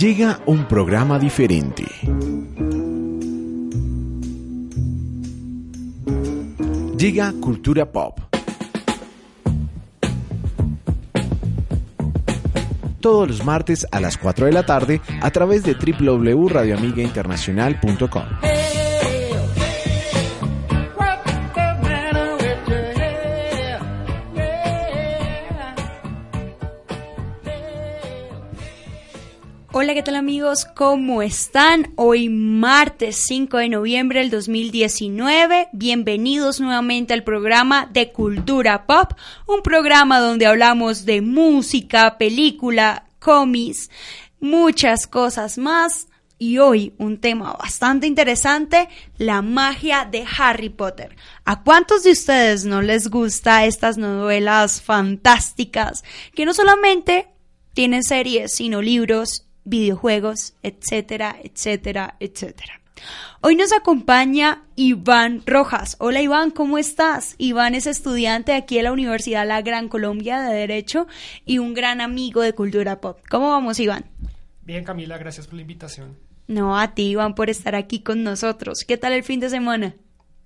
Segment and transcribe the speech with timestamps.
[0.00, 1.84] llega un programa diferente.
[6.96, 8.18] Llega Cultura Pop.
[13.00, 18.59] Todos los martes a las 4 de la tarde a través de www.radioamigainternacional.com.
[29.94, 30.66] ¿qué tal amigos?
[30.66, 31.92] ¿Cómo están?
[31.96, 35.68] Hoy martes 5 de noviembre del 2019.
[35.72, 39.14] Bienvenidos nuevamente al programa de Cultura Pop,
[39.48, 43.90] un programa donde hablamos de música, película, cómics,
[44.38, 46.06] muchas cosas más.
[46.38, 48.88] Y hoy un tema bastante interesante,
[49.18, 51.16] la magia de Harry Potter.
[51.44, 56.04] ¿A cuántos de ustedes no les gusta estas novelas fantásticas
[56.36, 57.26] que no solamente
[57.74, 62.80] tienen series, sino libros videojuegos, etcétera, etcétera, etcétera.
[63.40, 65.96] Hoy nos acompaña Iván Rojas.
[66.00, 67.36] Hola Iván, ¿cómo estás?
[67.38, 71.06] Iván es estudiante aquí en la Universidad La Gran Colombia de Derecho
[71.46, 73.20] y un gran amigo de cultura pop.
[73.30, 74.04] ¿Cómo vamos Iván?
[74.62, 76.18] Bien Camila, gracias por la invitación.
[76.48, 78.84] No, a ti Iván por estar aquí con nosotros.
[78.86, 79.94] ¿Qué tal el fin de semana?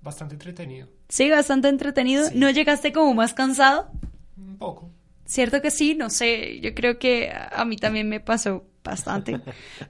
[0.01, 0.87] Bastante entretenido.
[1.09, 2.29] Sí, bastante entretenido.
[2.35, 3.89] ¿No llegaste como más cansado?
[4.37, 4.91] Un poco.
[5.25, 9.41] Cierto que sí, no sé, yo creo que a mí también me pasó bastante.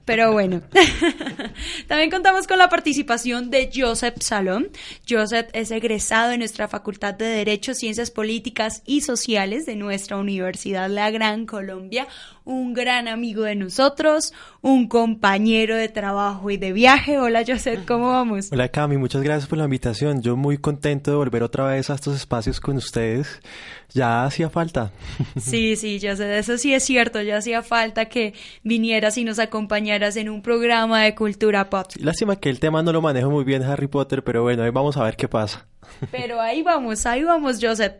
[0.04, 0.62] Pero bueno.
[1.86, 4.70] También contamos con la participación de Joseph Salón.
[5.08, 10.90] Joseph es egresado de nuestra Facultad de Derecho, Ciencias Políticas y Sociales de nuestra Universidad
[10.90, 12.08] La Gran Colombia.
[12.46, 17.18] Un gran amigo de nosotros, un compañero de trabajo y de viaje.
[17.18, 18.52] Hola Joseph, ¿cómo vamos?
[18.52, 20.22] Hola Cami, muchas gracias por la invitación.
[20.22, 23.40] Yo muy contento de volver otra vez a estos espacios con ustedes.
[23.92, 24.92] Ya hacía falta.
[25.36, 27.20] Sí, sí, Joseph, eso sí es cierto.
[27.20, 31.88] Ya hacía falta que vinieras y nos acompañaras en un programa de cultura pop.
[31.98, 34.96] Lástima que el tema no lo manejo muy bien Harry Potter, pero bueno, ahí vamos
[34.96, 35.66] a ver qué pasa.
[36.10, 37.94] Pero ahí vamos, ahí vamos, Joseph.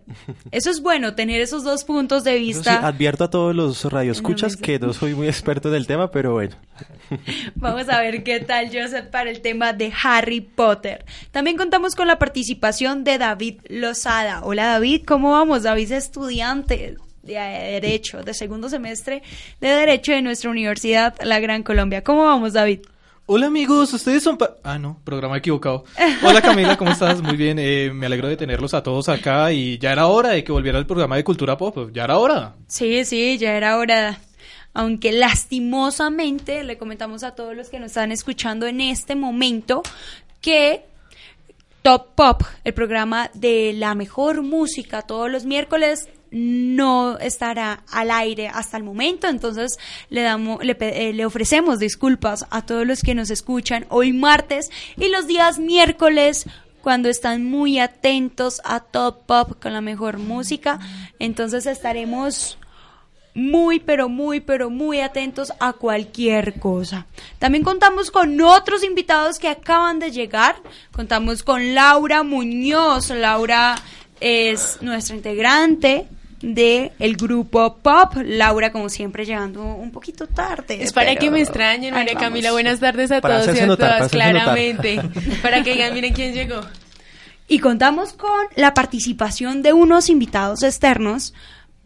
[0.50, 2.78] Eso es bueno, tener esos dos puntos de vista.
[2.78, 6.34] Sí, advierto a todos los radioescuchas que no soy muy experto en el tema, pero
[6.34, 6.56] bueno.
[7.54, 11.04] Vamos a ver qué tal, Joseph, para el tema de Harry Potter.
[11.30, 14.40] También contamos con la participación de David Lozada.
[14.42, 15.62] Hola, David, ¿cómo vamos?
[15.62, 19.22] David es estudiante de Derecho, de segundo semestre
[19.60, 22.02] de Derecho de nuestra universidad, La Gran Colombia.
[22.04, 22.80] ¿Cómo vamos, David?
[23.28, 24.38] Hola amigos, ustedes son...
[24.62, 25.82] ah, no, programa equivocado.
[26.22, 27.20] Hola Camila, ¿cómo estás?
[27.20, 30.44] Muy bien, eh, me alegro de tenerlos a todos acá y ya era hora de
[30.44, 32.54] que volviera el programa de Cultura Pop, ya era hora.
[32.68, 34.20] Sí, sí, ya era hora.
[34.74, 39.82] Aunque lastimosamente le comentamos a todos los que nos están escuchando en este momento
[40.40, 40.84] que
[41.82, 48.48] Top Pop, el programa de la mejor música todos los miércoles, no estará al aire
[48.48, 49.78] hasta el momento, entonces
[50.10, 54.70] le damos, le, eh, le, ofrecemos disculpas a todos los que nos escuchan hoy martes
[54.96, 56.46] y los días miércoles
[56.82, 60.78] cuando están muy atentos a Top Pop con la mejor música,
[61.18, 62.58] entonces estaremos
[63.34, 67.06] muy, pero muy, pero muy atentos a cualquier cosa.
[67.38, 70.56] También contamos con otros invitados que acaban de llegar.
[70.90, 73.10] Contamos con Laura Muñoz.
[73.10, 73.76] Laura
[74.20, 76.08] es nuestra integrante
[76.42, 78.14] de el grupo Pop.
[78.24, 80.82] Laura, como siempre, llegando un poquito tarde.
[80.82, 82.52] Es para que me extrañen, María Camila.
[82.52, 85.00] Buenas tardes a todos y a todas, claramente.
[85.42, 86.60] para que digan, miren quién llegó.
[87.48, 91.32] Y contamos con la participación de unos invitados externos,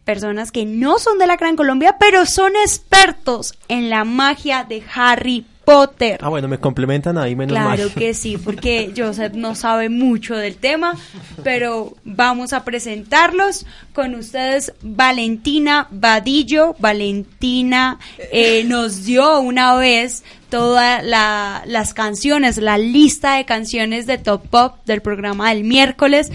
[0.04, 4.82] personas que no son de la Gran Colombia, pero son expertos en la magia de
[4.94, 6.18] Harry Potter.
[6.20, 7.76] Ah, bueno, me complementan ahí menos claro mal.
[7.76, 10.96] Claro que sí, porque Joseph no sabe mucho del tema,
[11.44, 14.72] pero vamos a presentarlos con ustedes.
[14.82, 16.74] Valentina Vadillo.
[16.80, 18.00] Valentina
[18.32, 24.46] eh, nos dio una vez todas la, las canciones, la lista de canciones de Top
[24.48, 26.30] Pop del programa del miércoles.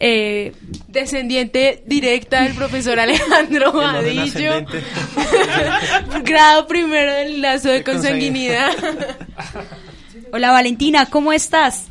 [0.00, 0.54] Eh,
[0.86, 4.64] descendiente directa del profesor Alejandro Vadillo.
[6.22, 8.70] Grado primero del lazo de consanguinidad.
[10.32, 11.86] Hola Valentina, ¿cómo estás?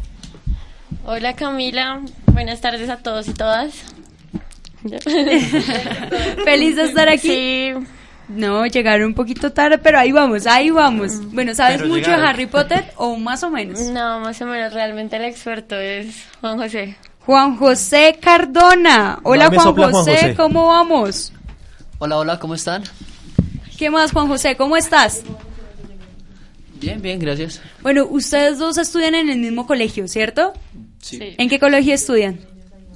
[1.05, 3.73] Hola Camila, buenas tardes a todos y todas.
[6.45, 7.27] Feliz de estar aquí.
[7.27, 7.73] Sí.
[8.29, 11.13] No, llegaron un poquito tarde, pero ahí vamos, ahí vamos.
[11.33, 12.21] Bueno, ¿sabes Pero mucho llegaron.
[12.21, 13.79] de Harry Potter o más o menos?
[13.79, 16.97] No, más o menos, realmente el experto es Juan José.
[17.25, 19.19] Juan José Cardona.
[19.23, 20.35] Hola Juan sopla, José, Juan José.
[20.35, 21.33] ¿cómo vamos?
[21.99, 22.83] Hola, hola, ¿cómo están?
[23.77, 24.55] ¿Qué más Juan José?
[24.57, 25.23] ¿Cómo estás?
[26.79, 27.61] Bien, bien, gracias.
[27.81, 30.53] Bueno, ustedes dos estudian en el mismo colegio, ¿cierto?
[31.01, 31.19] Sí.
[31.37, 32.39] ¿En qué colegio estudian?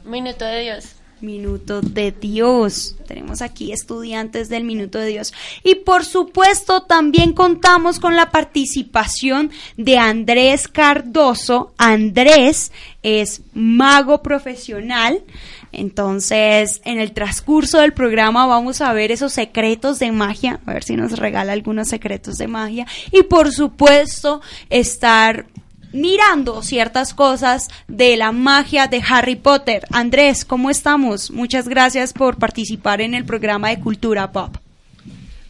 [0.04, 0.96] Minuto de Dios.
[1.22, 2.96] Minuto de Dios.
[3.08, 5.34] Tenemos aquí estudiantes del Minuto de Dios.
[5.64, 11.74] Y por supuesto también contamos con la participación de Andrés Cardoso.
[11.78, 12.72] Andrés
[13.04, 15.24] es mago profesional.
[15.72, 20.84] Entonces, en el transcurso del programa vamos a ver esos secretos de magia, a ver
[20.84, 22.86] si nos regala algunos secretos de magia.
[23.12, 25.46] Y por supuesto, estar
[25.94, 29.86] mirando ciertas cosas de la magia de Harry Potter.
[29.92, 31.32] Andrés, ¿cómo estamos?
[31.32, 34.58] Muchas gracias por participar en el programa de Cultura Pop.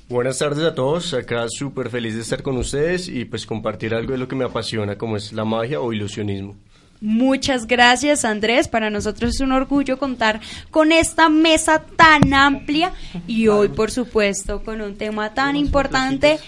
[0.10, 4.12] Buenas tardes a todos, acá súper feliz de estar con ustedes y pues compartir algo
[4.12, 6.58] de lo que me apasiona como es la magia o ilusionismo.
[7.00, 12.92] Muchas gracias Andrés, para nosotros es un orgullo contar con esta mesa tan amplia
[13.26, 16.40] y hoy por supuesto con un tema tan importante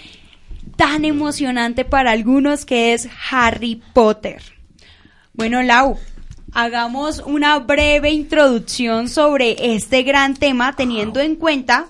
[0.76, 4.42] tan emocionante para algunos que es Harry Potter.
[5.32, 5.98] Bueno, Lau,
[6.52, 11.86] hagamos una breve introducción sobre este gran tema teniendo en cuenta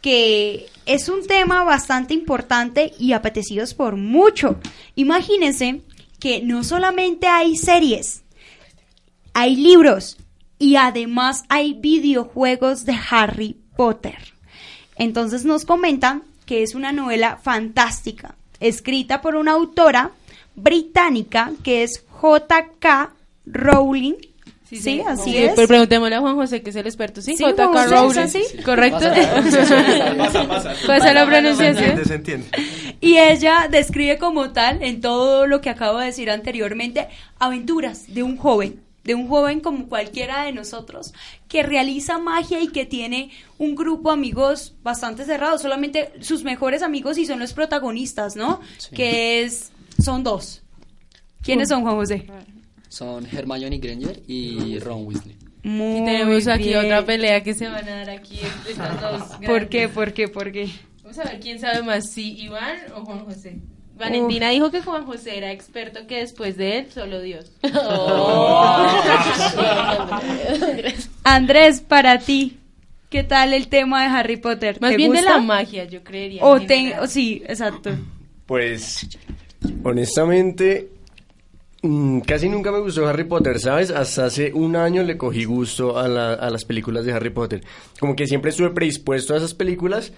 [0.00, 4.58] que es un tema bastante importante y apetecidos por mucho.
[4.94, 5.82] Imagínense
[6.20, 8.22] que no solamente hay series,
[9.34, 10.16] hay libros
[10.58, 14.16] y además hay videojuegos de Harry Potter.
[14.96, 20.12] Entonces nos comentan que es una novela fantástica, escrita por una autora
[20.54, 23.10] británica que es J.K.
[23.44, 24.14] Rowling.
[24.64, 25.52] Sí, así es.
[25.54, 27.20] Pero preguntémosle a Juan José, que es el experto.
[27.20, 27.86] Sí, J.K.
[27.86, 28.28] Rowling.
[28.28, 28.42] ¿sí?
[28.64, 28.98] ¿Correcto?
[30.16, 30.74] Pasa, pasa.
[30.86, 31.12] pasa.
[31.12, 32.04] la pronunciación?
[32.04, 32.48] Se entiende.
[33.00, 37.08] Y ella describe como tal, en todo lo que acabo de decir anteriormente,
[37.38, 41.14] aventuras de un joven de un joven como cualquiera de nosotros
[41.48, 46.82] que realiza magia y que tiene un grupo de amigos bastante cerrado, solamente sus mejores
[46.82, 48.60] amigos y son los protagonistas, ¿no?
[48.92, 49.72] Que es
[50.02, 50.62] son dos.
[51.42, 52.26] ¿Quiénes son, Juan José?
[52.88, 55.36] Son Hermione Granger y Ron Weasley.
[55.62, 59.22] y tenemos aquí otra pelea que se van a dar aquí estas dos.
[59.46, 59.88] ¿Por qué?
[59.88, 60.28] ¿Por qué?
[60.28, 60.68] ¿Por qué?
[61.02, 63.60] Vamos a ver quién sabe más, si Iván o Juan José.
[63.96, 67.52] Valentina dijo que Juan José era experto, que después de él, solo Dios.
[67.88, 68.86] Oh.
[71.24, 72.58] Andrés, para ti,
[73.10, 74.78] ¿qué tal el tema de Harry Potter?
[74.80, 76.44] Más bien de la magia, yo creería.
[76.44, 76.58] O,
[77.06, 77.90] sí, exacto.
[78.46, 79.06] Pues,
[79.82, 80.88] honestamente,
[81.82, 83.90] mm, casi nunca me gustó Harry Potter, ¿sabes?
[83.90, 86.04] Hasta hace un año le cogí gusto a,
[86.34, 87.62] a las películas de Harry Potter.
[87.98, 90.12] Como que siempre estuve predispuesto a esas películas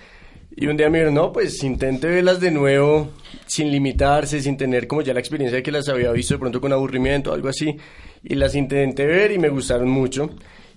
[0.56, 3.10] y un día me dijeron, no, pues intente verlas de nuevo,
[3.46, 6.60] sin limitarse, sin tener como ya la experiencia de que las había visto de pronto
[6.60, 7.76] con aburrimiento algo así.
[8.24, 10.30] Y las intenté ver y me gustaron mucho.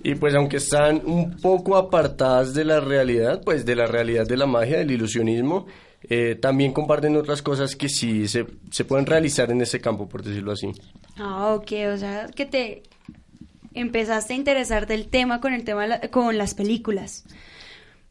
[0.04, 4.38] Y pues aunque están un poco apartadas de la realidad, pues de la realidad de
[4.38, 5.66] la magia, del ilusionismo,
[6.04, 10.24] eh, también comparten otras cosas que sí se, se pueden realizar en ese campo, por
[10.24, 10.72] decirlo así.
[11.18, 12.84] Ah, ok, o sea, que te
[13.74, 17.26] empezaste a interesar del tema con el tema con las películas.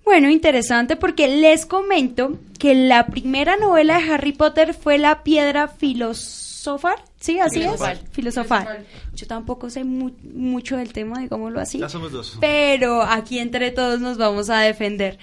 [0.05, 5.69] Bueno, interesante porque les comento que la primera novela de Harry Potter fue La piedra
[5.69, 6.97] filosofal.
[7.20, 7.81] Sí, así es.
[8.11, 8.85] Filosofal.
[9.14, 11.79] Yo tampoco sé mucho del tema, digámoslo así.
[11.79, 12.38] Ya somos dos.
[12.41, 15.19] Pero aquí entre todos nos vamos a defender.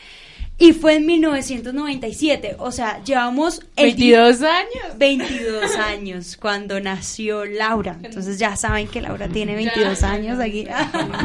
[0.60, 3.62] Y fue en 1997, o sea, llevamos...
[3.76, 4.98] 22 años.
[4.98, 7.98] 22 años cuando nació Laura.
[8.02, 10.68] Entonces ya saben que Laura tiene 22 años aquí,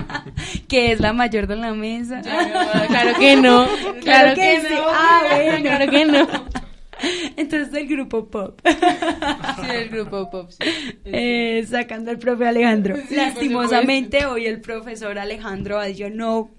[0.68, 2.20] que es la mayor de la mesa.
[2.88, 3.66] claro que no,
[4.02, 4.84] claro, que, no.
[4.88, 5.62] Ah, bueno.
[5.62, 6.28] Claro que no.
[7.36, 8.60] Entonces del grupo pop.
[8.64, 10.50] Sí, del grupo pop.
[11.04, 12.96] Eh, sacando al profe Alejandro.
[13.10, 16.50] Lastimosamente hoy el profesor Alejandro Adillo no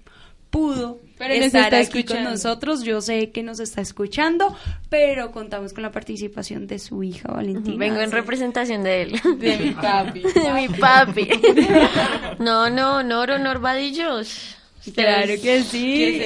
[0.54, 2.84] pudo pero estar aquí con nosotros.
[2.84, 4.56] Yo sé que nos está escuchando,
[4.88, 7.76] pero contamos con la participación de su hija Valentina.
[7.76, 9.20] Vengo en representación de él.
[9.38, 10.20] De mi papi.
[10.34, 11.28] de mi papi.
[12.38, 14.56] no, no, no, honor, vadillos.
[14.94, 16.18] Claro que sí.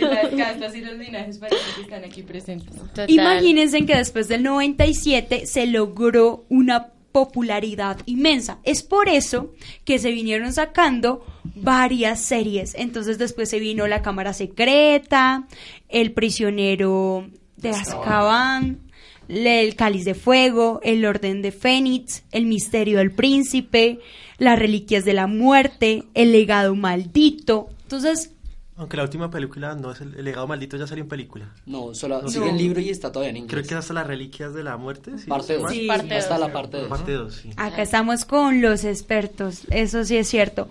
[0.00, 2.74] las castas y los linajes que están aquí presentes.
[3.08, 8.58] Imagínense que después del 97 se logró una popularidad inmensa.
[8.62, 9.54] Es por eso
[9.86, 12.74] que se vinieron sacando varias series.
[12.74, 15.48] Entonces después se vino La Cámara Secreta,
[15.88, 18.80] El Prisionero de Azkaban,
[19.28, 23.98] El Cáliz de Fuego, El Orden de Fénix, El Misterio del Príncipe,
[24.36, 27.70] Las Reliquias de la Muerte, El Legado Maldito.
[27.84, 28.35] Entonces
[28.76, 31.50] aunque la última película no es el, legado maldito, ya salió en película.
[31.64, 33.52] No, solo sigue el libro y está todavía en inglés.
[33.52, 35.18] Creo que hasta las reliquias de la muerte.
[35.18, 35.28] ¿sí?
[35.28, 35.70] Parte 2.
[35.70, 36.88] Sí, hasta la parte 2.
[36.88, 37.50] Parte 2, sí.
[37.56, 40.68] Acá estamos con los expertos, eso sí es cierto.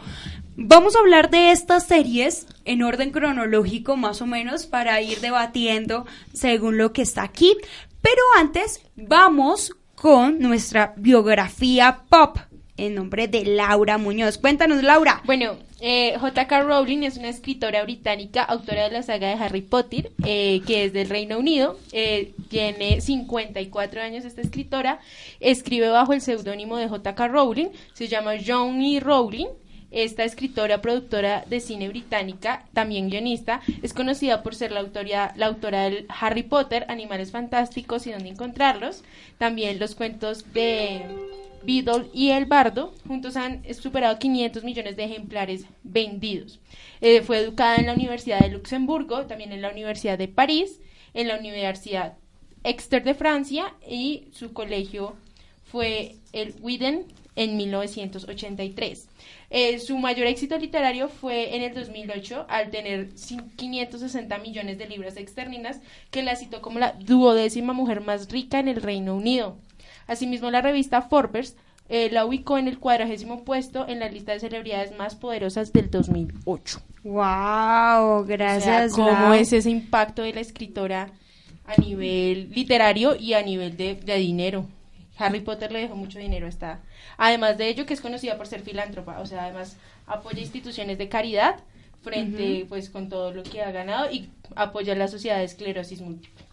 [0.56, 6.06] Vamos a hablar de estas series en orden cronológico más o menos para ir debatiendo
[6.34, 7.58] según lo que está aquí.
[8.02, 12.38] Pero antes vamos con nuestra biografía pop
[12.78, 14.38] en nombre de Laura Muñoz.
[14.38, 15.22] Cuéntanos, Laura.
[15.26, 16.64] Bueno, Eh, J.K.
[16.64, 20.94] Rowling es una escritora británica, autora de la saga de Harry Potter, eh, que es
[20.94, 21.78] del Reino Unido.
[21.92, 25.00] Eh, tiene 54 años esta escritora.
[25.40, 27.28] Escribe bajo el seudónimo de J.K.
[27.28, 27.68] Rowling.
[27.94, 29.00] Se llama John E.
[29.00, 29.46] Rowling.
[29.92, 34.82] Esta escritora, productora de cine británica, también guionista, es conocida por ser la,
[35.36, 39.04] la autora del Harry Potter, Animales Fantásticos y Dónde Encontrarlos.
[39.38, 41.06] También los cuentos de
[41.66, 46.60] Beadle y El Bardo juntos han superado 500 millones de ejemplares vendidos.
[47.02, 50.80] Eh, fue educada en la Universidad de Luxemburgo, también en la Universidad de París,
[51.14, 52.18] en la Universidad
[52.64, 55.16] Exeter de Francia y su colegio
[55.64, 57.06] fue el Widen
[57.36, 59.08] en 1983.
[59.50, 64.88] Eh, su mayor éxito literario fue en el 2008 al tener cin- 560 millones de
[64.88, 65.80] libras externas
[66.12, 69.58] que la citó como la duodécima mujer más rica en el Reino Unido.
[70.08, 71.56] Asimismo, la revista Forbes
[71.90, 75.90] eh, la ubicó en el cuadragésimo puesto en la lista de celebridades más poderosas del
[75.90, 76.82] 2008.
[77.04, 78.94] Wow, gracias.
[78.94, 79.34] O sea, ¿Cómo Lau.
[79.34, 81.12] es ese impacto de la escritora
[81.66, 84.66] a nivel literario y a nivel de, de dinero?
[85.18, 86.82] Harry Potter le dejó mucho dinero a esta.
[87.18, 91.10] Además de ello, que es conocida por ser filántropa, o sea, además apoya instituciones de
[91.10, 91.60] caridad
[92.02, 96.02] frente, pues, con todo lo que ha ganado y apoya a la sociedad de esclerosis
[96.02, 96.46] múltiple.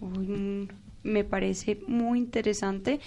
[0.00, 0.68] Uy, mm,
[1.02, 3.00] me parece muy interesante.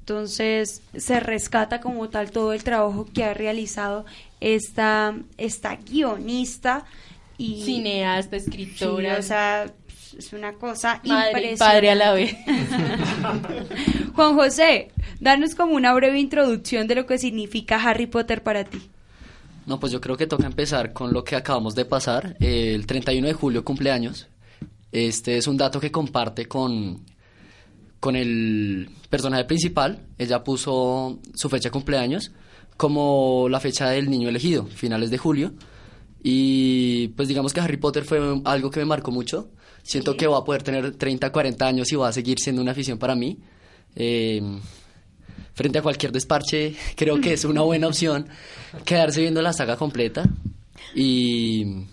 [0.00, 4.06] Entonces, se rescata como tal todo el trabajo que ha realizado
[4.40, 6.86] esta, esta guionista
[7.36, 9.70] y Cineasta, Sí, escritora, o sea,
[10.16, 12.34] es una cosa madre y padre a la vez.
[14.14, 14.90] Juan José,
[15.20, 18.80] danos como una breve introducción de lo que significa Harry Potter para ti.
[19.66, 22.36] No, pues yo creo que toca empezar con lo que acabamos de pasar.
[22.40, 24.26] Eh, el 31 de julio cumpleaños.
[24.90, 27.04] Este es un dato que comparte con,
[28.00, 30.06] con el personaje principal.
[30.18, 32.32] Ella puso su fecha de cumpleaños
[32.76, 35.52] como la fecha del niño elegido, finales de julio.
[36.22, 39.50] Y pues digamos que Harry Potter fue algo que me marcó mucho.
[39.82, 42.72] Siento que voy a poder tener 30, 40 años y va a seguir siendo una
[42.72, 43.38] afición para mí.
[43.96, 44.40] Eh,
[45.54, 48.28] frente a cualquier desparche, creo que es una buena opción
[48.84, 50.24] quedarse viendo la saga completa.
[50.94, 51.84] Y,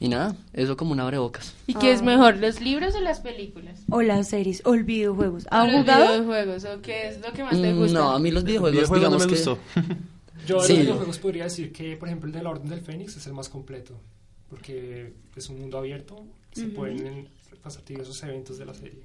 [0.00, 1.54] y nada, eso como un abrebocas.
[1.68, 3.82] ¿Y qué es mejor, los libros o las películas?
[3.90, 5.44] O las series, o el videojuegos.
[5.52, 6.06] ¿O ¿Han los jugado?
[6.14, 6.64] videojuegos?
[6.64, 7.98] ¿O qué es lo que más te Mm, gusta?
[7.98, 9.50] No, a mí los videojuegos, videojuego no digamos me que...
[9.50, 9.58] gustó.
[10.46, 10.72] Yo de Sí.
[10.72, 13.34] los videojuegos podría decir que, por ejemplo, el de la Orden del Fénix es el
[13.34, 13.94] más completo,
[14.48, 17.28] porque es un mundo abierto, se pueden
[17.62, 19.02] pasar diversos eventos de la serie.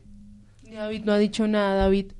[0.64, 2.14] David no ha dicho nada, David.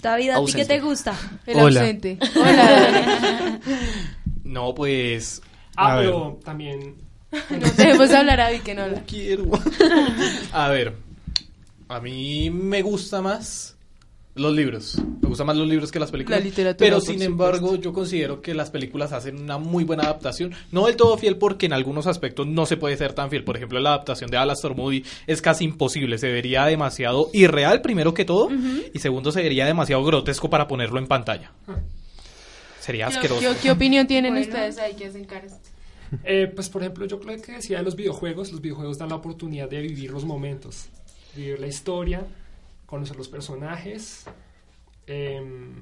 [0.00, 1.14] David, ¿a ti qué te gusta?
[1.46, 1.80] El Hola.
[1.82, 2.18] ausente.
[2.36, 3.60] Hola.
[4.44, 5.40] No, pues...
[5.76, 6.94] Ah, pero también
[7.50, 9.02] No dejemos hablar a que no habla.
[9.06, 9.44] quiero.
[10.52, 10.94] A ver,
[11.88, 13.76] a mí me gusta más
[14.36, 14.96] los libros.
[15.22, 16.40] Me gustan más los libros que las películas.
[16.40, 17.24] La literatura, Pero sin supuesto.
[17.32, 20.52] embargo, yo considero que las películas hacen una muy buena adaptación.
[20.72, 23.44] No del todo fiel porque en algunos aspectos no se puede ser tan fiel.
[23.44, 26.18] Por ejemplo, la adaptación de Alastor Moody es casi imposible.
[26.18, 28.48] Se vería demasiado irreal, primero que todo.
[28.92, 31.52] Y segundo, se vería demasiado grotesco para ponerlo en pantalla.
[32.80, 33.40] Sería ¿Qué, asqueroso.
[33.40, 34.46] qué- qué opinión tienen Bueno.
[34.48, 35.58] ustedes ahí que hacen caras?
[36.22, 39.16] Eh, pues por ejemplo, yo creo que decía de los videojuegos, los videojuegos dan la
[39.16, 40.86] oportunidad de vivir los momentos,
[41.34, 42.26] vivir la historia,
[42.86, 44.24] conocer los personajes,
[45.06, 45.72] em,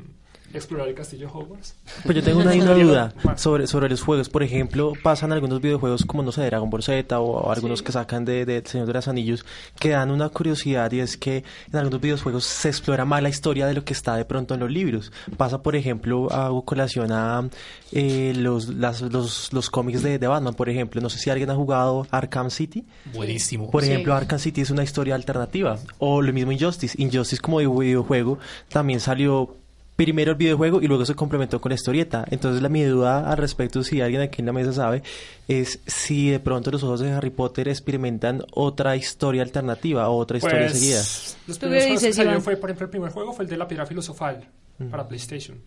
[0.55, 1.75] explorar el castillo de Hogwarts.
[2.05, 4.29] Pues yo tengo una, una duda sobre, sobre los juegos.
[4.29, 7.85] Por ejemplo, pasan algunos videojuegos como, no sé, Dragon Ball Z o, o algunos Sí.
[7.87, 9.45] que sacan de, de Señor de los Anillos
[9.79, 13.67] que dan una curiosidad y es que en algunos videojuegos se explora más la historia
[13.67, 15.11] de lo que está de pronto en los libros.
[15.37, 17.49] Pasa, por ejemplo, hago colación a
[17.93, 21.01] eh, los, las- los, los cómics de, de Batman, por ejemplo.
[21.01, 22.85] No sé si alguien ha jugado Arkham City.
[23.15, 23.71] Buenísimo.
[23.71, 23.91] Por Sí.
[23.91, 25.79] ejemplo, Arkham City es una historia alternativa.
[25.99, 27.01] O lo mismo Injustice.
[27.03, 29.57] Injustice como videojuego también salió
[29.97, 32.25] primero el videojuego y luego se complementó con la historieta.
[32.31, 35.03] Entonces la mi duda al respecto, si alguien aquí en la mesa sabe,
[35.49, 40.39] es si de pronto los ojos de Harry Potter experimentan otra historia alternativa o otra
[40.39, 40.99] historia Pues, seguida.
[40.99, 43.51] Los ¿Tú qué primeros juegos que salieron fue, por ejemplo, el primer juego fue el
[43.51, 44.45] de la piedra filosofal
[44.91, 45.59] para PlayStation.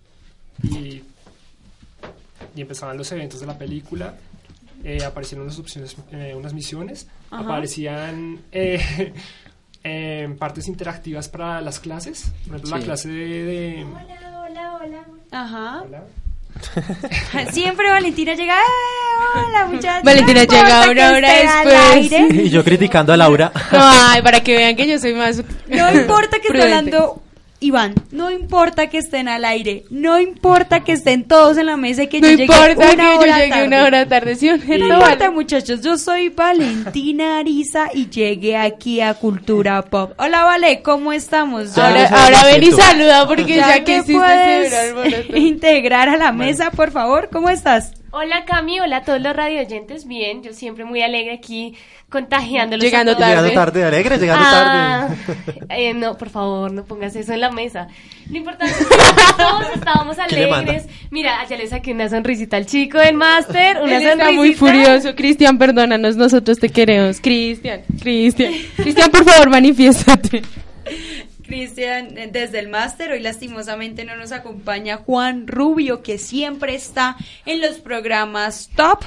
[0.63, 1.03] Y,
[2.55, 4.15] y empezaban los eventos de la película,
[4.83, 7.43] eh, aparecieron unas opciones, eh, unas misiones, Ajá.
[7.43, 9.13] aparecían eh,
[9.85, 13.43] em, partes interactivas para las clases, por ejemplo, la clase de...
[13.45, 13.85] de-
[15.31, 15.81] Ajá.
[15.83, 16.03] Hola.
[17.51, 18.55] Siempre Valentina llega.
[18.57, 20.03] "Ah, Hola, muchachos.
[20.03, 22.21] Valentina no llega una hora después.
[22.45, 23.51] Y yo criticando a Laura.
[23.71, 25.43] Ay, para que vean que yo soy más.
[25.67, 27.21] No importa que esté hablando
[27.61, 27.95] Iván.
[28.11, 29.85] No importa que estén al aire.
[29.89, 32.93] No importa que estén todos en la mesa y que No yo llegue importa que
[32.95, 33.67] una yo hora llegue tarde.
[33.67, 34.75] una hora tarde, ¿sí No no?
[34.95, 35.29] importa, Vale.
[35.29, 35.81] muchachos.
[35.81, 40.13] Yo soy Valentina Ariza y llegué aquí a Cultura Pop.
[40.17, 41.77] Hola, Vale, ¿cómo estamos?
[41.77, 42.09] Ahora,
[42.45, 44.73] ven y saluda porque ya, que puedes
[45.35, 47.29] integrar a la mesa, por favor.
[47.31, 47.93] ¿Cómo estás?
[48.17, 51.75] Hola Cami, hola a todos los radioyentes, bien, yo siempre muy alegre aquí
[52.09, 52.81] contagiándolos.
[52.81, 53.25] a Llegando todos.
[53.27, 53.49] tarde.
[53.49, 55.07] Llegando tarde, alegre, llegando Ah,
[55.45, 55.65] tarde.
[55.69, 57.89] eh, no, por favor, no pongas eso en la mesa.
[58.31, 58.95] Lo importante es que
[59.37, 60.85] todos estábamos alegres.
[61.11, 64.31] Mira, allá le saqué una sonrisita al chico del máster, una Él está sonrisita.
[64.33, 65.13] muy furioso.
[65.15, 67.19] Cristian, perdónanos, nosotros te queremos.
[67.19, 68.53] Cristian, Cristian.
[68.77, 70.41] Cristian, por favor, manifiéstate.
[71.45, 77.17] Cristian, eh, desde el máster, hoy lastimosamente no nos acompaña Juan Rubio, que siempre está
[77.45, 79.03] en los programas top.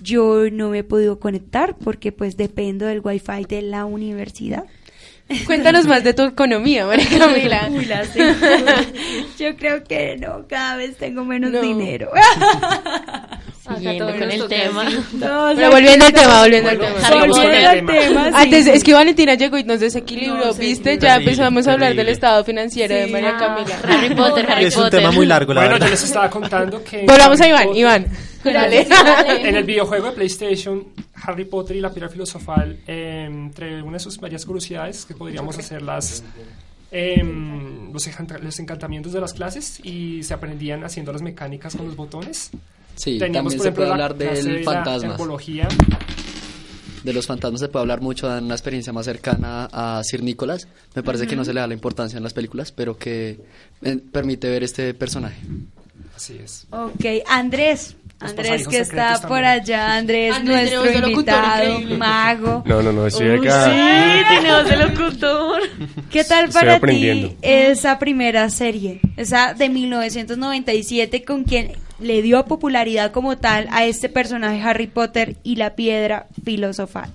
[0.03, 4.65] Yo no me he podido conectar porque pues dependo del wifi de la universidad.
[5.45, 7.69] Cuéntanos más de tu economía, María Camila.
[7.71, 8.35] Uy, lástima.
[9.39, 11.61] Yo creo que no, cada vez tengo menos No.
[11.63, 12.11] dinero.
[13.77, 14.85] Siguiendo con el tema.
[15.15, 16.95] No, Pero volviendo al tema, volviendo al tema.
[17.27, 18.27] Volviendo al tema.
[18.35, 20.95] Antes, es que Valentina llegó y nos desequilibró, No, sí, ¿viste?
[20.95, 23.09] ya terrible, empezamos a hablar del estado financiero de.
[23.09, 23.39] María Ah.
[23.39, 23.77] Camila.
[23.99, 25.01] Harry Potter, Harry Es un Potter.
[25.01, 25.91] tema muy largo, la Bueno, yo verdad.
[25.91, 27.05] les estaba contando que...
[27.05, 28.07] Volvamos a Iván, Potter- Iván.
[28.53, 28.87] Dale.
[29.49, 30.85] En el videojuego de PlayStation,
[31.23, 35.59] Harry Potter y la piedra filosofal, eh, entre una de sus varias curiosidades, que podríamos
[35.59, 36.23] hacer las,
[36.91, 41.87] em, los, encanta- los encantamientos de las clases y se aprendían haciendo las mecánicas con
[41.87, 42.51] los botones.
[42.95, 44.65] Sí, Teníamos, también por se ejemplo, puede la hablar de del
[45.13, 45.69] herbología.
[47.05, 50.67] De los fantasmas se puede hablar mucho, dan una experiencia más cercana a Sir Nicholas.
[50.95, 53.39] Me parece que no se le da la importancia en las películas, pero que
[53.83, 55.37] eh, permite ver este personaje.
[56.17, 56.67] Así es.
[56.71, 57.95] Ok, Andrés.
[58.19, 59.45] Los Andrés que está por también.
[59.45, 62.63] allá, Andrés, Andrés, nuestro tenemos un locutor invitado, mago.
[62.65, 63.65] No, no, no, estoy Uy, acá.
[63.67, 65.63] sí, tenemos el locutor.
[66.11, 69.03] ¿Qué tal para ti esa primera serie?
[69.19, 75.37] Esa de 1997 con quien le dio popularidad como tal a este personaje Harry Potter
[75.43, 77.11] y la piedra filosofal.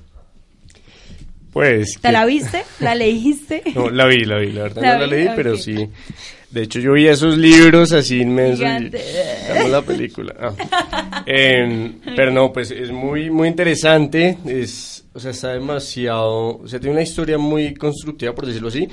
[1.51, 1.95] Pues.
[1.95, 2.63] ¿Te que- la viste?
[2.79, 3.63] ¿La leíste?
[3.75, 5.89] No, la vi, la vi, la verdad La no la leí, pero sí.
[6.51, 8.65] De hecho, yo vi esos libros así inmensos.
[8.67, 10.35] y- la película.
[10.39, 11.23] Ah.
[11.25, 14.37] Em, pero no, pues es muy, muy interesante.
[14.45, 16.57] Es, o sea, está demasiado.
[16.57, 18.87] O sea, tiene una historia muy constructiva, por decirlo así.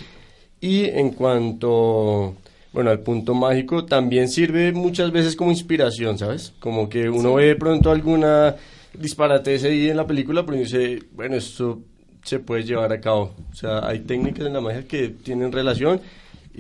[0.61, 2.37] Y en cuanto.
[2.73, 6.53] Bueno, al punto mágico, también sirve muchas veces como inspiración, ¿sabes?
[6.61, 8.55] Como que uno ve de pronto alguna
[8.92, 11.81] disparatez ahí en la película, pero dice, bueno, esto
[12.23, 13.35] se puede llevar a cabo.
[13.51, 16.01] O sea, hay técnicas en la magia que tienen relación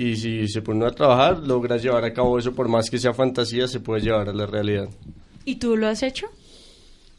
[0.00, 3.12] y si se pone a trabajar, logras llevar a cabo eso, por más que sea
[3.12, 4.88] fantasía, se puede llevar a la realidad.
[5.44, 6.26] ¿Y tú lo has hecho?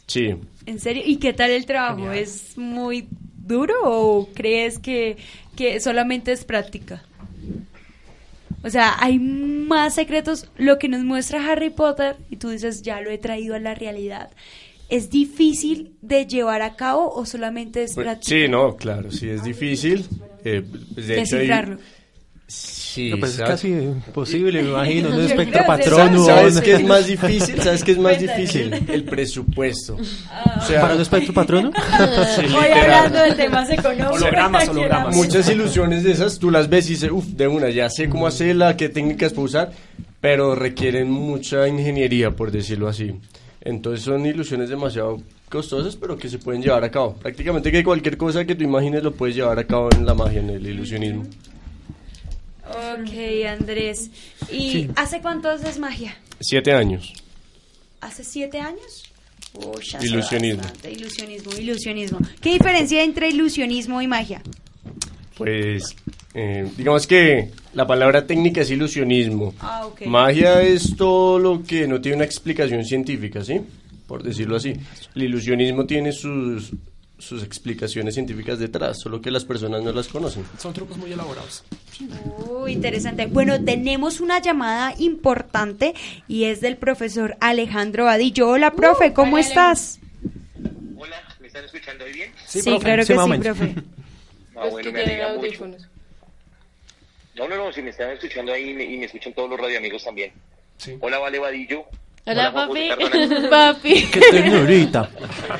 [0.08, 0.34] Sí.
[0.66, 1.04] ¿En serio?
[1.06, 2.12] ¿Y qué tal el trabajo?
[2.12, 3.08] ¿Es muy
[3.46, 5.18] duro o crees que,
[5.56, 7.04] que solamente es práctica?
[8.64, 10.48] O sea, hay más secretos.
[10.58, 13.74] Lo que nos muestra Harry Potter, y tú dices, ya lo he traído a la
[13.74, 14.32] realidad,
[14.90, 18.36] ¿es difícil de llevar a cabo o solamente es Pues, práctica?
[18.36, 20.06] sí, no, claro, sí es difícil.
[20.44, 20.64] Eh,
[20.94, 21.48] pues, de hecho, hay-.
[22.50, 25.10] Sí, No, pues es casi imposible, me imagino.
[25.10, 26.26] Un espectro patrono.
[26.26, 27.62] ¿Sabes qué es más difícil?
[27.62, 28.74] ¿Sabes qué es más difícil?
[28.90, 29.96] El presupuesto.
[29.96, 31.72] O sea, ¿Para un espectro patrono?
[32.36, 32.92] sí, Hoy literal.
[32.92, 34.22] hablando de temas económicos.
[34.22, 35.16] Hologramas, hologramas.
[35.16, 38.26] Muchas ilusiones de esas, tú las ves y dices, uff, de una, ya sé cómo
[38.26, 39.72] hacerla, qué técnicas puedo usar,
[40.20, 43.14] pero requieren mucha ingeniería, por decirlo así.
[43.62, 47.14] Entonces son ilusiones demasiado costosas, pero que se pueden llevar a cabo.
[47.14, 50.40] Prácticamente que cualquier cosa que tú imagines lo puedes llevar a cabo en la magia,
[50.40, 51.26] en el ilusionismo.
[52.70, 54.10] Ok, Andrés.
[54.52, 54.88] ¿Y Sí.
[54.96, 56.16] hace cuánto haces magia?
[56.40, 57.14] Siete años.
[58.02, 59.04] ¿Hace siete años?
[59.54, 60.62] Uy, Ilusionismo.
[60.90, 62.20] Ilusionismo, ilusionismo.
[62.42, 64.42] ¿Qué diferencia hay entre ilusionismo y magia?
[65.38, 65.96] Pues,
[66.34, 69.54] eh, digamos que la palabra técnica es ilusionismo.
[69.60, 70.02] Ah, ok.
[70.06, 73.60] Magia es todo lo que no tiene una explicación científica, ¿sí?
[74.08, 74.74] Por decirlo así.
[75.16, 76.72] El ilusionismo tiene sus,
[77.20, 80.46] sus explicaciones científicas detrás, solo que las personas no las conocen.
[80.58, 81.64] Son trucos muy elaborados.
[82.50, 83.28] Uy, interesante.
[83.28, 85.94] Bueno, tenemos una llamada importante
[86.28, 88.50] y es del profesor Alejandro Vadillo.
[88.50, 90.00] Hola, profe, ¿cómo hola, estás?
[92.14, 92.32] bien?
[92.46, 93.76] Sí, claro que sí, profe.
[94.62, 95.68] Ah, bueno, me alegra mucho.
[97.36, 99.58] No, no, no, si me están escuchando ahí y me, y me escuchan todos los
[99.58, 100.34] radioamigos también.
[101.00, 101.86] Hola, Vale Vadillo.
[102.26, 103.50] Hola, Juan papi.
[103.50, 104.12] Papi.
[104.12, 105.10] Qué ternurita.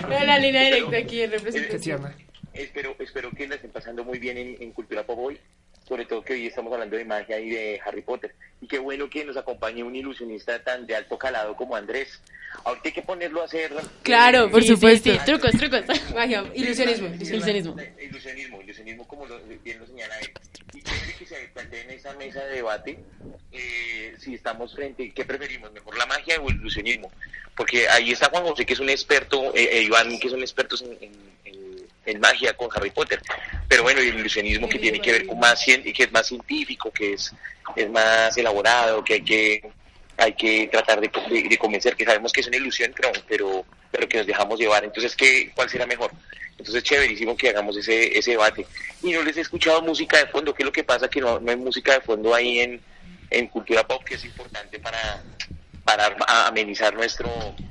[0.08, 2.14] Veo la línea directa aquí en representación.
[2.54, 5.40] Espero, espero que la estén pasando muy bien en, en Cultura Pop hoy,
[5.90, 8.34] sobre todo que hoy estamos hablando de magia y de Harry Potter.
[8.62, 12.22] Y qué bueno que nos acompañe un ilusionista tan de alto calado como Andrés.
[12.64, 13.72] Ahorita hay que ponerlo a hacer...
[14.04, 15.12] Claro, por Sí, sí, supuesto.
[15.12, 15.20] sí.
[15.26, 15.82] Trucos, trucos.
[16.14, 17.76] Magia, ilusionismo, Sí, ilusionismo.
[18.00, 20.32] Ilusionismo, ilusionismo como lo, bien lo señala él.
[20.74, 23.00] Y quiere que se plantee en esa mesa de debate
[23.52, 25.72] eh, si estamos frente, ¿qué preferimos?
[25.72, 27.12] ¿Mejor la magia o el ilusionismo?
[27.56, 30.84] Porque ahí está Juan José, que es un experto, eh, eh, Iván, que son expertos
[30.84, 33.20] en, en- en- en magia con Harry Potter.
[33.70, 36.28] Pero bueno, y el ilusionismo que tiene que ver con más, cien- que es más
[36.28, 37.32] científico, que es,
[37.76, 39.72] es más elaborado, que hay que
[40.18, 44.18] hay que tratar de convencer que sabemos que es una ilusión, pero, pero, pero que
[44.18, 44.84] nos dejamos llevar.
[44.84, 46.12] Entonces, ¿qué, ¿cuál será mejor?
[46.58, 48.66] Entonces, chéverísimo que hagamos ese, ese debate.
[49.02, 50.54] Y no les he escuchado música de fondo.
[50.54, 51.08] ¿Qué es lo que pasa?
[51.08, 52.82] Que no, no hay música de fondo ahí en,
[53.30, 55.24] en Cultura Pop, que es importante para,
[55.90, 56.16] para
[56.48, 57.30] amenizar nuestro,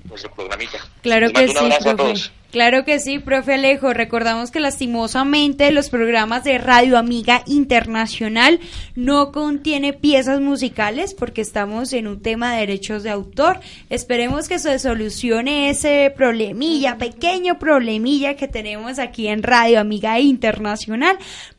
[0.09, 0.78] nuestro programita.
[1.02, 1.94] Claro que sí, a profe.
[1.94, 2.33] todos.
[2.50, 3.92] Claro que sí, profe Alejo.
[3.92, 8.59] Recordamos que lastimosamente los programas de Radio Amiga Internacional
[8.96, 13.61] no contiene piezas musicales porque estamos en un tema de derechos de autor.
[13.90, 21.18] Esperemos que se solucione ese problemilla, pequeño problemilla que tenemos aquí en Radio Amiga Internacional.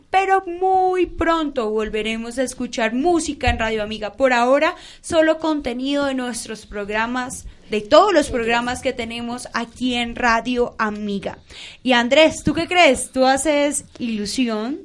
[0.10, 4.13] Pero muy pronto volveremos a escuchar música en Radio Amiga.
[4.13, 10.15] Por ahora, solo contenido de nuestros programas de todos los programas que tenemos aquí en
[10.15, 11.38] Radio Amiga.
[11.84, 13.12] Y Andrés, ¿tú qué crees?
[13.12, 14.80] ¿Tú haces ilusión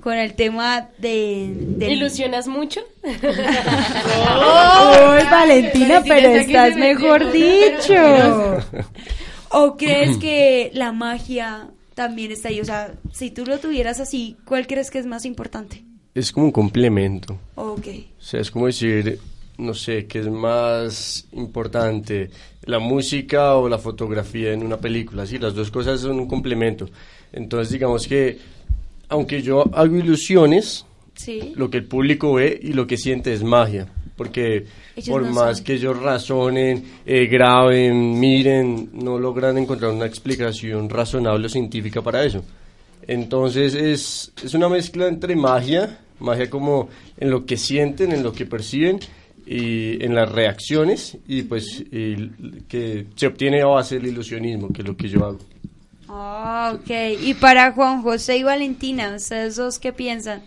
[0.00, 1.52] con el tema de...
[1.80, 2.80] ¿Ilusionas mucho?
[4.28, 8.58] ¡Ay, Valentina, pero estás mejor dicho!
[9.50, 12.60] ¿O crees que la magia también está ahí?
[12.60, 15.82] O sea, si tú lo tuvieras así, ¿cuál crees que es más importante?
[16.14, 17.36] Es como un complemento.
[17.56, 17.86] Ok.
[18.18, 19.18] O sea, es como decir,
[19.58, 22.30] no sé, qué es más importante,
[22.62, 25.26] la música o la fotografía en una película.
[25.26, 26.88] Sí, las dos cosas son un complemento.
[27.32, 28.38] Entonces, digamos que,
[29.08, 30.84] aunque yo hago ilusiones,
[31.14, 31.52] Sí.
[31.56, 33.88] lo que el público ve y lo que siente es magia.
[34.18, 35.64] Porque Ellos por no más son.
[35.64, 42.22] que ellos razonen, eh, graben, miren, no logran encontrar una explicación razonable o científica para
[42.24, 42.44] eso.
[43.06, 48.32] Entonces es, es una mezcla entre magia, magia como en lo que sienten, en lo
[48.32, 48.98] que perciben
[49.46, 52.28] y en las reacciones y pues y
[52.68, 55.38] que se obtiene a base del ilusionismo, que es lo que yo hago.
[56.08, 56.90] Ah, ok.
[57.22, 60.42] Y para Juan José y Valentina, ¿ustedes dos qué piensan?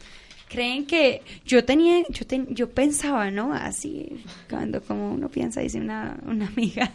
[0.52, 3.54] ¿Creen que yo tenía, yo, ten- yo pensaba, ¿no?
[3.54, 6.92] Así, cuando como uno piensa, dice una, una amiga.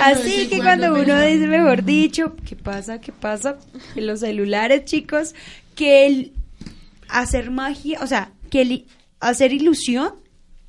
[0.00, 3.00] Así que cuando uno dice, mejor dicho, ¿qué pasa?
[3.00, 3.58] ¿Qué pasa?
[3.96, 5.34] En los celulares, chicos,
[5.74, 6.32] que el
[7.08, 8.86] hacer magia, o sea, que el
[9.20, 10.14] hacer ilusión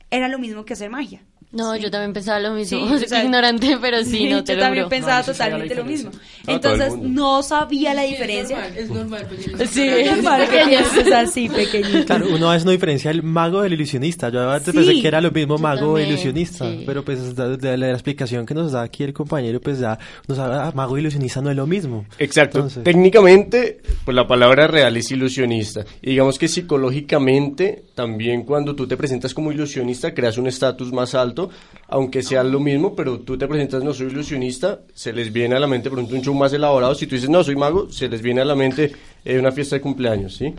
[0.10, 1.21] era lo mismo que hacer magia.
[1.56, 2.78] No, yo también pensaba lo mismo.
[2.88, 4.89] Sí, o sea, ignorante, pero sí, no te yo lo también juro.
[4.89, 6.12] pensaba No, totalmente lo mismo.
[6.46, 8.68] Entonces no sabía la diferencia.
[8.76, 9.26] Es normal,
[9.70, 12.06] Sí, es normal, pequeños, es así, pequeñito.
[12.06, 14.30] Claro, uno a veces no diferencia el mago del ilusionista.
[14.30, 14.78] Yo antes Sí.
[14.78, 16.65] pensé que era lo mismo mago también, ilusionista.
[16.70, 16.84] sí.
[16.86, 20.38] Pero pues de, de la explicación que nos da aquí el compañero, pues ya nos
[20.38, 22.06] da ah, mago ilusionista no es lo mismo.
[22.20, 22.58] Exacto.
[22.60, 25.86] Entonces- Técnicamente, pues la palabra real es ilusionista.
[26.02, 31.15] Y digamos que psicológicamente, también cuando tú te presentas como ilusionista, creas un estatus más
[31.15, 31.44] alto,
[31.88, 35.60] aunque sea lo mismo, pero tú te presentas, no soy ilusionista, se les viene a
[35.60, 36.95] la mente, por ejemplo, un show más elaborado.
[36.95, 38.91] Si tú dices, no, soy mago, se les viene a la mente
[39.23, 40.53] eh, una fiesta de cumpleaños, ¿sí?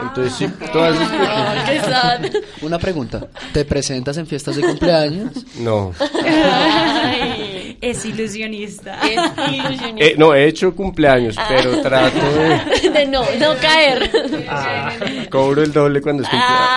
[0.00, 0.96] Entonces, sí, todas
[1.70, 2.20] esas
[2.62, 3.26] Una pregunta.
[3.52, 5.44] ¿Te presentas en fiestas de cumpleaños?
[5.58, 5.92] No.
[6.24, 8.98] Ay, es ilusionista.
[9.98, 12.90] Eh, no, he hecho cumpleaños, pero trato de...
[12.90, 15.28] De no, no caer.
[15.30, 16.68] Cobro el doble cuando es cumpleaños.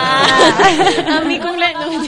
[1.08, 2.08] Ah, a mi cumpleaños.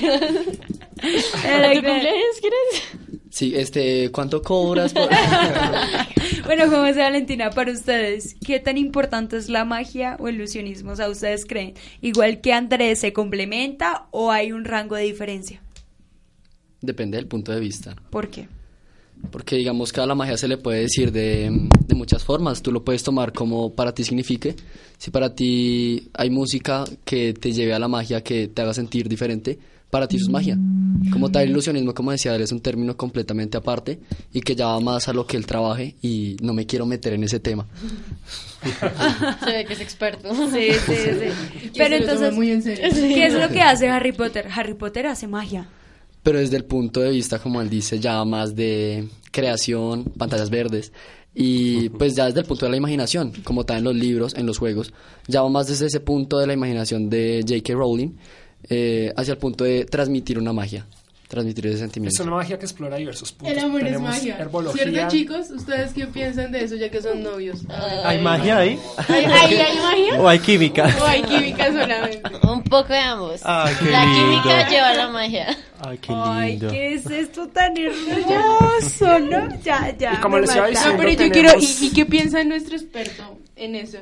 [1.46, 3.20] ¿A tu cumpleaños quieres?
[3.30, 4.94] Sí, este, ¿cuánto cobras?
[4.94, 5.10] por-
[6.46, 10.92] Bueno, Juan José Valentina, para ustedes, ¿qué tan importante es la magia o el ilusionismo?
[10.92, 15.62] O sea, ¿ustedes creen igual que Andrés se complementa o hay un rango de diferencia?
[16.82, 17.96] Depende del punto de vista.
[18.10, 18.48] ¿Por qué?
[19.32, 21.50] Porque digamos que a la magia se le puede decir de,
[21.88, 22.62] de muchas formas.
[22.62, 24.56] Tú lo puedes tomar como para ti signifique.
[24.98, 29.10] Si para ti hay música que te lleve a la magia, que te haga sentir
[29.10, 29.58] diferente,
[29.90, 30.58] para ti eso es magia.
[31.12, 34.00] Como tal, ilusionismo, como decía él, es un término completamente aparte
[34.34, 37.14] y que ya va más a lo que él trabaje y no me quiero meter
[37.14, 37.66] en ese tema.
[39.44, 40.34] Se ve que es experto.
[40.34, 41.72] Sí, sí, sí.
[41.78, 42.90] Pero entonces, muy en serio.
[42.92, 44.48] ¿qué es lo que hace Harry Potter?
[44.54, 45.68] Harry Potter hace magia.
[46.24, 50.92] Pero desde el punto de vista, como él dice, ya más de creación, pantallas verdes,
[51.36, 54.46] Y pues ya desde el punto de la imaginación, como está en los libros, en
[54.46, 54.94] los juegos,
[55.28, 57.74] ya va más desde ese punto de la imaginación de J.K.
[57.74, 58.16] Rowling
[58.70, 60.86] eh, hacia el punto de transmitir una magia,
[61.28, 62.24] transmitir ese Es sentimiento.
[62.24, 63.58] una magia que explora diversos puntos.
[63.58, 64.38] El amor es Tenemos magia.
[64.38, 64.84] herbología.
[64.84, 65.50] ¿Cierto, chicos?
[65.52, 67.60] ¿Ustedes qué piensan de eso ya que son novios?
[68.04, 68.80] ¿Hay magia ahí?
[69.10, 70.22] ¿Hay, hay, hay magia?
[70.22, 70.96] ¿O hay química?
[71.02, 72.22] ¿O hay química solamente?
[72.48, 73.42] Un poco de ambos.
[73.44, 74.42] Ay, qué la lindo.
[74.44, 75.58] química lleva la magia.
[75.80, 76.70] Ay, qué Ay, lindo.
[76.72, 79.50] ¿qué es esto tan hermoso, no?
[79.64, 80.14] Ya, ya.
[80.14, 82.76] Y como les iba diciendo, No, pero yo tenemos- quiero, ¿y, y qué piensa nuestro
[82.78, 83.98] experto en eso?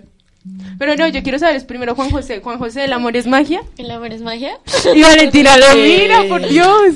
[0.77, 2.41] Pero no, yo quiero saber es primero Juan José.
[2.41, 3.61] Juan José, ¿el amor es magia?
[3.77, 4.57] ¿El amor es magia?
[4.93, 6.95] Y Valentina lo mira, por Dios.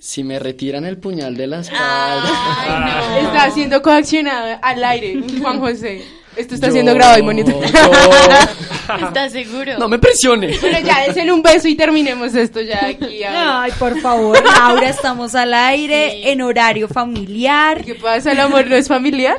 [0.00, 2.24] Si me retiran el puñal de la espalda.
[2.58, 3.28] Ay, no.
[3.28, 6.02] Está siendo coaccionado al aire, Juan José.
[6.34, 7.92] Esto está Yo- siendo grabado y monitoreado.
[9.06, 9.78] ¿Estás seguro?
[9.78, 10.56] No me presione.
[10.60, 13.22] Bueno, ya, desen un beso y terminemos esto ya aquí.
[13.22, 13.62] ahora.
[13.62, 16.28] Ay, por favor, Laura, estamos al aire, Sí.
[16.30, 17.84] en horario familiar.
[17.84, 18.32] ¿Qué pasa?
[18.32, 19.36] ¿El amor no es familiar?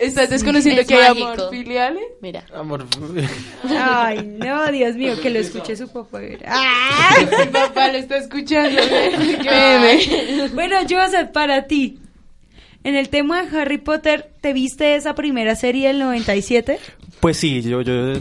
[0.00, 1.28] ¿Estás desconociendo es que hay mágico.
[1.28, 1.98] amor filial?
[2.20, 2.44] Mira.
[2.54, 2.86] Amor.
[3.68, 6.20] Ay, no, Dios mío, que lo escuche su papá.
[6.46, 7.26] Ay.
[7.26, 8.80] Mi papá lo está escuchando.
[9.42, 10.48] Créeme.
[10.54, 11.98] Bueno, Joseph, para ti,
[12.84, 16.78] en el tema de Harry Potter, ¿te viste esa primera serie del 97?
[17.20, 18.14] Pues sí, yo, yo,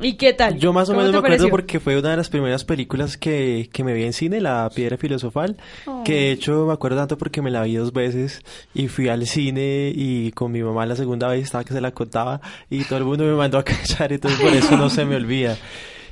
[0.00, 0.58] ¿Y qué tal?
[0.58, 1.50] yo más o ¿Cómo menos me acuerdo pareció?
[1.50, 4.96] porque fue una de las primeras películas que, que me vi en cine, La Piedra
[4.98, 5.56] Filosofal,
[5.86, 6.02] Oh.
[6.04, 8.40] que de hecho me acuerdo tanto porque me la vi dos veces
[8.74, 11.92] y fui al cine y con mi mamá la segunda vez estaba que se la
[11.92, 15.16] contaba y todo el mundo me mandó a callar, entonces por eso no se me
[15.16, 15.56] olvida.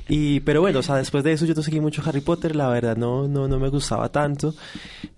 [0.07, 2.69] Y, pero bueno, o sea, después de eso yo no seguí mucho Harry Potter, la
[2.69, 4.53] verdad no, no, no me gustaba tanto,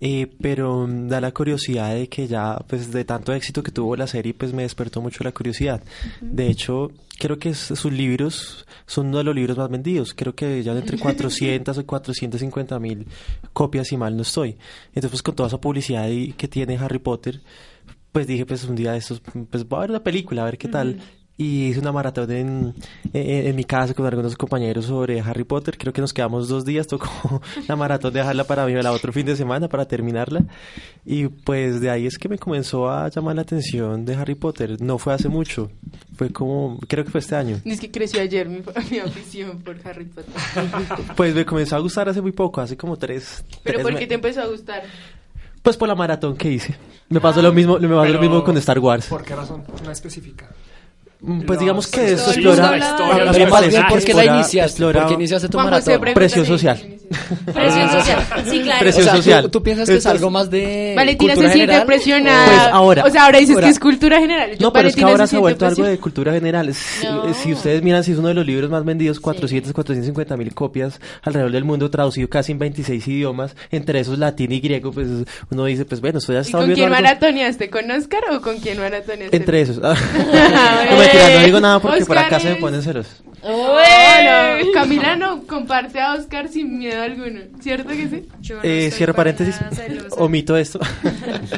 [0.00, 3.96] eh, pero mm, da la curiosidad de que ya, pues de tanto éxito que tuvo
[3.96, 5.82] la serie, pues me despertó mucho la curiosidad.
[6.22, 10.62] De hecho, creo que sus libros son uno de los libros más vendidos, creo que
[10.62, 13.06] ya entre 400 o 450 mil
[13.52, 14.56] copias, si mal no estoy.
[14.88, 17.40] Entonces, pues con toda esa publicidad y- que tiene Harry Potter,
[18.12, 20.58] pues dije, pues un día de estos, pues voy a ver la película, a ver
[20.58, 21.00] qué tal.
[21.40, 22.74] Y hice una maratón en,
[23.12, 25.78] en, en mi casa con algunos compañeros sobre Harry Potter.
[25.78, 26.88] Creo que nos quedamos dos días.
[26.88, 27.08] Tocó
[27.68, 30.42] la maratón de dejarla para mí la otro fin de semana para terminarla.
[31.06, 34.82] Y pues de ahí es que me comenzó a llamar la atención de Harry Potter.
[34.82, 35.70] No fue hace mucho.
[36.16, 37.60] Fue como, creo que fue este año.
[37.64, 40.34] Es que creció ayer mi, mi afición por Harry Potter.
[41.16, 43.44] Pues me comenzó a gustar hace muy poco, hace como tres.
[43.62, 44.82] ¿Pero tres por qué te empezó a gustar?
[45.62, 46.76] Pues por la maratón que hice.
[47.08, 49.06] Me pasó lo mismo, me pasó lo mismo con Star Wars.
[49.06, 49.64] ¿Por qué razón?
[49.84, 50.48] No específica.
[51.20, 52.70] Mm, Pues digamos que eso explora...
[53.36, 54.58] me parece ¿por que qué la iniciaste?
[54.60, 56.14] explora ¿Por qué iniciaste tu maratón?
[56.44, 56.46] sí.
[56.46, 56.97] social.
[57.54, 58.26] Presión social.
[58.48, 58.80] Sí, claro.
[58.80, 59.50] Presión O sea, ¿tú- social.
[59.50, 61.86] ¿tú, piensas que es algo más de Valentina se cultura siente general?
[61.86, 62.46] presionada.
[62.46, 64.50] Pues ahora- O sea, ahora dices ahora- que es cultura general.
[64.52, 66.74] Yo, No, pero es que ahora se ha siente vuelto algo de cultura general.
[66.74, 67.34] Si, No.
[67.34, 71.00] si ustedes miran, si es uno de los libros más vendidos, 400, 450 mil copias
[71.22, 75.08] alrededor del mundo, traducido casi en 26 idiomas, entre esos latín y griego, pues
[75.50, 77.70] uno dice, pues bueno, esto ya ¿Y con quién algo- maratoneaste?
[77.70, 79.36] ¿Con Oscar o con quién maratoneaste?
[79.36, 79.78] Entre esos.
[79.78, 83.06] no mentira, no digo nada porque por acá se me ponen celos.
[83.42, 87.40] Bueno, Camila no comparte a Oscar sin miedo alguno.
[87.60, 88.28] ¿Cierto que sí?
[88.40, 89.56] Yo no Eh, cierro paréntesis,
[90.12, 90.80] omito esto.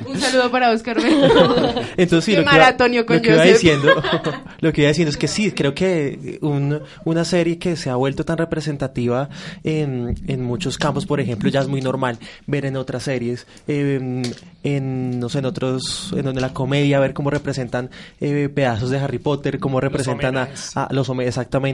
[0.06, 0.98] Un saludo para Oscar.
[1.96, 3.88] Entonces sí, lo que, iba, maratonio con lo que iba diciendo,
[4.60, 7.96] lo que iba diciendo es que sí, creo que un- una serie que se ha
[7.96, 9.28] vuelto tan representativa
[9.64, 14.22] en, en muchos campos, por ejemplo, ya es muy normal ver en otras series, eh,
[14.62, 17.90] en no sé, en otros, en donde la comedia, ver cómo representan
[18.20, 21.69] eh, pedazos de Harry Potter, cómo representan a, a los homenajes, exactamente,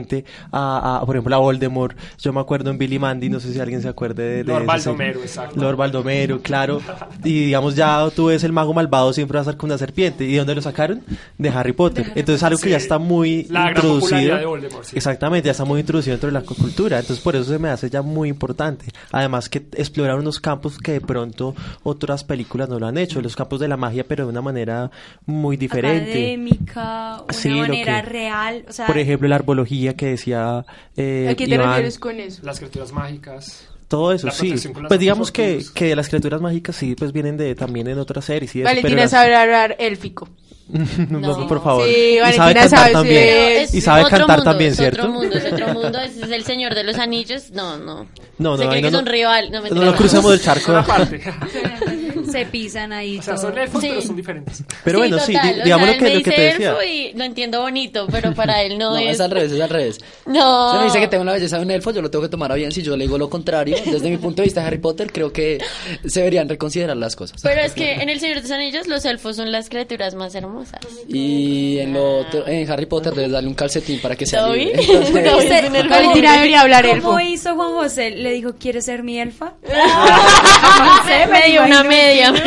[0.51, 1.97] a, a, por ejemplo, a Voldemort.
[2.19, 4.65] Yo me acuerdo en Billy Mandy, no sé si alguien se acuerde de, de Lord.
[4.65, 5.59] Baldomero, exacto.
[5.61, 6.81] Lord Baldomero, claro.
[7.23, 10.25] Y digamos, ya tú ves el mago malvado siempre va a estar con una serpiente.
[10.25, 11.01] ¿Y de dónde lo sacaron?
[11.37, 12.11] De Harry Potter.
[12.15, 12.69] Entonces algo que Sí.
[12.71, 14.01] ya está muy La gran introducido.
[14.09, 14.95] popularidad de Voldemort, sí.
[14.97, 16.99] Exactamente, ya está muy introducido dentro de la cultura.
[16.99, 18.85] Entonces por eso se me hace ya muy importante.
[19.11, 23.21] Además que explorar unos campos que de pronto otras películas no lo han hecho.
[23.21, 24.91] Los campos de la magia, pero de una manera
[25.25, 26.11] muy diferente.
[26.11, 28.65] Académica, una Sí, manera que- real.
[28.67, 31.69] O sea, Por ejemplo, la arbología que decía eh, ¿A qué te Iván.
[31.69, 32.41] refieres con eso?
[32.43, 33.67] Las criaturas mágicas.
[33.87, 34.53] Todo eso, sí.
[34.87, 38.53] Pues digamos que, que las criaturas mágicas sí, pues vienen de también en otras series
[38.55, 40.27] y eso, pero Valentina las- hablar élfico.
[41.09, 41.47] no, No.
[41.47, 41.87] por favor.
[41.87, 43.23] Sí, y sabe cantar sabe, también.
[43.63, 45.01] Es y sabe cantar mundo, también, es ¿cierto?
[45.03, 47.51] otro mundo, es otro mundo, es el señor de los anillos.
[47.51, 48.07] No, no.
[48.37, 49.51] No, Se no, cree ahí que no, es un no- rival.
[49.51, 50.71] No, no cruzamos del charco.
[50.71, 50.85] Una
[52.31, 53.17] se pisan ahí.
[53.19, 53.49] O sea, todo.
[53.49, 53.87] son elfos, Sí.
[53.89, 54.63] pero son diferentes.
[54.83, 56.69] Pero bueno, sí, total, di- o digamos sea, lo que, lo que te decía.
[56.71, 59.15] elfo y lo entiendo bonito, pero para él no, No, es...
[59.15, 59.99] es al revés, es al revés.
[60.25, 60.71] No.
[60.73, 62.51] Si me dice que tengo la belleza de un elfo, yo lo tengo que tomar
[62.51, 62.71] a bien.
[62.71, 65.31] Si yo le digo lo contrario, desde mi punto de vista de Harry Potter, creo
[65.31, 65.59] que
[66.05, 67.41] se deberían reconsiderar las cosas.
[67.41, 70.35] Pero es que en El Señor de los Anillos los elfos son las criaturas más
[70.35, 70.56] hermosas.
[71.07, 74.53] Y en, lo otro- en Harry Potter debes darle un calcetín para que sea ¿Lo
[74.53, 74.65] vi?
[74.65, 74.83] libre.
[75.29, 77.07] ¿cómo- Valentina debería hablar elfo.
[77.09, 78.11] ¿Cómo hizo Juan José?
[78.11, 79.53] Le dijo, ¿quieres ser mi elfa?
[81.07, 82.33] Se me dio una media.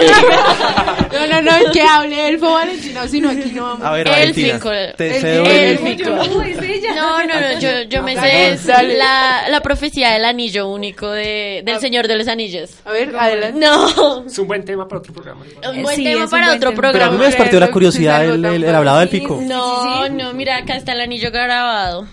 [1.11, 3.85] No, no, no, que hable Elfo Valentina, sino aquí no vamos.
[3.85, 4.71] A ver, Valentina, Élfico.
[4.97, 6.11] te El- cedo el- el- élfico.
[6.11, 8.57] No, no, no, yo, yo me sé
[8.97, 12.71] la, la profecía del anillo único de, del Señor de los Anillos.
[12.85, 13.59] A ver, adelante.
[13.59, 15.45] No, Es un buen tema para otro programa.
[15.69, 16.81] un buen Sí, tema es un para buen otro tema.
[16.81, 17.19] Pero a mí programa.
[17.19, 19.41] me despertó la curiosidad el, el, el hablado del pico.
[19.43, 22.07] No, no, mira, acá está el anillo grabado.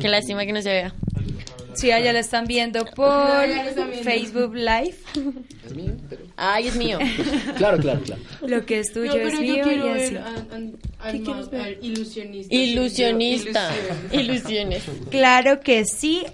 [0.00, 0.94] Qué lástima que no se vea.
[1.74, 4.08] Sí, allá lo están viendo por están viendo.
[4.08, 4.94] Facebook Live.
[5.66, 6.98] Es mío, pero- Ay, es mío.
[7.56, 8.22] Claro, claro, claro.
[8.46, 10.18] Lo que es tuyo es mío y ver
[11.00, 11.78] al ver?
[11.82, 12.54] ilusionista.
[12.54, 13.70] Ilusionista.
[14.12, 14.84] Ilusiones.
[15.10, 16.24] Claro que sí.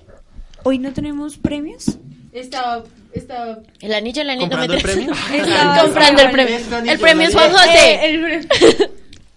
[0.62, 1.98] Hoy no tenemos premios.
[2.32, 3.58] Estaba, estaba...
[3.80, 4.48] El anillo, el anillo.
[4.48, 5.12] ¿Comprando el premio?
[5.32, 6.58] Estaba- Comprando el premio.
[6.86, 8.40] El premio es Juan José.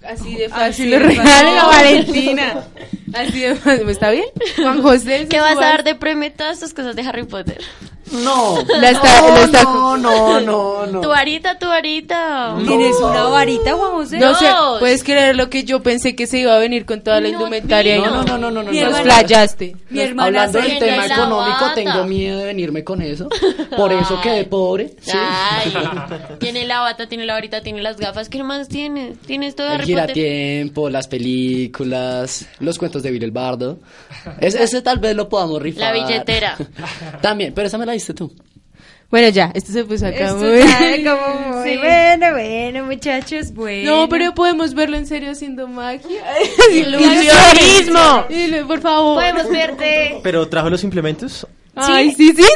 [0.06, 1.56] Así de Así fácil lo regala fácil.
[1.56, 2.64] la Valentina.
[3.14, 3.90] Así de fácil.
[3.90, 4.26] ¿Está bien?
[4.58, 5.28] Juan José.
[5.30, 7.62] ¿Qué vas a dar de premio todas estas cosas de Harry Potter?
[8.14, 8.58] No.
[8.80, 11.02] La está, la está- No, no, no, no.
[11.02, 12.56] Tu varita, tu varita.
[12.66, 14.20] ¿Tienes una varita, Juan José?
[14.20, 14.46] No sé,
[14.80, 17.34] puedes creer lo que yo pensé que se iba a venir con toda la No,
[17.34, 18.24] indumentaria no, no.
[18.24, 18.72] No, no, no, no.
[18.72, 19.76] Nos flayaste.
[19.90, 21.74] Mi hermana Hablando del Tiene tema económico, bata.
[21.74, 23.28] tengo miedo de venirme con eso.
[23.76, 24.94] Por eso quedé pobre.
[25.02, 25.12] ¿sí?
[25.16, 25.74] Ay,
[26.40, 28.30] tiene la bata, tiene la varita, tiene las gafas.
[28.30, 29.18] ¿Qué más tienes?
[29.20, 33.80] ¿Tienes todo de El giratiempo, las películas, los cuentos de Bill el Bardo.
[34.40, 35.94] Es- ese tal vez lo podamos rifar.
[35.96, 36.56] La billetera.
[37.22, 38.34] También, pero esa me la diste tú.
[39.10, 41.04] Bueno, ya, esto se puso acá Esto muy...
[41.04, 41.78] como muy Sí.
[41.78, 43.92] bueno, bueno, muchachos, bueno.
[43.96, 46.24] No, pero podemos verlo en serio haciendo magia.
[46.74, 48.26] Ilusionismo.
[48.68, 49.16] Por favor.
[49.16, 50.20] Podemos verte.
[50.24, 51.46] Pero trajo los implementos.
[51.76, 52.44] Ay, sí, sí.
[52.44, 52.50] sí.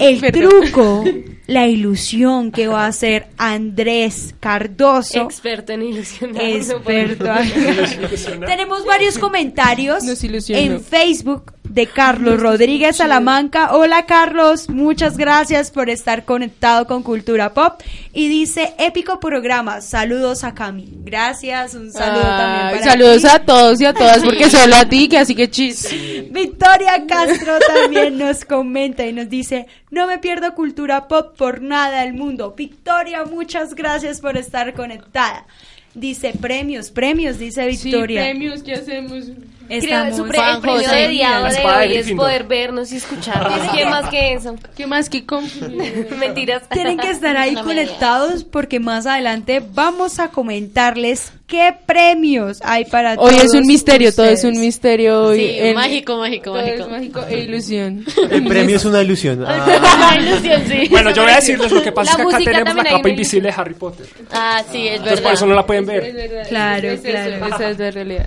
[0.00, 0.50] el Perdón.
[0.62, 1.04] truco,
[1.46, 6.42] la ilusión que va a hacer Andrés Cardoso, Experto en ilusionar.
[6.42, 7.24] experto.
[8.46, 13.74] Tenemos varios comentarios Nos en Facebook de Carlos Rodríguez Salamanca.
[13.74, 17.80] Hola Carlos, muchas gracias por estar conectado con Cultura Pop.
[18.12, 20.88] Y dice, épico programa, saludos a Cami.
[21.04, 23.28] Gracias, un saludo también para saludos ti.
[23.28, 25.88] a todos y a todas, porque solo a ti, que así que chis.
[26.30, 32.02] Victoria Castro también nos comenta y nos dice, no me pierdo cultura pop por nada
[32.02, 32.54] del mundo.
[32.56, 35.46] Victoria, muchas gracias por estar conectada.
[35.94, 38.24] Dice premios, premios, dice Victoria.
[38.24, 39.26] Sí, premios, ¿qué hacemos?
[39.68, 40.94] Creo Estamos que su pre- el Juan premio José.
[40.96, 43.70] de día de hoy es poder vernos y escucharnos.
[43.74, 44.56] ¿Qué más que eso?
[44.76, 45.44] ¿Qué más que con...
[46.18, 46.68] Mentiras.
[46.68, 53.14] Tienen que estar ahí conectados porque más adelante vamos a comentarles qué premios hay para
[53.14, 54.54] Hoy es todos un misterio, todo es ustedes.
[54.54, 55.38] un misterio hoy.
[55.38, 56.90] Sí, en- mágico, mágico, todo es mágico.
[56.90, 58.04] mágico e ilusión.
[58.30, 59.44] El premio es una ilusión.
[59.46, 60.88] Ah, Una ilusión, sí.
[60.90, 62.84] Bueno, yo voy a decirles lo que pasa es que La acá música tenemos la
[62.90, 64.06] capa invisible de Harry Potter.
[64.32, 65.62] Ah, sí, es Entonces por eso no verdad.
[65.62, 66.04] la pueden ver.
[66.04, 67.54] Es verdad, Claro, es eso, claro.
[67.54, 68.26] Esa es la realidad.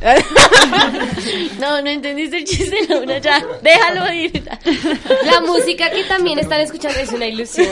[1.60, 3.44] No, no entendiste el chiste, Laura, ya.
[3.64, 4.44] Déjalo ir.
[5.26, 7.68] La música que también están escuchando es una ilusión.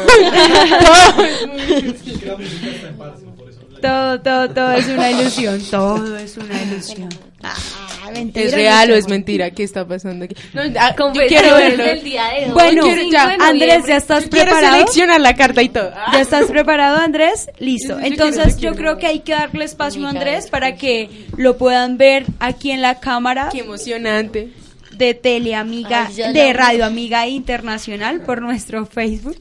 [3.86, 7.10] Todo, todo, todo es una ilusión, todo es una ilusión.
[7.44, 9.52] Ah, mentira, ¿Es real o es mentira?
[9.52, 10.36] ¿Qué está pasando aquí?
[10.54, 10.96] No, ah,
[11.28, 11.84] quiero verlo.
[11.84, 12.52] del día de hoy.
[12.54, 13.86] Bueno, Quiero- ya, Andrés.
[13.86, 14.74] ¿ya estás preparado?
[14.78, 15.92] seleccionar la carta y todo.
[16.12, 17.50] ¿Ya estás preparado, Andrés?
[17.60, 18.00] Listo.
[18.00, 18.76] Entonces yo quiero.
[18.76, 22.82] creo que hay que darle espacio a Andrés para que lo puedan ver aquí en
[22.82, 24.50] la cámara Qué emocionante.
[24.94, 29.40] de Teleamiga, Ay, de Radio Amiga Internacional por nuestro Facebook.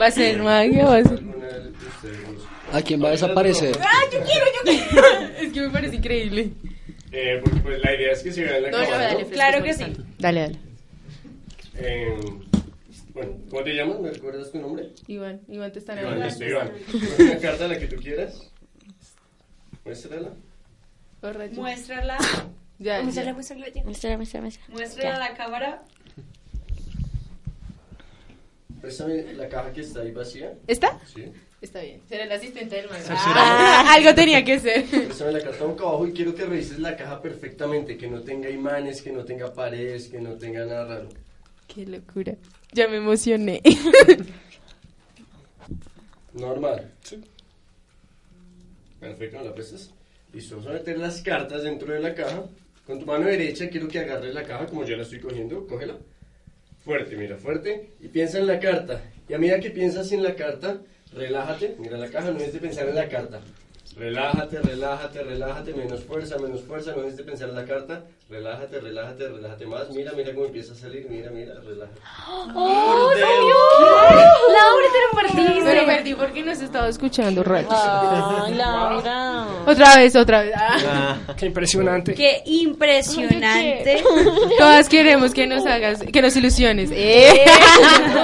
[0.00, 1.22] Va a ser magia, va a ser...
[2.72, 3.76] ¿A quién va a desaparecer?
[5.40, 6.50] es que me parece increíble.
[7.10, 9.28] Eh, porque pues la idea es que se vean la No, no, cámara, dale, ¿no?
[9.30, 9.84] Claro que sí.
[10.18, 10.58] Dale, dale.
[11.76, 12.14] Eh,
[13.14, 14.00] bueno, ¿cómo te llamas?
[14.00, 14.90] ¿Me recuerdas tu nombre?
[15.06, 16.26] Iván, Iván te están Iván, hablando.
[16.28, 16.72] listo, Iván.
[17.18, 18.50] Una carta la que tú quieras.
[19.84, 20.30] Muéstrala.
[21.22, 21.54] Borracho.
[21.60, 22.18] Muéstrala,
[22.78, 23.34] Ya, Muéstrala, ya.
[23.34, 24.64] muéstrala muestra, muestra.
[24.68, 25.82] muéstrala a la cámara.
[28.82, 30.52] Préstame la caja que está ahí vacía.
[30.66, 30.98] ¿Está?
[31.12, 31.24] Sí.
[31.60, 32.00] Está bien.
[32.08, 33.00] Será el asistente del man.
[33.10, 34.84] Ah, algo tenía que ser.
[34.84, 37.96] Préstame la carta boca abajo y quiero que revises la caja perfectamente.
[37.96, 41.08] Que no tenga imanes, que no tenga paredes, que no tenga nada raro.
[41.66, 42.34] Qué locura.
[42.72, 43.60] Ya me emocioné.
[46.32, 46.92] Normal.
[47.02, 47.20] Sí.
[49.00, 49.92] Perfecto, ¿me la prestas?
[50.32, 52.44] Listo, vamos a meter las cartas dentro de la caja.
[52.86, 55.66] Con tu mano derecha quiero que agarres la caja como yo la estoy cogiendo.
[55.66, 55.96] Cógela.
[56.84, 57.90] Fuerte, mira, fuerte.
[58.00, 59.02] Y piensa en la carta.
[59.28, 60.80] Y a medida que piensas en la carta,
[61.14, 63.40] relájate, mira la caja, no es de pensar en la carta.
[63.96, 68.04] Relájate, relájate, relájate, menos fuerza, menos fuerza, no es de pensar en la carta.
[68.30, 69.90] Relájate, relájate, relájate más.
[69.90, 72.00] Mira, mira cómo empieza a salir, mira, mira, relájate.
[72.54, 74.07] ¡Oh!
[74.52, 75.62] Laura, te lo perdiste.
[75.64, 77.68] Pero perdí porque nos estaba escuchando rato.
[77.70, 79.46] Ay, Laura.
[79.66, 80.52] Otra vez, otra vez.
[80.56, 81.16] Ah.
[81.36, 82.14] Qué impresionante.
[82.14, 84.02] Qué impresionante.
[84.58, 86.90] Todas queremos que nos hagas, que nos ilusiones.
[86.92, 87.44] Eh.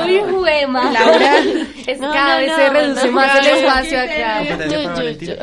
[0.07, 0.91] Uy, juema.
[0.91, 1.39] Laura.
[1.87, 4.39] Es No, cada no, vez no, se reduce no, más no, el espacio acá.
[4.39, 5.35] Competencia para Valentina.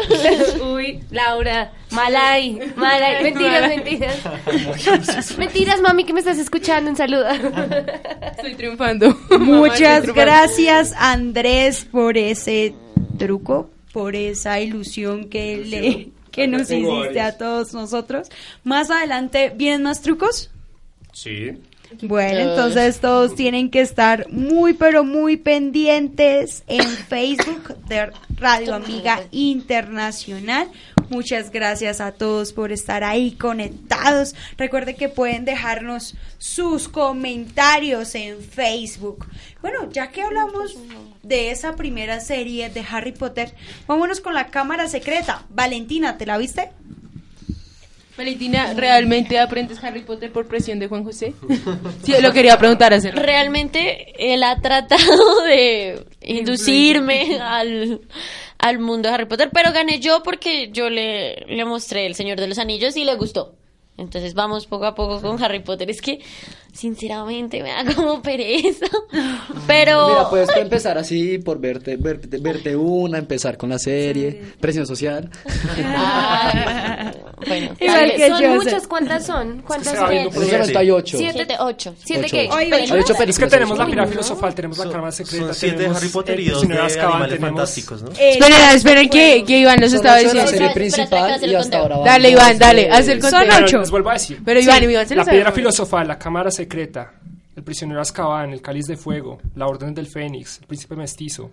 [0.81, 3.23] Uy, Laura, malay, malay.
[3.31, 5.37] Mentiras, mentiras.
[5.37, 6.89] Mentiras, mami, que me estás escuchando.
[6.89, 7.27] Un saludo.
[7.29, 9.09] Estoy triunfando.
[9.39, 10.13] Muchas Estoy triunfando.
[10.13, 12.73] gracias Andrés por ese
[13.17, 17.25] truco, por esa ilusión que le que nos hiciste varios.
[17.25, 18.29] a todos nosotros.
[18.63, 20.49] Más adelante vienen más trucos.
[21.13, 21.57] Sí.
[22.03, 29.21] Bueno, entonces todos tienen que estar muy, pero muy pendientes en Facebook de Radio Amiga
[29.31, 30.69] Internacional.
[31.09, 34.33] Muchas gracias a todos por estar ahí conectados.
[34.57, 39.27] Recuerden que pueden dejarnos sus comentarios en Facebook.
[39.61, 40.77] Bueno, ya que hablamos
[41.23, 43.53] de esa primera serie de Harry Potter,
[43.87, 45.45] vámonos con la cámara secreta.
[45.49, 46.71] Valentina, ¿te la viste?
[48.17, 51.33] Valentina, ¿realmente aprendes Harry Potter por presión de Juan José?
[52.03, 53.23] Sí, lo quería preguntar hace rato.
[53.23, 58.01] Realmente él ha tratado de inducirme al,
[58.57, 62.39] al mundo de Harry Potter, pero gané yo porque yo le, le mostré El Señor
[62.39, 63.55] de los Anillos y le gustó.
[63.97, 65.89] Entonces vamos poco a poco con Harry Potter.
[65.89, 66.19] Es que,
[66.73, 68.85] sinceramente, me da como pereza.
[69.67, 70.07] Pero...
[70.09, 75.29] Mira, puedes empezar así por verte, verte, verte una, empezar con la serie, presión social.
[75.85, 77.11] Ah,
[77.47, 79.61] bueno, Igual que son yo, muchas, ¿cuántas son?
[79.65, 80.07] ¿Cuántas son?
[80.33, 81.17] por Eso está hay ocho.
[81.17, 81.33] Siete.
[81.33, 81.95] Siete, ocho.
[82.03, 82.31] ¿Siete Ocho.
[82.35, 82.49] qué?
[82.51, 82.91] Oye, ¿Películas?
[82.91, 83.91] Hay ocho Es que tenemos la ocho.
[83.93, 86.51] piedra filosofal, tenemos la Son- cámara secreta, Son siete de tenemos Harry Potter y el
[86.51, 88.09] dos de prisionero de Azkaban, Animales tenemos- Fantásticos, ¿no?
[88.11, 90.67] Eh, Esperen, esperen que, que Iván nos Son estaba ocho de la diciendo.
[90.69, 94.09] serie principal y hasta ahora Dale, Iván, dale, haz el Son conteo.
[94.09, 94.39] A decir.
[94.43, 96.60] Pero Iván, Iván se La piedra filosofal, la cámara secreta,
[97.55, 101.51] el prisionero de Azkaban, el cáliz de fuego, la orden del fénix, el príncipe mestizo.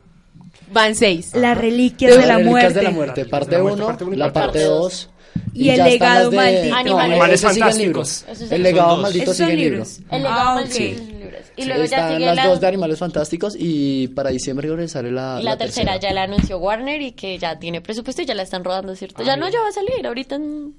[0.72, 1.34] Van seis.
[1.34, 2.74] Las reliquias de la Reliquias muerte.
[2.78, 5.08] de la muerte, parte de la muerte, 1, parte uno y la parte parte dos.
[5.10, 5.10] 2.
[5.54, 6.74] Y el legado maldito.
[6.76, 8.24] Animales sigue el fantásticos.
[8.50, 9.70] El legado maldito sigue libro.
[9.70, 10.00] libros.
[10.10, 11.18] El legado Ah, maldito de los libros.
[11.56, 14.68] Y Sí, luego ya están sigue las la, dos de Animales Fantásticos y para diciembre
[14.68, 18.22] creo sale la, y la tercera ya la anunció Warner y que ya tiene presupuesto
[18.22, 19.22] y ya la están rodando, ¿cierto?
[19.24, 20.74] ya no, ya va a salir ahorita en...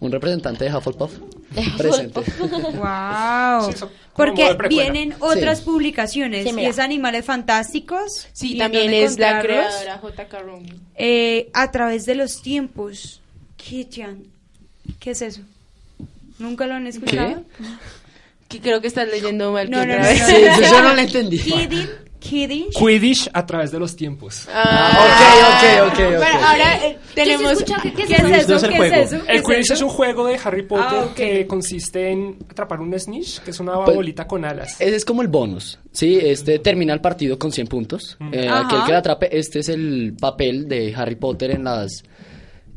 [0.00, 1.12] Un representante de Hufflepuff
[1.78, 2.20] presente.
[2.74, 3.72] Wow.
[3.72, 3.84] Sí,
[4.14, 5.64] Porque vienen otras Sí.
[5.64, 8.28] publicaciones Sí, y es Animales Fantásticos.
[8.32, 10.38] Sí, ¿Y también es la creadora J.K.
[10.40, 10.72] Rowling.
[10.96, 13.20] Eh, a través de los tiempos.
[13.56, 14.26] Kitchen.
[15.00, 15.40] ¿Qué es eso?
[16.38, 17.42] ¿Nunca lo han escuchado?
[18.48, 19.70] Que creo que estás leyendo mal.
[19.70, 21.38] No, no, no, no, yo no lo entendí.
[21.38, 21.88] Kidding,
[22.28, 22.66] kidding.
[22.70, 24.48] Quidditch a través de los tiempos.
[24.52, 26.16] Ah, Ok, ok, ok, ok.
[26.16, 27.50] Bueno, ahora eh, tenemos...
[27.50, 27.82] ¿Qué se escucha?
[27.82, 28.48] ¿Qué, qué ¿Qué es es eso?
[28.50, 28.94] no es el ¿Qué juego.
[28.94, 29.24] es eso?
[29.24, 29.74] ¿Qué El es Quidditch eso?
[29.74, 31.14] es un juego de Harry Potter Ah, ok.
[31.14, 34.80] que consiste en atrapar un snitch, que es una Pues- bolita con alas.
[34.80, 36.18] Ese es como el bonus, ¿sí?
[36.20, 38.16] Este termina el partido con 100 puntos.
[38.32, 38.66] Eh, Ajá.
[38.66, 42.02] aquel que la atrape, este es el papel de Harry Potter en las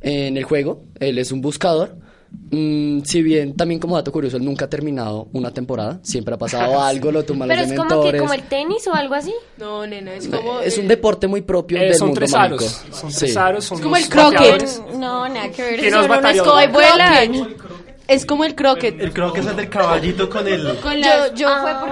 [0.02, 0.84] en el juego.
[1.00, 1.98] Él es un buscador.
[2.50, 6.00] Mm, si bien, también como dato curioso, él nunca ha terminado una temporada.
[6.02, 8.94] Siempre ha pasado algo, lo tumban Pero los es como que como el tenis o
[8.94, 9.34] algo así.
[9.58, 10.60] No, nena, es como...
[10.60, 12.82] Es un eh, deporte muy propio Eh, del son mundo tres aros.
[12.92, 13.20] Son Sí.
[13.20, 13.66] tres aros.
[13.66, 14.66] Son Es como el croquet.
[14.98, 17.48] No, nada que ver, solo una escoba y vuelan.
[18.08, 19.00] Es como el croquet.
[19.02, 20.78] El creo que es el del caballito con el...
[20.80, 21.34] Con Yo, las...
[21.34, 21.90] yo fue por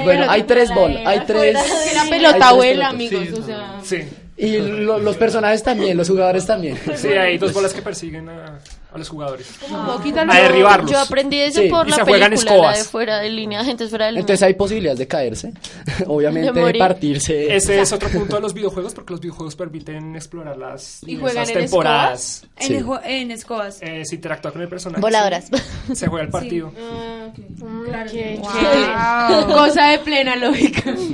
[0.00, 1.54] y Bueno, hay tres la hay era tres...
[1.94, 2.52] la pelota pelotas.
[2.82, 3.80] amigos, o sea...
[3.84, 3.98] Sí,
[4.36, 6.76] Y lo- los personajes también, los jugadores también.
[6.96, 8.58] sí, hay dos bolas que persiguen a,
[8.96, 9.48] a los jugadores.
[9.72, 10.90] A derribarlos.
[10.90, 14.06] Yo aprendí eso Sí, por y la película, la de fuera de línea, agentes fuera
[14.06, 14.20] de línea.
[14.22, 15.52] Entonces hay posibilidades de caerse,
[16.06, 17.54] obviamente De partirse.
[17.54, 21.44] Ese es otro punto de los videojuegos, porque los videojuegos permiten explorar las ¿Y juegan
[21.44, 22.46] diversas en temporadas.
[22.56, 22.74] En, Sí.
[22.74, 23.78] el jue- en escobas.
[23.82, 25.00] Eh, se interactúa con el personaje.
[25.00, 25.48] Voladoras.
[25.94, 26.72] Se juega el partido.
[26.78, 29.46] Ah, ok.
[29.46, 29.56] Wow.
[29.56, 30.94] Cosa de plena lógica.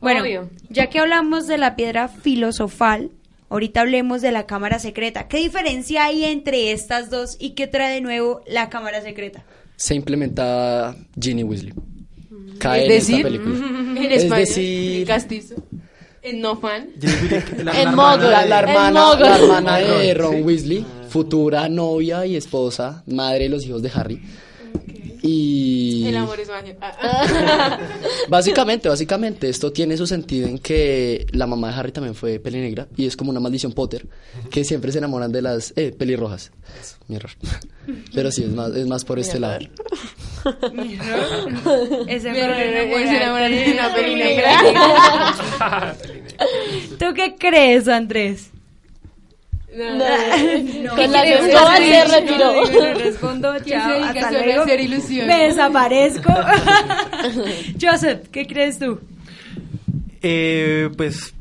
[0.00, 0.48] Bueno, Obvio.
[0.68, 3.12] ya que hablamos de la piedra filosofal,
[3.52, 5.28] ahorita hablemos de la cámara secreta.
[5.28, 9.44] ¿Qué diferencia hay entre estas dos y qué trae de nuevo la cámara secreta?
[9.76, 11.72] Se implementa Ginny Weasley.
[12.58, 13.66] Cae Es en decir, esta película.
[14.02, 15.54] En Es España, decir- en castizo.
[16.22, 16.88] En no fan.
[17.02, 17.64] En Mogul.
[17.64, 23.66] la En hermana, la hermana de Ron Weasley, futura novia y esposa, madre de los
[23.66, 24.22] hijos de Harry.
[25.22, 26.76] Y El amor es magia.
[26.80, 27.78] Ah.
[28.28, 32.88] básicamente, básicamente, esto tiene su sentido en que la mamá de Harry también fue pelinegra
[32.96, 34.06] y es como una maldición Potter,
[34.50, 36.50] que siempre se enamoran de las eh, pelirrojas.
[37.06, 37.30] Mi error.
[38.14, 39.60] Pero sí, es más, es más por este lado.
[42.08, 45.96] Ese es enamorar de una peli negra.
[46.98, 48.50] ¿Tú qué crees, Andrés?
[49.76, 50.04] No.
[50.04, 52.52] ¿Qué Con la escoba No, se no, retiró.
[52.92, 54.62] no, respondo, chao, hasta luego.
[54.64, 55.26] hacer ilusiones.
[55.36, 56.32] Me desaparezco.
[57.80, 59.00] Joseph, ¿qué crees tú?
[60.20, 61.34] Eh, pues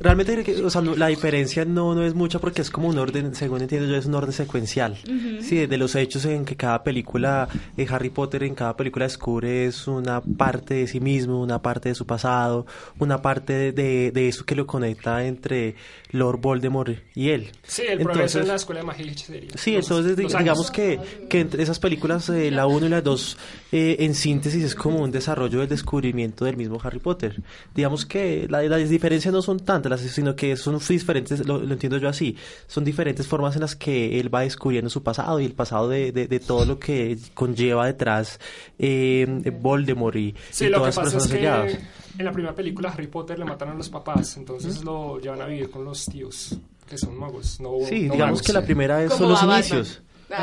[0.00, 3.34] realmente o sea, no- la diferencia no, no es mucha porque es como un orden,
[3.34, 4.98] según entiendo yo, es un orden secuencial.
[5.04, 5.42] Ujú.
[5.42, 9.66] Sí, de los hechos en que cada película, eh, Harry Potter en cada película descubre
[9.66, 12.66] es una parte de sí mismo, una parte de su pasado,
[12.98, 15.74] una parte de, de, eso que lo conecta entre
[16.10, 17.50] Lord Voldemort y él.
[17.62, 19.50] Sí, el progreso Entonces- en la escuela de magia y hechicería.
[19.56, 23.00] Sí, Los- entonces los digamos que, que entre esas películas, eh, la 1 y la
[23.00, 23.36] 2,
[23.72, 27.42] eh, en síntesis es como un desarrollo del descubrimiento del mismo Harry Potter.
[27.74, 31.96] Digamos que la- las diferencias no son tantas, sino que son diferentes, lo, lo entiendo
[31.98, 32.36] yo así,
[32.66, 36.12] son diferentes formas en las que él va descubriendo su pasado y el pasado de,
[36.12, 38.38] de, de todo lo que conlleva detrás
[38.78, 39.26] eh,
[39.60, 41.78] Voldemort y, Sí, y lo que todas las pasa es personas que selladas.
[42.18, 45.46] en la primera película Harry Potter le mataron a los papás, entonces lo llevan a
[45.46, 46.58] vivir con los tíos,
[46.88, 47.60] que son magos.
[47.60, 48.42] No, Sí, no digamos magos.
[48.42, 50.02] que la primera es, son los inicios.
[50.28, 50.40] Ya,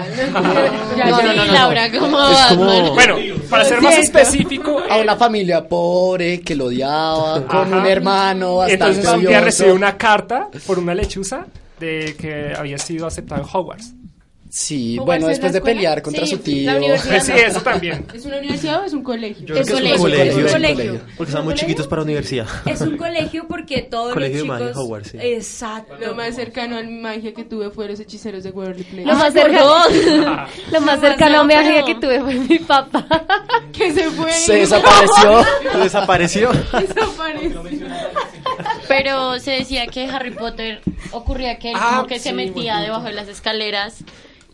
[1.10, 1.54] No, sí, no, no, no.
[1.54, 2.96] Laura, como Es como- Batman.
[2.96, 3.16] Bueno,
[3.50, 7.78] para ser más específico, A una familia pobre que lo odiaba, con Ajá.
[7.78, 11.46] un hermano bastante entonces un día recibe una carta por una lechuza
[11.80, 13.94] de que había sido aceptado en Hogwarts.
[14.58, 16.72] Sí, ¿Hogwarts bueno, es después de pelear contra Sí, su tío.
[17.22, 18.06] Sí, eso también.
[18.14, 19.46] ¿Es una universidad o es un colegio?
[19.54, 20.24] Es que es un colegio, colegio.
[20.32, 20.76] es un Es un colegio.
[20.78, 21.02] colegio.
[21.18, 22.48] Porque están muy chiquitos para universidad.
[22.66, 24.82] Es un colegio porque todos Colegio de los magia chicos...
[24.82, 25.18] Hogwarts, sí.
[25.22, 25.96] Exacto.
[26.00, 29.06] Lo más cercano a mi magia que tuve fue los hechiceros de Waverly Place.
[29.06, 31.70] Lo más por cercano, lo más más cercano a mi cercano.
[31.76, 33.08] amiga que tuve fue mi papá.
[33.74, 34.32] que se fue.
[34.32, 35.46] Se desapareció.
[35.84, 36.52] Desapareció.
[36.80, 37.62] Desapareció.
[38.88, 40.82] Pero se decía que Harry Potter
[41.12, 43.98] ocurría que él Ah, como que se metía debajo de las escaleras.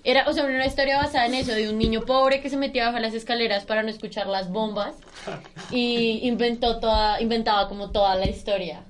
[0.04, 2.84] Era, o sea, una historia basada en eso, de un niño pobre que se metía
[2.84, 4.96] debajo de las escaleras para no escuchar las bombas
[5.70, 8.82] y inventó toda, inventaba como toda la historia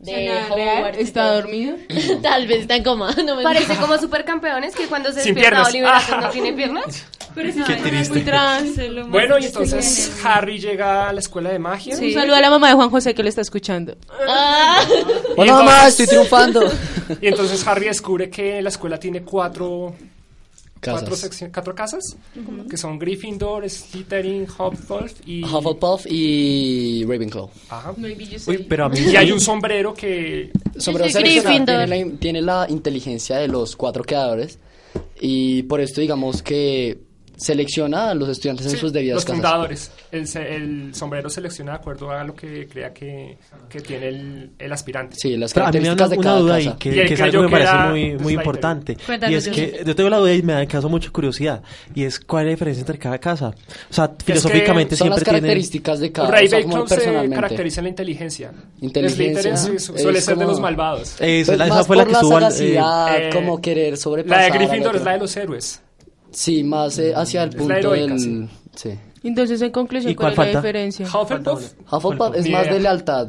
[0.00, 0.76] de ¿Suena real?
[0.78, 0.98] Hogwarts.
[0.98, 1.34] y ¿Está todo.
[1.42, 1.76] dormido?
[2.22, 3.14] Tal vez está en coma.
[3.24, 5.98] No me Parece como supercampeones que cuando se Sin despierta piernas.
[6.00, 7.06] Oliver Atom no tiene piernas.
[7.34, 8.14] Pero Qué triste.
[8.14, 9.10] Muy trans.
[9.10, 11.96] Bueno, y entonces Harry llega a la escuela de magia.
[11.96, 13.96] Un saludo a la mamá de Juan José que lo está escuchando.
[14.26, 14.80] Ah,
[15.36, 16.68] Hola mamá, estoy triunfando.
[17.20, 19.94] Y entonces Harry descubre que la escuela tiene cuatro
[20.82, 21.48] cuatro, Casas.
[21.52, 22.16] cuatro casas,
[22.68, 25.44] que son Gryffindor, Slytherin, Hufflepuff y...
[25.44, 27.50] Hufflepuff y Ravenclaw.
[27.68, 27.94] Ajá.
[27.96, 30.50] Uy, pero a mí Y hay un sombrero que...
[30.76, 34.58] Sombrero tiene la, tiene la inteligencia de los cuatro creadores
[35.20, 37.07] y por esto digamos que
[37.38, 39.36] selecciona a los estudiantes en Sí, sus debidas los casas.
[39.36, 39.90] fundadores.
[40.12, 44.50] El, se- el sombrero selecciona de acuerdo a lo que crea que, que tiene el,
[44.58, 45.16] el aspirante.
[45.18, 46.78] Sí, las Pero a mí me da una, de duda ahí, casa.
[46.78, 48.96] que, Y él que es algo que me parece muy, muy importante.
[49.06, 51.62] Cuéntanos, y es que yo tengo la duda y me causa mucha curiosidad.
[51.94, 53.48] Y es cuál es la diferencia entre cada casa.
[53.90, 55.38] O sea, filosóficamente Son las siempre tiene...
[55.40, 57.34] características de cada o sea, como se personalmente.
[57.36, 58.52] caracteriza en la inteligencia.
[58.80, 61.16] Inteligencia, suele es ser de los malvados.
[61.20, 64.46] Esa, Pues la- esa fue la que la sagacidad, eh, como querer La sobrepasar de
[64.46, 65.80] al Gryffindor es la de los héroes.
[66.30, 68.48] Sí, más eh, hacia el la punto heroica, del...
[68.74, 68.90] Sí.
[69.22, 71.06] Entonces, en conclusión, ¿Y ¿cuál, cuál es la diferencia?
[71.06, 73.28] Hufflepuff, Hufflepuff es más de lealtad.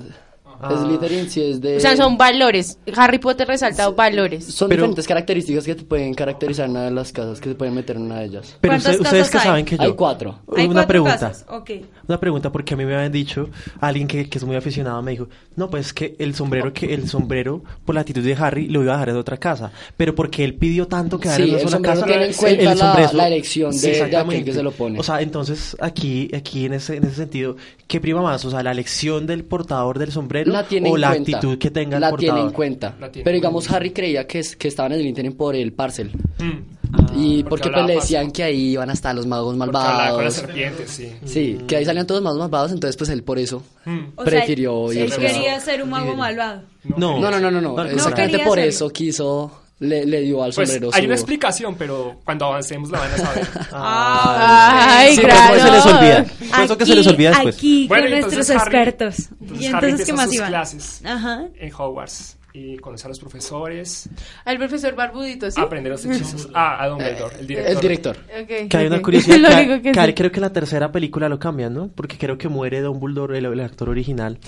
[0.61, 0.83] Ah.
[0.85, 1.77] Slytherin sí es de...
[1.77, 2.77] O sea, son valores.
[2.95, 4.45] Harry Potter resalta valores.
[4.45, 7.55] Son Pero- diferentes características que te pueden caracterizar en una de las casas, que se
[7.55, 8.57] pueden meter en una de ellas.
[8.59, 9.43] Pero ¿Cuántas usted- ustedes que hay?
[9.43, 9.83] saben que yo...
[9.83, 10.39] Hay cuatro.
[10.55, 11.17] Hay una cuatro pregunta.
[11.19, 11.69] casas, ok.
[12.07, 13.49] Una pregunta porque a mí me habían dicho,
[13.79, 17.07] alguien que, que es muy aficionado me dijo, no, pues que el sombrero, que el
[17.07, 19.71] sombrero, por la actitud de Harry, lo iba a dejar en otra casa.
[19.97, 22.05] Pero porque él pidió tanto quedar Sí, en una casa.
[22.05, 24.45] tiene en el- cuenta el la- sombrero- la elección de- de aquel exactamente.
[24.45, 24.99] que se lo pone.
[24.99, 27.55] O sea, entonces aquí, aquí en ese, en ese sentido,
[27.87, 28.43] ¿qué prima más?
[28.45, 31.37] O sea, la elección del portador del sombrero La tiene o en la cuenta.
[31.37, 32.35] actitud que tenga el La portador.
[32.35, 32.95] tiene en cuenta.
[32.99, 33.77] La tiene Pero digamos, cuenta.
[33.77, 36.11] Harry creía que, es, que estaban en el Slytherin por el parcel.
[36.39, 36.79] mm,
[37.21, 38.01] y porque porque, pues le fácil.
[38.01, 40.33] decían que ahí iban a estar los magos hablaba con las malvados.
[40.33, 41.11] serpientes, sí.
[41.25, 43.99] Sí, que ahí salían todos los magos malvados, entonces pues él por eso Mm.
[44.15, 46.63] O prefirió sea, él irse a- quería ser un mago malvado.
[46.97, 47.75] No, No, no, no, no, no.
[47.75, 48.69] No, Exactamente quería por hacerlo.
[48.69, 52.89] eso quiso, le, le dio al Pues sombrero hay su- una explicación, pero cuando avancemos
[52.91, 53.47] la van a saber.
[53.71, 55.47] Ay, Sí, claro.
[55.49, 56.25] por eso se les olvida.
[56.63, 57.55] Eso que se les olvida después.
[57.55, 59.15] Aquí Bueno, con nuestros Harry- expertos.
[59.41, 60.47] entonces y entonces, ¿qué más iban?
[60.49, 61.45] clases Ajá.
[61.59, 64.09] en Hogwarts y conoce a los profesores,
[64.43, 65.61] Al profesor Barbudito, ¿sí?
[65.61, 66.49] aprender los hechizos.
[66.53, 67.71] Ah, a Dumbledore, el director.
[67.75, 68.17] El director.
[68.41, 69.01] Ok, Que hay una ok.
[69.03, 69.37] curiosidad.
[69.39, 70.13] Lo que- que que sé.
[70.15, 71.89] creo que en la tercera película lo cambian, ¿no?
[71.93, 74.39] Porque creo que muere Dumbledore, el, el actor original.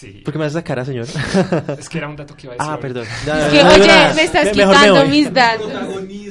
[0.00, 0.22] Sí.
[0.24, 1.06] ¿Por qué me hace esa cara, señor?
[1.78, 2.72] Es que era un dato que iba a decir.
[2.72, 3.06] ah, perdón.
[3.06, 4.14] Es Ya, que, no digo oye, nada.
[4.14, 5.08] me estás Me- mejor me quitando voy.
[5.10, 5.72] mis datos.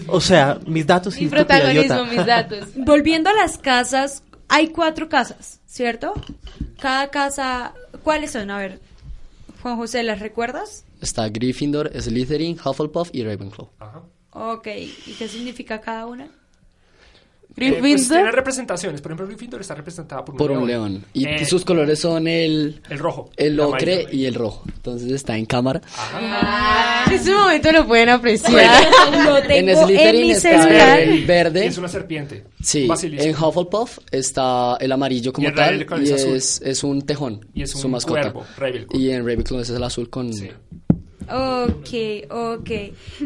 [0.08, 2.68] O sea, mis datos Mi protagonismo, mis datos.
[2.78, 6.14] Volviendo a las casas, hay cuatro casas, ¿cierto?
[6.82, 8.50] Cada casa, ¿cuáles son?
[8.50, 8.80] A ver,
[9.62, 10.84] Juan José, ¿las recuerdas?
[11.02, 13.70] Está Gryffindor, Slytherin, Hufflepuff y Ravenclaw.
[13.80, 14.02] Ajá.
[14.32, 16.28] Ok, ¿y qué significa cada una?
[17.62, 18.18] Eh, pues Gryffindor.
[18.18, 19.02] tiene representaciones.
[19.02, 20.62] Por ejemplo, Gryffindor está representada por un Por león.
[20.64, 21.06] un león.
[21.14, 23.30] Y Eh, sus colores son el, El rojo.
[23.38, 24.10] el el ocre amarillo.
[24.18, 24.64] y el rojo.
[24.76, 25.82] Entonces está en cámara.
[25.98, 28.70] Ah, en ese momento lo pueden apreciar.
[29.26, 31.00] Lo En tengo en Slytherin mi está celular.
[31.00, 31.66] el Y verde.
[31.66, 32.44] es una serpiente.
[32.62, 33.26] Sí, basilisco.
[33.28, 37.64] en Hufflepuff está el amarillo como Y en tal y es es, un tejón, Y
[37.64, 38.32] es su un mascota.
[38.32, 39.00] cuervo, Ravenclaw.
[39.02, 40.34] Y en Ravenclaw es el azul con...
[40.34, 40.50] Sí.
[41.32, 42.70] Ok, ok.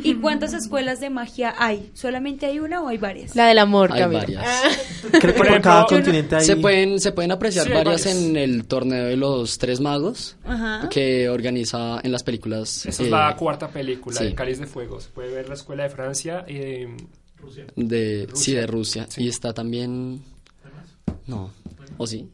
[0.03, 1.89] ¿Y cuántas escuelas de magia hay?
[1.93, 3.35] ¿Solamente hay una o hay varias?
[3.35, 4.21] La del amor, Hay Camila.
[4.21, 4.45] varias.
[5.19, 6.45] Creo que Por cada continente hay...
[6.45, 8.21] Se pueden, se pueden apreciar Sí, hay varias varias.
[8.23, 10.89] en el torneo de los tres magos Ajá.
[10.89, 14.25] que organiza en las películas Esa eh, es la cuarta película, sí.
[14.25, 14.99] El Cáliz de Fuego.
[14.99, 16.45] Se puede ver la escuela de Francia.
[16.47, 16.87] eh,
[17.75, 18.35] de, Rusia.
[18.35, 19.05] sí, de Rusia.
[19.09, 19.23] Sí.
[19.23, 20.21] Y está también...
[21.27, 21.51] No,
[21.97, 22.29] ¿o sí?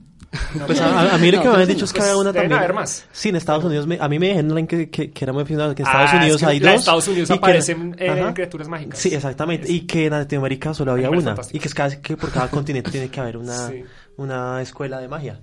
[0.67, 2.21] Pues a, a mí lo que No, me habían pues, dicho es que pues, había
[2.21, 2.59] una deben también.
[2.59, 3.05] haber más.
[3.11, 3.87] Sí, en Estados Unidos.
[3.87, 6.15] me- a mí me dijeron que, que, que era muy aficionado, que en Estados Ah,
[6.17, 6.71] es Unidos que hay dos.
[6.75, 8.99] Estados Unidos y que- aparecen eh, criaturas mágicas.
[8.99, 9.71] Sí, exactamente.
[9.71, 11.47] Y que en Latinoamérica solo había Animales una.
[11.51, 13.83] Y que es casi que por cada continente tiene que haber una, Sí.
[14.17, 15.39] una escuela de magia.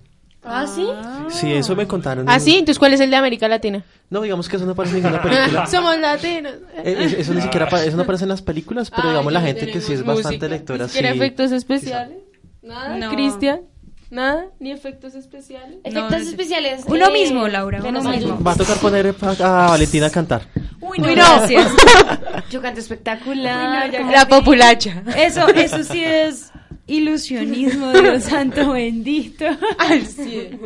[0.48, 0.86] ¿Ah, sí?
[1.30, 2.28] Sí, eso me contaron.
[2.28, 2.52] ¿Ah, sí?
[2.52, 3.82] Entonces, ¿cuál es el de América Latina?
[4.10, 5.66] No, digamos que eso no aparece en ninguna película.
[5.70, 6.52] Somos latinos.
[6.84, 9.32] Eh, es- Eso ni siquiera apa- eso no aparece en las películas, pero Ay, digamos
[9.32, 10.48] la gente que sí es tenemos bastante música.
[10.48, 10.84] lectora.
[10.84, 11.04] ¿Ni Sí.
[11.04, 12.18] efectos especiales?
[12.62, 12.96] ¿Nada?
[12.96, 13.10] No.
[13.10, 13.62] ¿Cristian?
[14.10, 14.46] ¿Nada?
[14.60, 15.78] ¿Ni efectos especiales?
[15.82, 16.84] Efectos No, especiales.
[16.86, 18.38] Uno eh, mismo, Laura, uno mismo.
[18.42, 20.42] Va a tocar poner a, Valentina a cantar.
[20.80, 21.14] Uy, no, Uy, no.
[21.14, 21.72] gracias.
[22.50, 23.90] Yo canto espectacular.
[23.90, 25.02] Uy, no, La populacha.
[25.16, 26.52] Eso, eso sí es
[26.86, 29.44] ilusionismo, Dios santo bendito.
[29.78, 30.60] Al cien.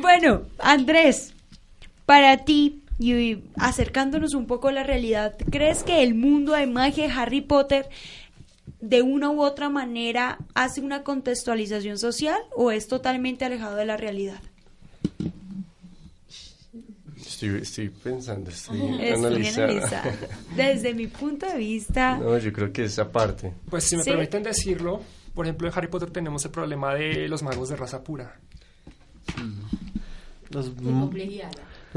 [0.00, 1.34] Bueno, Andrés,
[2.06, 7.06] para ti, y acercándonos un poco a la realidad, ¿crees que el mundo de magia
[7.06, 7.88] de Harry Potter
[8.80, 13.96] de una u otra manera hace una contextualización social o es totalmente alejado de la
[13.96, 14.40] realidad?
[17.16, 19.72] Estoy, estoy pensando, estoy Estoy analizando.
[19.72, 20.10] analizando.
[20.56, 23.52] Desde mi punto de vista, No, yo creo que esa parte.
[23.68, 24.10] Pues si me Sí.
[24.10, 25.02] permiten decirlo,
[25.34, 28.36] por ejemplo, en Harry Potter tenemos el problema de los magos de raza pura.
[30.50, 31.10] Los, los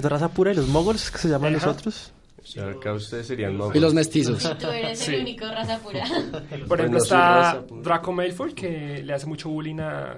[0.03, 1.71] de raza pura y los moguls, que se llaman los Ajá.
[1.71, 2.11] otros.
[2.43, 4.57] O sea, acá ustedes serían Y los mestizos.
[4.57, 5.11] Tú eres Sí.
[5.15, 6.03] el único raza pura.
[6.67, 7.63] Por ejemplo, está.
[7.83, 10.11] Draco Malfoy, que le hace mucho bullying a,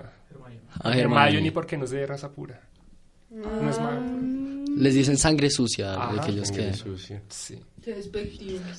[0.80, 1.52] A a Hermione.
[1.52, 2.62] Porque no es de raza pura.
[3.30, 4.02] No es mago.
[4.78, 6.22] Les dicen sangre sucia de Ajá.
[6.22, 6.74] aquellos que...
[6.74, 7.22] Sangre sucia.
[7.30, 7.60] Sí.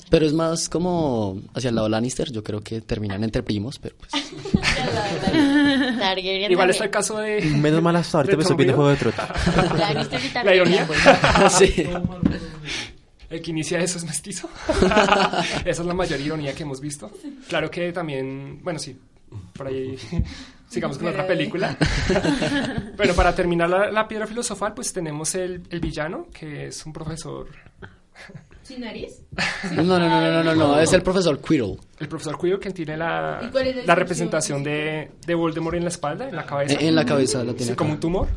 [0.09, 2.31] Pero es más como hacia el lado Lannister.
[2.31, 4.11] Yo creo que terminan entre primos, pero pues...
[6.49, 7.41] Igual está el caso de...
[7.41, 9.79] Menos mal hasta ahorita ¿De me estoy viendo Juego de Tronos.
[9.79, 10.87] Lannister y La ironía.
[10.87, 10.99] pues.
[11.53, 11.87] sí.
[13.29, 14.49] El que inicia eso es mestizo.
[15.65, 17.11] Esa es la mayor ironía que hemos visto.
[17.47, 18.97] Claro que también, bueno, sí,
[19.53, 19.97] por ahí
[20.69, 21.77] sigamos con otra película.
[22.97, 26.93] Pero para terminar la, la piedra filosofal, pues tenemos el, el villano, que es un
[26.93, 27.47] profesor,
[28.63, 29.21] ¿Sin nariz?
[29.75, 31.77] No, no, no, no, no, no, es el profesor Quirrell.
[31.99, 35.83] el profesor Quirrell, que tiene la, ¿Y cuál es la representación de, de Voldemort en
[35.83, 36.79] la espalda, en la cabeza.
[36.79, 37.93] En, en la cabeza la Sí, tiene como acá.
[37.95, 38.27] un tumor.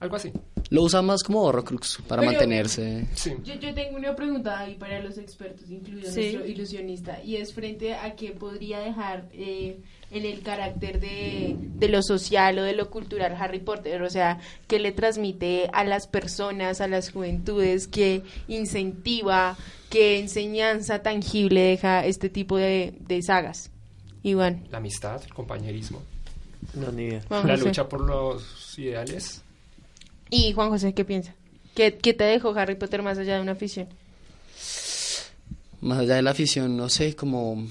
[0.00, 0.32] Algo así.
[0.70, 3.06] Lo usa más como Horrocrux para Pero- mantenerse.
[3.14, 3.32] Sí.
[3.42, 6.20] Yo, yo tengo una pregunta ahí para los expertos, incluido Sí.
[6.20, 9.80] nuestro ilusionista, y es frente a qué podría dejar eh,
[10.12, 14.38] en el carácter de, de lo social o de lo cultural Harry Potter, o sea,
[14.68, 19.56] qué le transmite a las personas, a las juventudes, qué incentiva,
[19.90, 23.70] qué enseñanza tangible deja este tipo de, de sagas.
[24.22, 24.66] Iván.
[24.70, 26.02] La amistad, el compañerismo,
[26.74, 27.22] No, ni idea.
[27.30, 29.42] La lucha por los ideales.
[30.30, 31.34] Y Juan José, ¿qué piensa?
[31.74, 33.88] ¿Qué, qué te dejó Harry Potter más allá de una afición?
[35.80, 37.66] Más allá de la afición, no sé, como...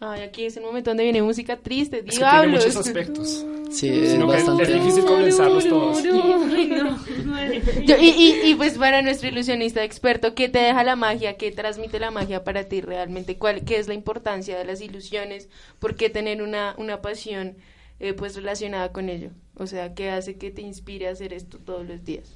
[0.00, 2.64] Ay, aquí es el momento donde viene música triste, Es que tiene diablos.
[2.66, 3.46] muchos aspectos.
[3.70, 4.64] Sí, es que bastante...
[4.64, 6.02] es difícil condensarlos todos.
[6.02, 11.36] Yo- y, y, y pues para nuestro ilusionista experto, ¿qué te deja la magia?
[11.36, 13.38] ¿Qué transmite la magia para ti realmente?
[13.38, 15.48] ¿Cuál, ¿Qué es la importancia de las ilusiones?
[15.78, 17.56] ¿Por qué tener una, una pasión
[18.00, 19.30] eh, pues relacionada con ello?
[19.62, 22.34] O sea, ¿qué hace que te inspire a hacer esto todos los días?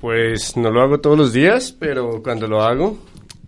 [0.00, 2.98] Pues no lo hago todos los días, pero cuando lo hago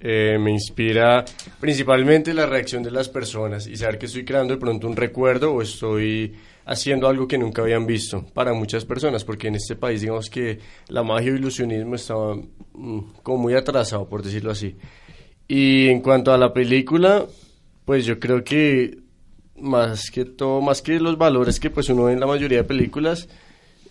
[0.01, 1.25] eh, me inspira
[1.59, 5.53] principalmente la reacción de las personas y saber que estoy creando de pronto un recuerdo
[5.53, 10.03] o estoy haciendo algo que nunca habían visto para muchas personas, porque en este país
[10.03, 14.77] digamos que la magia el ilusionismo estaba mm, como muy atrasado, por decirlo así.
[15.49, 17.27] Y en cuanto a la película,
[17.85, 19.08] pues yo creo que
[19.61, 22.65] más que todo, más que los valores que pues uno ve en la mayoría de
[22.65, 23.29] películas,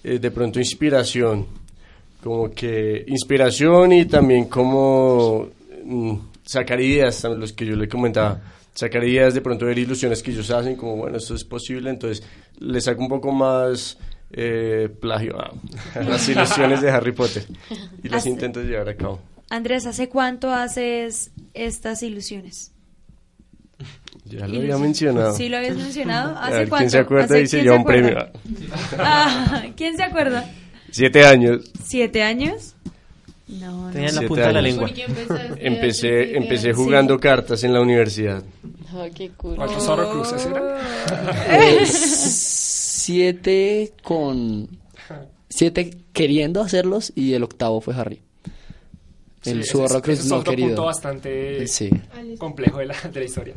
[0.04, 1.46] eh, de pronto inspiración,
[2.24, 5.50] como que inspiración y también como
[5.84, 8.40] mm, sacar ideas, los que yo le comentaba,
[8.74, 12.26] sacar ideas de pronto ver ilusiones que ellos hacen, como bueno, esto es posible, entonces
[12.60, 13.98] le saco un poco más
[14.32, 15.54] eh, plagio a,
[16.02, 17.46] las ilusiones de Harry Potter
[18.04, 19.20] y las intento llevar a cabo.
[19.50, 22.72] Andrés, ¿hace cuánto haces estas ilusiones?
[24.30, 25.36] Ya lo había mencionado.
[25.36, 26.36] Sí, lo habías mencionado.
[26.36, 26.82] A ¿Hace ver, cuánto?
[26.84, 28.18] ¿Quién se acuerda ¿Hace- y se quién lleva un premio?
[28.98, 30.50] Ah, ¿Quién se acuerda?
[30.92, 31.72] Siete años.
[31.84, 32.76] ¿Siete años?
[33.48, 33.92] No, no.
[33.92, 34.88] Tenía en la punta de la lengua.
[34.88, 38.44] ¿Por qué empezaste Empecé, empecé jugando cartas en la universidad.
[38.94, 39.56] Ah, qué cool.
[39.56, 40.64] ¿Cuántos Horrocruxes eran?
[41.50, 41.86] Eh,
[42.68, 44.68] siete con...
[45.50, 48.22] Siete queriendo hacerlos y el octavo fue Harry.
[49.46, 50.68] El Sí, ese es- es no otro querido.
[50.70, 51.90] punto bastante Sí.
[52.38, 53.54] complejo de la, de la historia.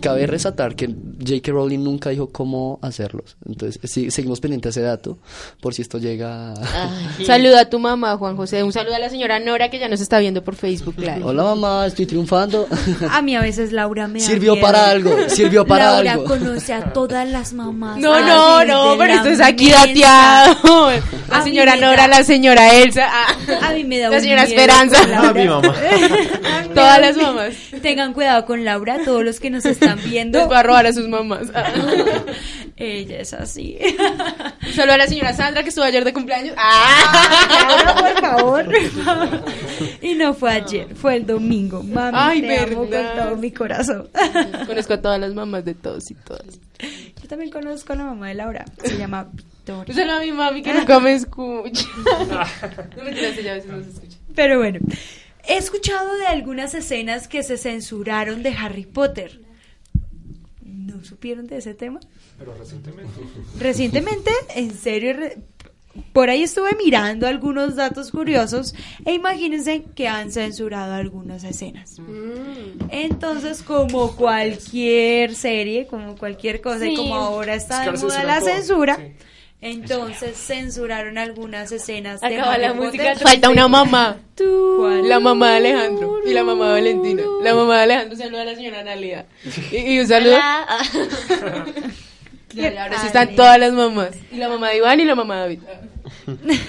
[0.00, 1.52] Cabe resaltar que J.K.
[1.52, 3.36] Rowling nunca dijo cómo hacerlos.
[3.46, 5.18] Entonces, sí, seguimos pendiente de ese dato
[5.60, 6.90] por si esto llega a...
[7.18, 8.64] Un saludo a tu mamá, Juan José.
[8.64, 11.20] Un saludo a la señora Nora que ya nos está viendo por Facebook Live.
[11.22, 12.66] Hola mamá, estoy triunfando.
[13.10, 16.24] A mí a veces Laura me Sirvió para algo, sirvió para Laura algo.
[16.24, 17.98] conoce a todas las mamás.
[17.98, 20.90] No, no, no, pero esto es aquí dateado.
[21.28, 24.46] La A señora Nora, da- la señora Elsa, ah, A mí me da la señora
[24.46, 24.98] miedo Esperanza.
[25.10, 25.28] Laura.
[25.28, 25.74] Ah, mi mamá.
[26.68, 27.54] Me Todas da las mamás.
[27.82, 30.38] Tengan cuidado con Laura, todos los que nos están viendo.
[30.38, 31.48] Les va a robar a sus mamás.
[32.76, 33.76] Ella es así.
[34.74, 36.54] Saludo a la señora Sandra que estuvo ayer de cumpleaños.
[36.56, 38.68] Ah, por favor.
[40.00, 41.82] Y no fue ayer, fue el domingo.
[41.82, 43.14] Mami, Ay, te amo verdad.
[43.16, 44.08] con todo mi corazón.
[44.66, 46.58] Conozco a todas las mamás de todos y todas.
[47.22, 48.64] Yo también conozco a la mamá de Laura.
[48.82, 49.94] Se llama Victoria.
[49.94, 51.84] Saludo a mi mami que nunca me escucha.
[52.96, 54.16] No mentiras, ella a veces no se escucha.
[54.34, 54.80] Pero bueno,
[55.48, 59.40] he escuchado de algunas escenas que se censuraron de Harry Potter.
[60.64, 62.00] ¿No supieron de ese tema?
[62.38, 63.20] Pero recientemente.
[63.58, 65.38] Recientemente, en serio, re-
[66.12, 68.74] por ahí estuve mirando algunos datos curiosos
[69.04, 71.96] e imagínense que han censurado algunas escenas.
[72.90, 78.38] Entonces, como cualquier serie, como cualquier cosa, y como ahora está Es que moda la
[78.38, 79.02] todo, censura, sí.
[79.62, 82.86] Entonces censuraron algunas escenas de Acaba Harry la Potter.
[82.86, 83.16] música.
[83.16, 84.16] Falta una mamá.
[84.36, 85.08] ¿Cuál?
[85.08, 87.22] La mamá de Alejandro y la mamá de Valentina.
[87.42, 89.26] La mamá de Alejandro saluda a la señora Analia.
[89.70, 90.36] Y, y un saludo.
[90.36, 90.78] Hola.
[92.82, 94.10] Ahora sí están todas las mamás.
[94.32, 95.60] Y la mamá de Iván y la mamá de David.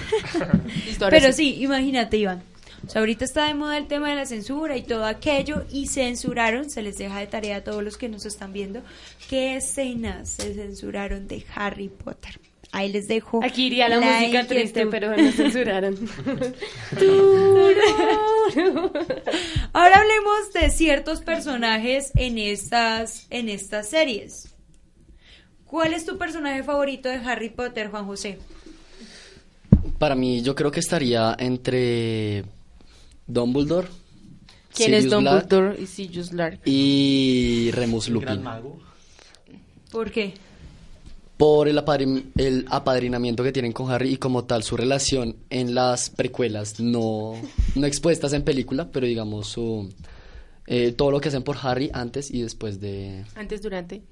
[0.86, 2.42] Listo, ahora Pero sí, imagínate, Iván.
[2.86, 5.86] O sea, ahorita está de moda el tema de la censura y todo aquello, y
[5.86, 8.82] censuraron, se les deja de tarea a todos los que nos están viendo,
[9.28, 12.38] qué escenas se censuraron de Harry Potter.
[12.72, 13.44] Ahí les dejo.
[13.44, 15.94] Aquí iría la, música triste, pero me censuraron.
[19.74, 24.54] Ahora hablemos de ciertos personajes en estas, en estas series.
[25.66, 28.38] ¿Cuál es tu personaje favorito de Harry Potter, Juan José?
[29.98, 32.44] Para mí, yo creo que estaría entre
[33.26, 33.88] Dumbledore,
[34.74, 36.60] ¿Quién es Sirius Black Dumbledore y Sirius Black?
[36.64, 38.42] y Remus Lupin.
[39.90, 40.32] ¿Por qué?
[41.42, 45.74] Por el, apadrin- el apadrinamiento que tienen con Harry y como tal su relación en
[45.74, 47.32] las precuelas, no,
[47.74, 49.92] no expuestas en película, pero digamos su
[50.68, 53.24] eh, todo lo que hacen por Harry antes y después de...
[53.34, 54.02] Antes, durante.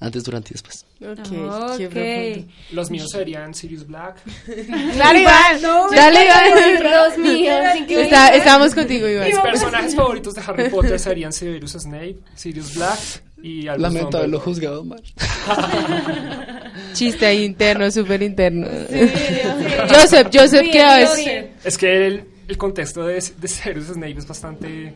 [0.00, 0.84] Antes, durante y después.
[1.00, 1.92] Ok, qué Ok.
[1.92, 2.52] profundo.
[2.72, 4.16] Los míos serían Sirius Black.
[4.98, 5.62] Dale, Iván.
[5.62, 6.26] No, Dale,
[6.82, 7.56] Los míos.
[7.88, 9.28] Está- estamos contigo, Iván.
[9.28, 12.98] Mis personajes favoritos de Harry Potter serían Severus Snape, Sirius Black
[13.42, 14.80] y Albus Lamento haberlo Dumbledore.
[14.80, 15.02] juzgado mal.
[16.92, 18.66] Chiste ahí interno, súper interno.
[19.88, 21.44] Joseph, Joseph, ¿qué haces?
[21.64, 24.92] Es que el, el contexto de, de Severus Snape es bastante...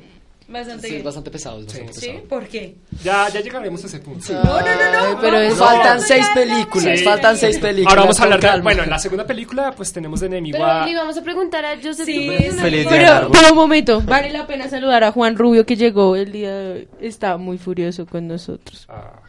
[0.47, 1.59] Bastante Sí, bastante pesado.
[1.61, 2.01] es bastante Sí.
[2.03, 2.07] ¿Sí?
[2.09, 2.29] pesado.
[2.29, 2.75] ¿Por qué?
[3.03, 4.31] Ya, ya llegaremos a ese punto.
[4.31, 5.21] No, no, no, no.
[5.23, 7.05] Pero es- Faltan seis películas, Sí.
[7.05, 7.91] faltan seis películas.
[7.93, 8.47] Ahora vamos a hablar de...
[8.47, 8.63] calma.
[8.65, 10.87] Bueno, en la segunda película pues tenemos de enemigo Pero a...
[10.87, 12.29] le vamos a preguntar a Joseph Sí.
[12.61, 16.15] Feliz día Pero, pero un momento, vale la pena saludar a Juan Rubio que llegó
[16.15, 16.89] el día de hoy.
[17.01, 19.23] Está muy furioso con nosotros Ah,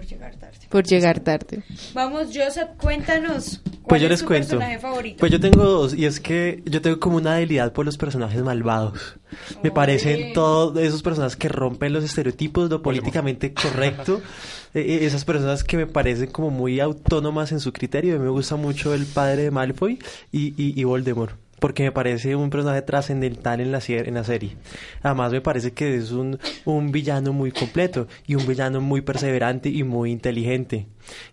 [0.00, 0.58] Por llegar tarde.
[0.70, 1.62] por llegar tarde.
[1.94, 3.60] Vamos, Joseph, cuéntanos.
[3.64, 4.48] ¿Cuál Pues yo es les tu cuento.
[4.48, 5.16] personaje favorito?
[5.18, 8.42] Pues yo tengo dos, y es que yo tengo como una debilidad por los personajes
[8.42, 9.16] malvados.
[9.62, 14.22] Me parecen todos esos personajes que rompen los estereotipos, lo políticamente correcto.
[14.74, 18.14] eh, eh, esas personas que me parecen como muy autónomas en su criterio.
[18.14, 19.98] A mí me gusta mucho el padre de Malfoy
[20.32, 21.34] y, y, y Voldemort.
[21.60, 24.56] Porque me parece un personaje trascendental en la, en la serie.
[25.02, 29.68] Además me parece que es un, un villano muy completo y un villano muy perseverante
[29.68, 30.86] y muy inteligente.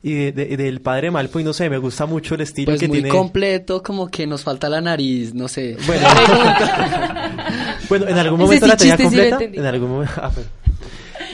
[0.04, 2.88] Y de- de- del padre Malfoy, no sé, me gusta mucho el estilo Pues que
[2.88, 3.10] muy tiene.
[3.10, 5.78] completo, como que nos falta la nariz, no sé.
[5.88, 6.08] Bueno,
[7.90, 9.36] bueno, en algún momento sí la tenía sí completa.
[9.36, 9.58] entendí.
[9.60, 10.14] en algún momento.
[10.22, 10.46] ah, pues.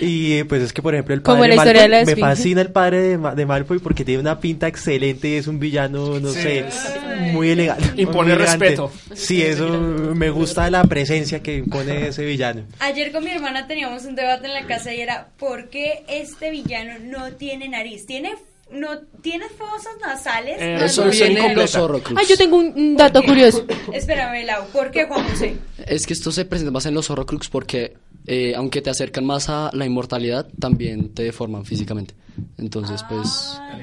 [0.01, 2.11] Y pues es que, por ejemplo, el Como padre la historia de la Malfoy, me
[2.13, 2.29] Esfinge.
[2.35, 5.59] fascina el padre de, Ma- de Malfoy porque tiene una pinta excelente y es un
[5.59, 6.65] villano, no sé,
[7.31, 8.01] muy elegante.
[8.01, 8.91] Impone respeto.
[9.13, 12.63] Sí, eso me gusta la presencia que impone ese villano.
[12.79, 16.49] Ayer con mi hermana teníamos un debate en la casa y era ¿por qué este
[16.51, 18.05] villano no tiene nariz?
[18.05, 18.33] ¿Tiene,
[18.71, 20.57] no, ¿tiene fosas nasales?
[20.59, 21.75] Eh, No, Eso viene en los.
[21.75, 22.19] Horrocrux.
[22.19, 23.65] Ay, yo tengo un, un dato curioso.
[23.93, 25.55] Espérame, Lau, ¿por qué Juan José?
[25.85, 27.93] Es que esto se presenta más en los Horrocrux porque
[28.25, 32.13] eh, aunque te acercan más a la inmortalidad, también te deforman físicamente.
[32.57, 33.57] Entonces, pues...
[33.59, 33.77] Ah,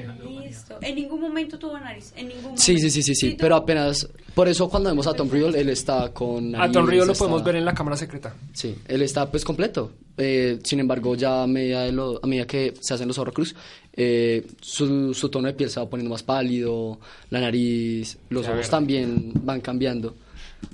[0.45, 0.77] listo.
[0.81, 2.11] En ningún momento tuvo nariz.
[2.15, 2.61] En ningún momento.
[2.61, 4.07] Sí, sí, sí, sí, sí, pero apenas...
[4.33, 6.55] Por eso cuando vemos a Tom Riddle, él está con...
[6.55, 8.33] A Tom nariz, Río lo está- podemos ver en la cámara secreta.
[8.53, 9.91] Sí, él está pues completo.
[10.17, 13.53] Eh, sin embargo, ya a medida, de lo- a medida que se hacen los Horrocrux,
[13.93, 18.53] eh, su, su tono de piel se va poniendo más pálido, la nariz, los Ya
[18.53, 20.15] ojos también van cambiando.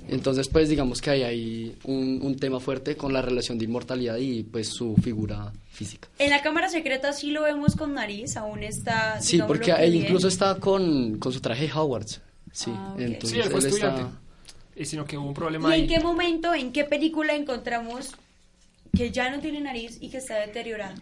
[0.08, 4.16] Entonces, pues digamos que hay ahí un, un tema fuerte con la relación de inmortalidad
[4.16, 6.08] y pues su figura física.
[6.18, 9.20] En la cámara secreta sí lo vemos con nariz, aún está.
[9.20, 10.04] Sí, porque que él bien.
[10.04, 12.20] incluso está con, con su traje Hogwarts.
[12.52, 13.00] Sí, Ah, ok.
[13.00, 14.10] entonces Sí, él fue él está...
[14.76, 15.80] Y sino que hubo un problema ¿Y ahí.
[15.82, 18.12] en qué momento, en qué película encontramos
[18.96, 20.94] que ya no tiene nariz y que está deteriorado?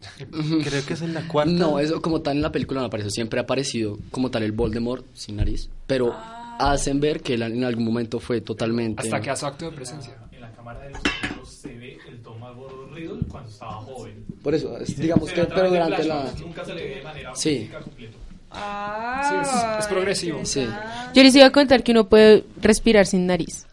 [0.64, 1.52] Creo que es en la cuarta.
[1.52, 3.10] No, eso como tal en la película no aparece.
[3.10, 5.70] Siempre ha aparecido como tal el Voldemort sin nariz.
[5.86, 6.42] Pero Ah.
[6.58, 9.02] Hacen ver que él en algún momento fue totalmente.
[9.02, 10.14] Hasta que hace acto de presencia.
[10.32, 14.24] En la cámara de los secretos se ve el Thomas Gordon Riddle cuando estaba joven.
[14.42, 16.32] Por eso, es- se- digamos se que través pero de durante la.
[16.40, 17.70] Nunca se le ve de manera Sí.
[17.82, 18.16] completa.
[18.50, 20.40] Ah, Sí, es- es progresivo.
[20.44, 20.66] Sí.
[21.14, 23.66] Yo les iba a contar que uno puede respirar sin nariz.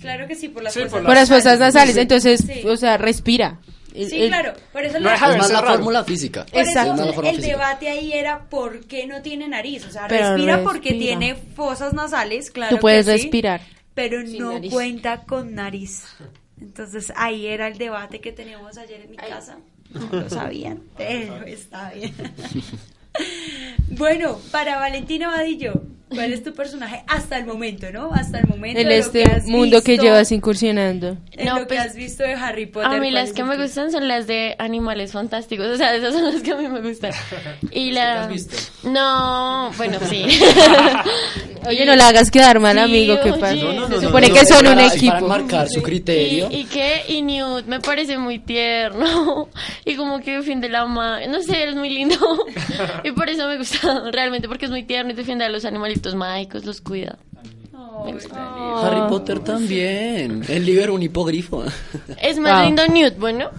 [0.00, 2.00] Claro que sí, por las Sí, fuerzas por Por las fosas nasales, Sí.
[2.00, 2.66] entonces, Sí.
[2.66, 3.58] o sea, respira.
[3.94, 4.52] Sí, el- claro.
[4.72, 5.74] Por eso, No Es más la raro.
[5.74, 6.46] fórmula física.
[6.46, 7.02] por Exacto.
[7.02, 7.46] eso el física.
[7.48, 9.84] debate ahí era por qué no tiene nariz.
[9.86, 11.18] O sea, Pero respira porque respira.
[11.18, 12.76] tiene fosas nasales, claro.
[12.76, 13.60] Tú puedes que sí, respirar.
[13.94, 14.72] Pero sin no nariz.
[14.72, 16.04] cuenta con nariz.
[16.60, 19.58] Entonces ahí era el debate que teníamos ayer en mi casa.
[19.92, 22.14] No lo sabían, pero está bien.
[23.88, 28.10] Bueno, para Valentina Vadillo, ¿cuál es tu personaje hasta el momento, no?
[28.12, 28.80] Hasta el momento.
[28.80, 31.16] En de este que has mundo que visto, llevas incursionando.
[31.32, 32.88] En No, lo que pues, has visto de Harry Potter.
[32.88, 35.94] A mí ¿cuál las es que me gustan son las de animales fantásticos, o sea,
[35.94, 37.12] esas son las que a mí me gustan.
[37.72, 38.24] Y la...
[38.24, 38.56] has visto?
[38.82, 40.24] No, bueno, sí.
[41.66, 43.54] Oye, no la hagas quedar mal, Sí, amigo, ¿qué pasa?
[43.54, 45.12] No, no, Se no, supone no, que no, son un equipo.
[45.12, 46.48] Para marcar su ¿Y, criterio.
[46.50, 47.02] y qué?
[47.08, 49.48] Y Newt me parece muy tierno.
[49.84, 51.20] Y como que defiende la ma...
[51.26, 52.16] No sé, es muy lindo.
[53.02, 55.64] Y por eso me gusta, realmente, porque es muy tierno y defiende a los
[56.08, 57.18] animalitos mágicos, los cuida.
[58.82, 60.42] Harry Potter también.
[60.48, 61.64] El libro era un hipogrifo.
[62.20, 62.64] Es más Ah.
[62.64, 63.50] lindo Newt, bueno.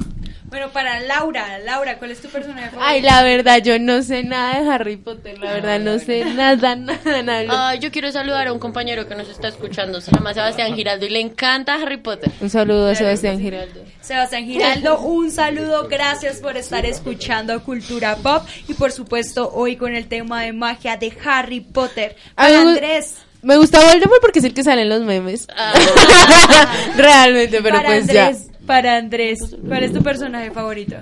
[0.52, 2.86] Bueno, para Laura, Laura, ¿cuál es tu personaje favorito?
[2.86, 6.76] Ay, la verdad, yo no sé nada de Harry Potter, la verdad, no sé nada,
[6.76, 7.46] nada, nada.
[7.48, 11.06] Ah, yo quiero saludar a un compañero que nos está escuchando, se llama Sebastián Giraldo
[11.06, 12.30] y le encanta Harry Potter.
[12.42, 13.86] Un saludo a Sebastián Giraldo.
[14.02, 19.96] Sebastián Giraldo, un saludo, gracias por estar escuchando Cultura Pop y por supuesto hoy con
[19.96, 22.18] el tema de magia de Harry Potter.
[22.36, 25.48] Para Andrés, Me gusta Voldemort porque es el que sale en los memes.
[25.56, 25.72] Ah.
[26.98, 28.34] Realmente, pero para pues ya.
[28.66, 30.96] Para Andrés, ¿cuál es tu personaje favorito?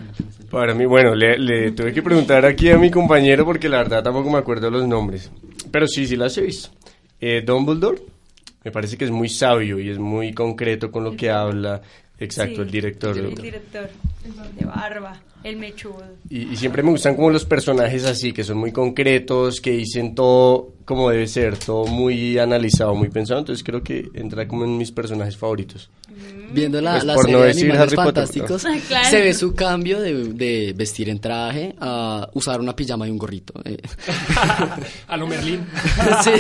[0.50, 4.04] Para mí, bueno, le, le tuve que preguntar aquí a mi compañero porque la verdad
[4.04, 5.30] tampoco me acuerdo los nombres.
[5.72, 6.70] Pero sí, sí las he visto.
[7.22, 8.02] Eh, Dumbledore,
[8.64, 11.82] me parece que es muy sabio y es muy concreto con lo que habla.
[12.18, 13.18] Exacto, Sí, el director.
[13.18, 13.90] El director
[14.58, 16.04] de barba, el mechudo.
[16.30, 20.16] Y, y siempre me gustan como los personajes así, que son muy concretos, que dicen
[20.16, 23.40] todo como debe ser, todo muy analizado, muy pensado.
[23.40, 25.90] Entonces creo que entra como en mis personajes favoritos.
[26.52, 28.72] Viendo la, Pues la serie no de Animales Harry Potter, Fantásticos, ¿no?
[28.88, 29.08] Claro.
[29.10, 33.20] se ve su cambio de, de vestir en traje a usar una pijama y un
[33.20, 33.54] gorrito.
[33.66, 33.78] eh.
[35.08, 35.66] A lo Merlín.
[36.24, 36.32] Sí.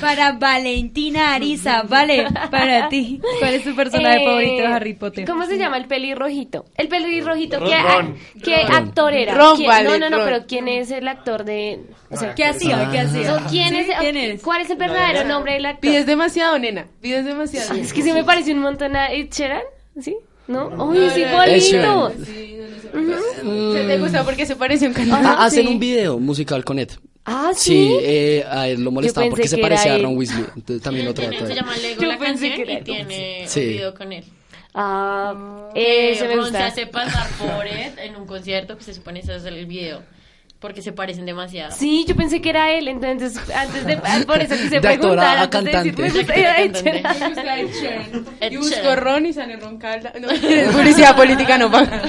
[0.00, 5.24] Para Valentina Ariza, vale, para ti, ¿cuál es tu personaje Eh, favorito de Harry Potter?
[5.26, 6.66] ¿Cómo se llama el pelirrojito?
[6.76, 7.58] El pelirrojito.
[7.64, 8.14] ¿qué, Ron.
[8.44, 8.74] ¿qué Ron.
[8.76, 9.34] actor era?
[9.34, 10.26] Ron, ¿Quién- vale, no, no, no, Ron.
[10.26, 11.80] pero ¿quién es el actor de...?
[12.10, 12.88] O sea, ¿Qué hacía?
[12.92, 13.30] ¿Qué hacía?
[13.40, 14.42] no, ¿quién, Sí, es, ¿Quién es?
[14.42, 15.80] ¿Cuál es el verdadero nombre del actor?
[15.80, 16.86] Pides demasiado, nena.
[17.00, 17.74] Pides demasiado.
[17.74, 19.62] Es que sí me parece un montón a Ed Sheeran,
[20.00, 20.16] ¿sí?
[20.48, 20.68] ¿No?
[20.88, 22.12] ¡Uy, sí, Ed bonito!
[22.22, 22.24] Sheeran.
[23.72, 25.26] Se te gusta porque se parece a un cantante.
[25.28, 25.72] Ah, hacen sí.
[25.72, 26.90] un video musical con Ed.
[27.24, 27.96] Ah, Sí, sí.
[28.02, 29.98] eh, a él lo molestaba pensé porque se parecía a.
[29.98, 30.44] Ron Weasley.
[30.56, 31.06] Entonces, también
[31.48, 33.60] Se llama Lego Yo la pensé canción que y tiene Sí.
[33.60, 34.24] un video con él.
[34.74, 36.66] Ah, Eh, me Ron se gusta.
[36.66, 40.02] hace pasar por Ed en un concierto que se supone que es el video.
[40.60, 41.70] Porque se parecen demasiado.
[41.70, 45.64] Sí, yo pensé que era él, entonces antes de por eso quise preguntar a antes
[45.64, 46.02] de decir, cantante.
[46.02, 46.74] me gusta Ed.
[46.74, 47.20] Sheeran.
[47.20, 48.96] Me gusta Ed Y busco.
[48.96, 50.12] Ron y sale Ron Calda.
[50.18, 50.28] No,
[50.72, 52.02] publicidad política no paga.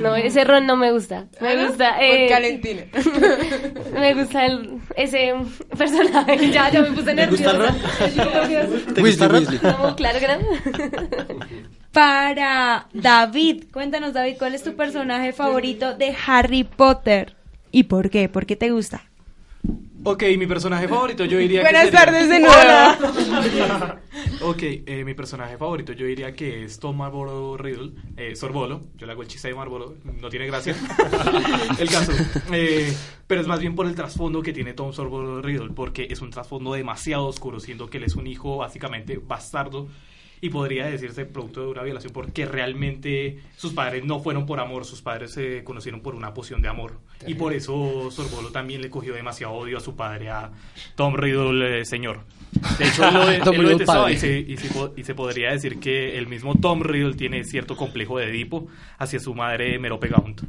[0.00, 1.26] No, ese ron no me gusta.
[1.40, 2.82] Me gusta eh, Por Calentina.
[3.92, 5.34] me gusta el, ese
[5.76, 6.50] personaje.
[6.50, 7.74] Ya, ya me puse nerviosa.
[8.96, 9.60] Weasley, Weasley.
[9.62, 10.38] No, claro que no.
[11.92, 17.36] Para David, cuéntanos David, ¿cuál es tu personaje favorito de Harry Potter?
[17.70, 18.28] ¿Y por qué?
[18.30, 19.02] ¿Por qué te gusta?
[20.04, 23.94] Ok, mi personaje favorito yo diría Buenas que sería- tardes de nuevo.
[24.50, 28.80] ok, eh, mi personaje favorito yo diría que es Tom Marlboro Riddle, eh, Sorbolo.
[28.96, 30.74] Yo le hago el chiste de Marlboro, no tiene gracia.
[31.78, 32.10] el caso.
[32.52, 32.92] eh,
[33.28, 36.30] pero es más bien por el trasfondo que tiene Tom Sorbolo Riddle, porque es un
[36.30, 39.86] trasfondo demasiado oscuro, siendo que él es un hijo básicamente bastardo.
[40.44, 44.84] Y podría decirse producto de una violación porque realmente sus padres no fueron por amor,
[44.84, 46.98] sus padres se conocieron por una poción de amor.
[47.28, 50.50] Y por eso Sorbolo también le cogió demasiado odio a su padre, a
[50.96, 52.24] Tom Riddle, eh, señor.
[52.76, 55.78] De hecho, él lo, él lo detestaba y se, y, se, y se podría decir
[55.78, 58.66] que el mismo Tom Riddle tiene cierto complejo de Edipo
[58.98, 60.42] hacia su madre Merope Gaunt.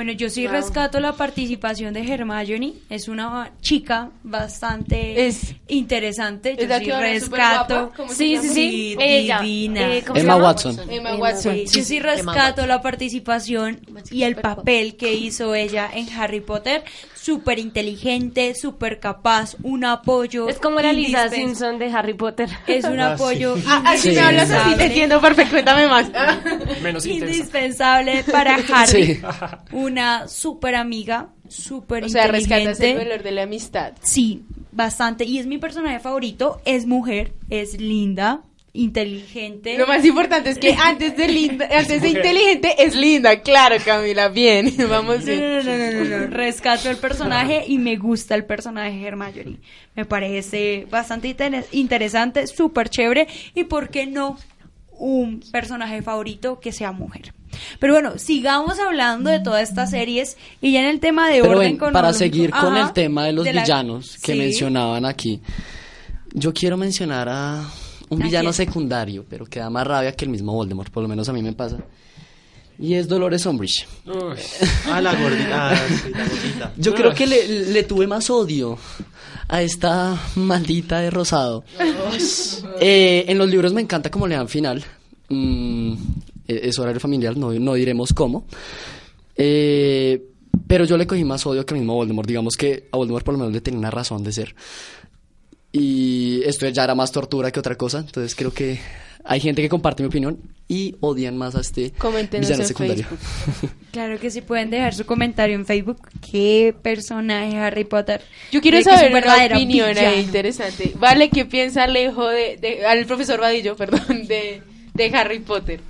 [0.00, 0.52] Bueno, yo sí Wow.
[0.52, 2.72] rescato la participación de Hermione.
[2.88, 6.56] Es una chica bastante Es- interesante.
[6.56, 7.92] Yo ¿Es la sí rescato.
[8.08, 8.96] Sí, sí, sí.
[8.98, 9.40] Ella.
[9.42, 9.94] divina.
[9.96, 10.36] Eh, ¿cómo se Emma?
[10.36, 10.80] Watson.
[10.90, 11.54] Emma Watson.
[11.66, 13.78] Sí, yo sí rescato la participación
[14.10, 16.82] y el papel que hizo ella en Harry Potter.
[17.22, 20.48] Súper inteligente, súper capaz, un apoyo.
[20.48, 22.48] Es como la Lisa Simpson de Harry Potter.
[22.66, 24.14] Es un Ah, apoyo Ah, así Sí.
[24.14, 24.84] me hablas así, te indispensable.
[24.86, 26.10] entiendo perfecto, cuéntame más.
[26.82, 27.34] Menos intensa.
[27.36, 29.16] indispensable para Harry.
[29.16, 29.20] Sí.
[29.72, 33.04] Una súper amiga, súper O sea, rescatas el inteligente.
[33.04, 33.92] valor de la amistad.
[34.02, 35.24] Sí, bastante.
[35.24, 36.62] Y es mi personaje favorito.
[36.64, 38.40] Es mujer, es linda,
[38.72, 39.76] inteligente.
[39.78, 44.28] Lo más importante es que antes de linda, antes de inteligente es linda, claro, Camila,
[44.28, 45.40] bien, vamos No, bien.
[45.40, 46.26] no, no, no, no, no.
[46.28, 49.56] Rescato el personaje y me gusta el personaje de Hermione.
[49.94, 53.26] Me parece bastante inter- interesante, súper chévere.
[53.54, 54.38] Y por qué no
[54.92, 57.32] un personaje favorito que sea mujer.
[57.80, 61.56] Pero bueno, sigamos hablando de todas estas series y ya en el tema de Pero
[61.58, 64.34] orden ven, para cronológico- seguir con Ajá, el tema de los de la- villanos que
[64.34, 64.38] Sí.
[64.38, 65.40] mencionaban aquí,
[66.32, 67.64] yo quiero mencionar a
[68.10, 71.08] un ¿A villano secundario, pero que da más rabia que el mismo Voldemort, por lo
[71.08, 71.78] menos a mí me pasa.
[72.78, 73.86] Y es Dolores Umbridge.
[74.06, 74.36] Uy,
[74.90, 75.70] Ah, la gordita.
[75.70, 76.72] Ah, sí, la gordita.
[76.76, 78.78] Yo creo que le, le tuve más odio
[79.48, 81.64] a esta maldita de rosado.
[82.80, 84.82] Eh, en los libros me encanta cómo le dan final.
[85.28, 85.92] Mm,
[86.48, 88.46] eh, es horario familiar, no, no diremos cómo.
[89.36, 90.22] Eh,
[90.66, 92.26] pero yo le cogí más odio que al mismo Voldemort.
[92.28, 94.54] Digamos que a Voldemort por lo menos le tenía una razón de ser.
[95.72, 97.98] Y esto ya era más tortura que otra cosa.
[97.98, 98.80] Entonces creo que
[99.24, 103.04] hay gente que comparte mi opinión y odian más a este Coméntenos villano en secundario.
[103.06, 103.70] Facebook.
[103.90, 106.08] Claro que sí, pueden dejar su comentario en Facebook.
[106.30, 108.22] ¿Qué personaje Harry Potter?
[108.52, 110.92] Yo quiero saber un una opinión ahí interesante.
[110.96, 114.62] Vale, ¿qué piensa Alejo de, de- al profesor Vadillo, perdón, de,
[114.94, 115.80] de Harry Potter?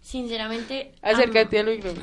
[0.00, 2.02] Sinceramente, Acércate al micrófono.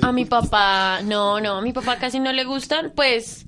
[0.00, 3.44] A mi papá, no, no, a mi papá casi no le gustan, pues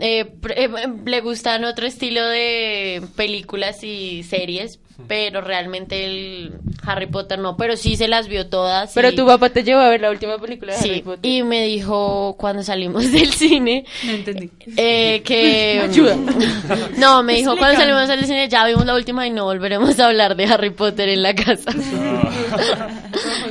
[0.00, 0.68] eh, eh,
[1.04, 4.78] le gustan otro estilo de películas y series,
[5.08, 6.52] pero realmente el
[6.86, 8.92] Harry Potter no, pero sí se las vio todas.
[8.94, 11.30] Pero y- tu papá te llevó a ver la última película de Harry Sí, Potter.
[11.30, 14.50] y me dijo cuando salimos del cine No entendí.
[14.76, 15.80] eh, que...
[15.90, 16.16] Ayuda.
[16.98, 20.06] No, me dijo cuando salimos del cine ya vimos la última y no volveremos a
[20.06, 21.70] hablar de Harry Potter en la casa.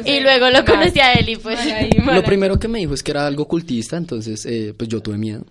[0.05, 1.59] y luego lo conocí a él y pues...
[1.59, 1.89] Ahí.
[2.05, 5.17] Lo primero que me dijo es que era algo cultista, entonces eh, pues yo tuve
[5.17, 5.45] miedo.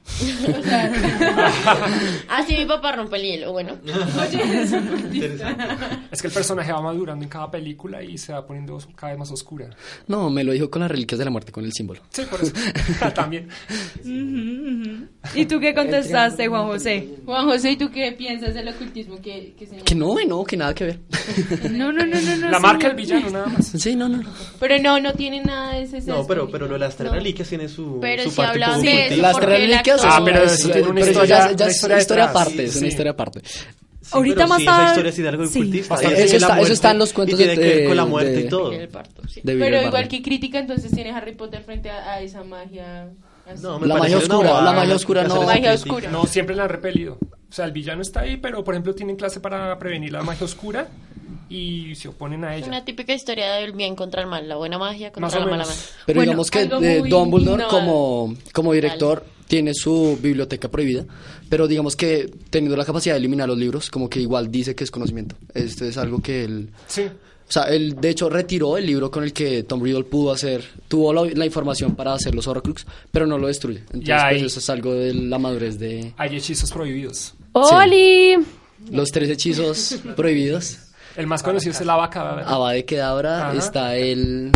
[2.29, 3.77] Así mi papá rompe el hielo, bueno.
[3.87, 4.73] es
[6.21, 9.31] que el personaje va madurando en cada película y se va poniendo cada vez más
[9.31, 9.71] oscura.
[10.07, 12.01] No, me lo dijo con las reliquias de la muerte, con el símbolo.
[12.11, 12.53] Sí, por eso.
[13.15, 13.49] También.
[15.35, 17.09] ¿Y tú qué contestaste, Juan José?
[17.25, 20.57] Juan José, ¿y tú qué piensas del ocultismo que, que se Que no, no, que
[20.57, 21.01] nada que ver.
[21.71, 22.37] No, no, no, no.
[22.37, 22.89] no La sí, marca no.
[22.89, 23.67] del villano, nada más.
[23.67, 24.23] Sí, no, no.
[24.61, 27.17] Pero no, no tiene nada de ese No, pero, pero lo de las tres No.
[27.17, 29.23] reliquias tiene su, Pero su si parte un de eso.
[29.23, 32.03] Las tres el reliquias Ah, pero eso tiene una historia- ya, ya es historia una
[32.03, 33.41] historia detrás, aparte, es una historia aparte.
[34.13, 35.59] Sí, Ahorita pero más sí, esa tarde- historia sí de algo sí.
[35.59, 35.95] ocultista.
[35.95, 38.31] Eso está- eso está en los cuentos y tiene de- que ver con la muerte
[38.33, 38.73] de- y todo.
[38.93, 39.41] Parto, sí.
[39.43, 43.09] de Billy Pero igual que crítica entonces tiene Harry Potter frente a, a esa magia.
[43.47, 43.63] así.
[43.63, 46.11] No, me La magia oscura, bobada, la magia oscura no- Magia oscura.
[46.11, 47.19] No, siempre la han repelido.
[47.21, 50.45] O sea, el villano está ahí, pero por ejemplo tienen clase para prevenir la magia
[50.45, 50.89] oscura
[51.49, 52.67] y se oponen a ella.
[52.67, 55.75] Una típica historia del bien contra el mal, la buena magia contra la mala magia.
[56.07, 61.05] Pero Bueno, digamos que eh, Dumbledore como, como director tiene su biblioteca prohibida,
[61.53, 64.85] pero digamos que teniendo la capacidad de eliminar los libros, como que igual dice que
[64.85, 65.37] es conocimiento.
[65.53, 66.71] Esto es algo que él...
[66.87, 67.03] Sí.
[67.03, 70.65] O sea, él de hecho retiró el libro con el que Tom Riddle pudo hacer,
[70.89, 73.81] tuvo la, la información para hacer los Horcrux, pero no lo destruye.
[73.81, 77.35] Entonces, Ya pues, eso es algo de la madurez de Hay hechizos prohibidos.
[77.53, 78.37] ¡Oli!
[78.91, 80.79] los tres hechizos prohibidos.
[81.19, 82.47] El más conocido es el Abacadabra.
[82.49, 83.59] Abade Kedavra, Ajá.
[83.59, 84.53] está el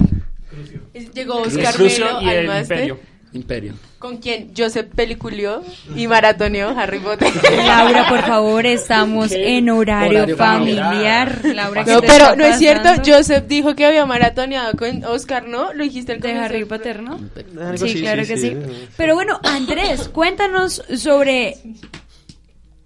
[1.12, 2.46] Llegó Oscar Crucio y el.
[2.58, 2.98] Imperio.
[3.36, 3.74] Imperio.
[3.98, 5.62] ¿Con quien Joseph peliculió
[5.94, 7.32] y maratoneó Harry Potter.
[7.66, 11.32] Laura, por favor, estamos en horario, Horario familiar.
[11.40, 11.54] familiar.
[11.56, 12.88] Laura, ¿qué No, te pero está no es cierto?
[13.04, 15.72] Joseph dijo que había maratoneado con Oscar, ¿no?
[15.72, 16.44] Lo dijiste al de comienzo.
[16.44, 17.18] Harry Potter, ¿no?
[17.18, 18.50] Sí, así, claro sí, que sí.
[18.50, 18.88] sí.
[18.96, 21.56] Pero bueno, Andrés, cuéntanos sobre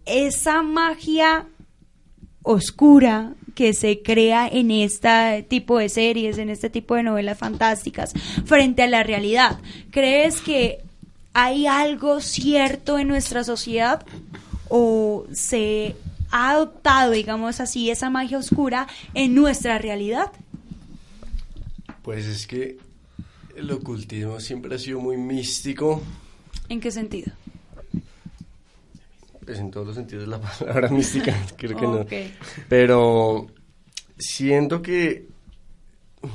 [0.07, 1.46] esa magia
[2.42, 8.12] oscura que se crea en este tipo de series, en este tipo de novelas fantásticas,
[8.44, 9.59] frente a la realidad.
[9.90, 10.80] ¿Crees que
[11.32, 14.05] hay algo cierto en nuestra sociedad
[14.68, 15.96] o se
[16.30, 20.32] ha adoptado, digamos así, esa magia oscura en nuestra realidad?
[22.03, 22.78] Pues es que
[23.57, 26.03] el ocultismo siempre ha sido muy místico,
[26.70, 27.32] ¿En qué sentido?
[29.51, 32.07] Pues en todos los sentidos de la palabra mística, creo que no.
[32.68, 33.48] Pero
[34.16, 35.26] siento que,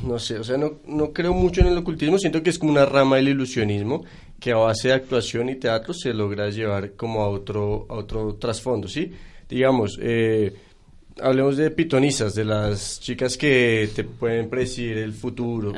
[0.03, 2.74] no sé, o sea, no, no creo mucho en el ocultismo, siento que es como
[2.74, 4.03] una rama del ilusionismo
[4.38, 8.36] que a base de actuación y teatro se logra llevar como a otro, a otro
[8.36, 9.13] trasfondo, ¿sí?
[9.47, 10.53] Digamos, eh,
[11.22, 15.72] hablemos de pitonisas, de las chicas que te pueden predecir el futuro.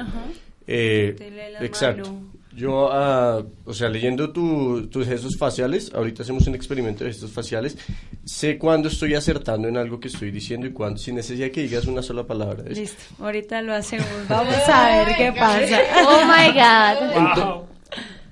[0.65, 2.11] Eh, lee la exacto.
[2.11, 2.36] mano.
[2.58, 7.32] Yo, ah, o sea, leyendo tu- tus gestos faciales, ahorita hacemos un experimento de gestos
[7.32, 7.78] faciales,
[8.26, 11.86] sé cuándo estoy acertando en algo que estoy diciendo y cuándo, sin necesidad que digas
[11.86, 12.64] una sola palabra.
[12.64, 12.80] ¿ves?
[12.80, 14.08] Listo, ahorita lo hacemos.
[14.28, 15.80] Vamos a ver qué pasa.
[16.08, 17.38] Oh my god.
[17.45, 17.66] Wow.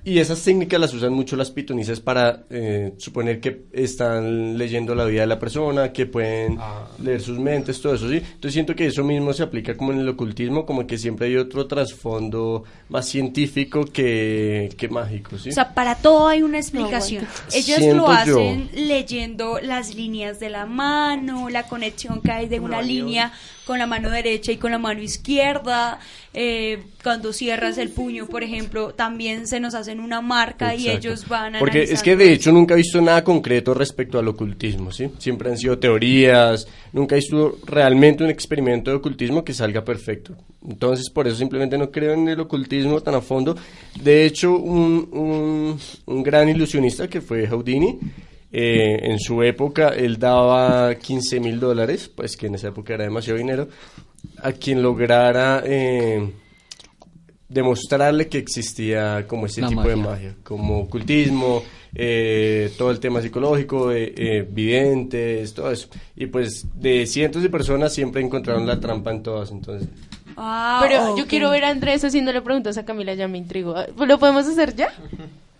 [0.08, 5.04] Y esas técnicas las usan mucho las pitonisas para eh, suponer que están leyendo la
[5.04, 6.86] vida de la persona, que pueden Ah.
[7.02, 8.18] leer sus mentes, todo eso, ¿sí?
[8.18, 11.36] Entonces siento que eso mismo se aplica como en el ocultismo, como que siempre hay
[11.36, 15.48] otro trasfondo más científico que, que mágico, ¿sí?
[15.48, 17.26] O sea, para todo hay una explicación.
[17.52, 18.38] Ellos Siento lo yo.
[18.38, 23.32] hacen leyendo las líneas de la mano, la conexión que hay de una línea
[23.66, 25.98] con la mano derecha y con la mano izquierda.
[26.32, 31.26] Eh, cuando cierras el puño, por ejemplo, también se nos hacen una marca y ellos
[31.28, 34.92] van a Porque es que de hecho nunca he visto nada concreto respecto al ocultismo,
[34.92, 35.10] ¿sí?
[35.18, 40.36] Siempre han sido teorías, nunca he visto realmente un experimento de ocultismo que salga perfecto.
[40.68, 43.56] Entonces, por eso simplemente no creo en el ocultismo tan a fondo.
[44.00, 47.98] De hecho, un, un, un gran ilusionista que fue Houdini,
[48.58, 53.04] eh, en su época él daba 15 mil dólares, pues que en esa época era
[53.04, 53.68] demasiado dinero,
[54.42, 55.62] a quien lograra...
[55.64, 56.30] eh,
[57.48, 60.34] demostrarle que existía como este La tipo de magia.
[60.42, 61.62] como ocultismo,
[61.94, 65.88] eh, todo el tema psicológico, eh, eh, videntes, todo eso.
[66.16, 69.88] Y pues de cientos de personas siempre encontraron la trampa en todas, entonces.
[70.36, 73.76] Ah, Pero yo quiero ver a Andrés haciéndole preguntas a Camila, ya me intrigó.
[73.96, 74.88] ¿Lo podemos hacer ya?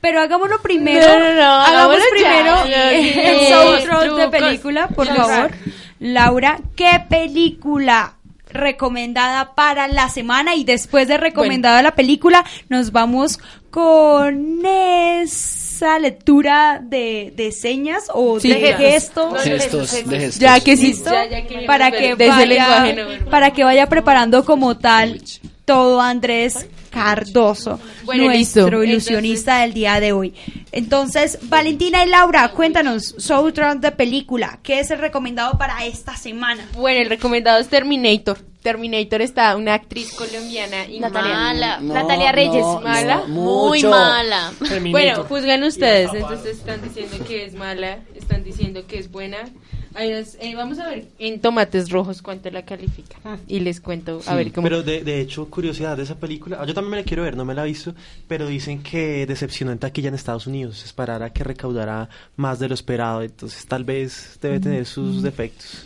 [0.00, 1.06] Pero hagámoslo primero.
[1.06, 2.92] No, no, no, hagamos hagámoslo primero ya.
[2.92, 5.50] el Sí, soundtrack de película, por favor.
[5.98, 8.14] Laura, ¿qué película
[8.50, 10.54] recomendada para la semana?
[10.54, 13.38] Y después de recomendada la película, nos vamos
[13.70, 19.42] con esa lectura de, de señas o Sí, de gestos.
[19.42, 19.42] gestos.
[19.90, 20.38] Gestos, de gestos.
[20.40, 24.44] Ya que sí, ya que para que desde el lenguaje vaya, para que vaya preparando
[24.44, 25.20] como tal
[25.64, 26.66] todo Andrés
[26.96, 28.84] Cardoso, Bueno, nuestro listo.
[28.84, 30.34] ilusionista del día de hoy.
[30.72, 36.66] Entonces, Valentina y Laura, cuéntanos, soundtrack de película, ¿qué es el recomendado para esta semana?
[36.72, 38.38] Bueno, el recomendado es Terminator.
[38.62, 41.78] Terminator está una actriz colombiana y Mala.
[41.80, 43.16] No, Natalia Reyes, no, ¿mala?
[43.18, 44.52] no, Muy mala.
[44.90, 46.10] Bueno, juzgan ustedes.
[46.12, 49.38] Entonces están diciendo que es mala, están diciendo que es buena.
[49.98, 53.16] Eh, vamos a ver en tomates rojos cuánto la califica.
[53.48, 54.66] Y les cuento a ver cómo.
[54.68, 57.36] Pero de, de hecho, curiosidad de esa película, ah, yo también me la quiero ver,
[57.36, 57.94] no me la he visto,
[58.28, 62.74] pero dicen que decepcionó en taquilla en Estados Unidos, esperará que recaudara más de lo
[62.74, 65.84] esperado, entonces tal vez debe tener sus defectos.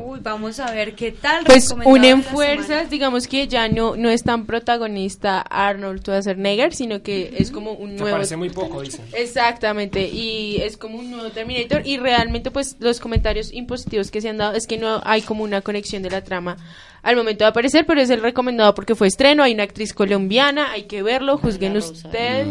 [0.00, 1.44] Uy, vamos a ver qué tal.
[1.44, 2.88] Pues unen fuerzas, semana.
[2.88, 7.96] digamos que ya no, no es tan protagonista Arnold Schwarzenegger, sino que es como un
[7.96, 8.10] nuevo...
[8.10, 9.04] parece muy poco, dicen.
[9.12, 14.28] Exactamente, y es como un nuevo Terminator y realmente pues los comentarios impositivos que se
[14.28, 16.56] han dado es que no hay como una conexión de la trama
[17.02, 20.72] al momento de aparecer, pero es el recomendado porque fue estreno, hay una actriz colombiana,
[20.72, 22.48] hay que verlo, juzguen ustedes.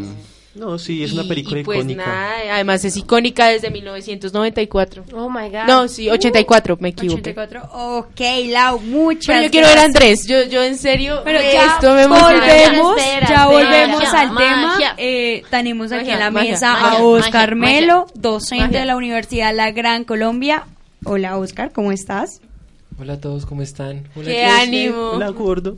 [0.55, 2.05] No, sí, es una película y pues icónica.
[2.05, 5.05] nada, además es icónica desde 1994.
[5.13, 5.67] Oh my god.
[5.67, 7.31] No, sí, 84, me equivoqué.
[7.31, 7.69] 84.
[7.71, 9.83] Ok, Lau, muchas Pero yo quiero ver a.
[9.83, 13.45] Andrés, yo, yo en serio, Pero ya esto me volvemos, Espera, ya espera.
[13.47, 14.77] volvemos Magia, al tema.
[14.97, 18.79] Eh, tenemos aquí Magia, en la magia, mesa a Oscar magia, Melo, docente Magia.
[18.79, 20.65] de la Universidad La Gran Colombia.
[21.05, 22.41] Hola Oscar, ¿cómo estás?
[22.99, 24.09] Hola a todos, ¿cómo están?
[24.15, 25.13] Hola, ¡Qué ánimo!
[25.19, 25.77] La gordo.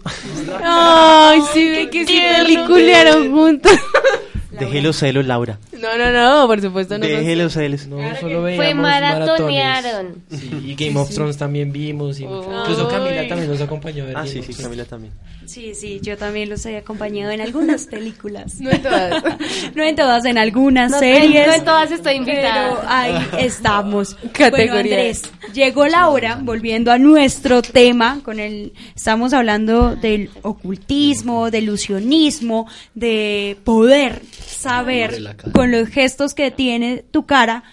[0.63, 3.73] Ay, sí, ve que sí peliculearon juntos.
[4.59, 5.57] Deje los celos, Laura.
[5.79, 7.05] No, no, no, por supuesto no.
[7.05, 7.87] Deje los celos.
[7.87, 10.05] No, solo veíamos Fue maratonearon.
[10.29, 10.39] maratones.
[10.41, 12.19] Sí, y Game of Thrones también vimos.
[12.19, 14.53] Y incluso Camila también nos acompañó a ver Ah, sí, of sí.
[14.61, 15.13] Camila también.
[15.45, 18.59] Sí, sí, yo también los he acompañado en algunas películas.
[18.61, 19.23] No en todas.
[19.75, 21.47] no en todas, en algunas No, series.
[21.47, 22.85] no en todas estoy Pero invitada.
[22.87, 24.15] ahí estamos.
[24.33, 24.51] Categoría.
[24.71, 25.23] Bueno, Andrés,
[25.53, 32.67] llegó la hora, volviendo a nuestro tema, con el, estamos hablando del ocultismo, del ilusionismo,
[32.93, 37.63] de poder saber con los gestos que tiene tu cara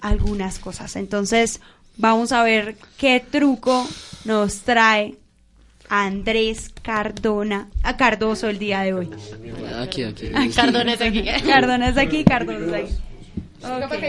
[0.00, 0.96] algunas cosas.
[0.96, 1.60] Entonces,
[1.96, 3.86] vamos a ver qué truco
[4.24, 5.16] nos trae
[5.88, 9.10] Andrés Cardona, a Cardoso el día de hoy.
[9.78, 10.30] Aquí, aquí.
[10.54, 11.22] Cardona es aquí.
[11.46, 14.06] Cardona es aquí, Cardoso es aquí.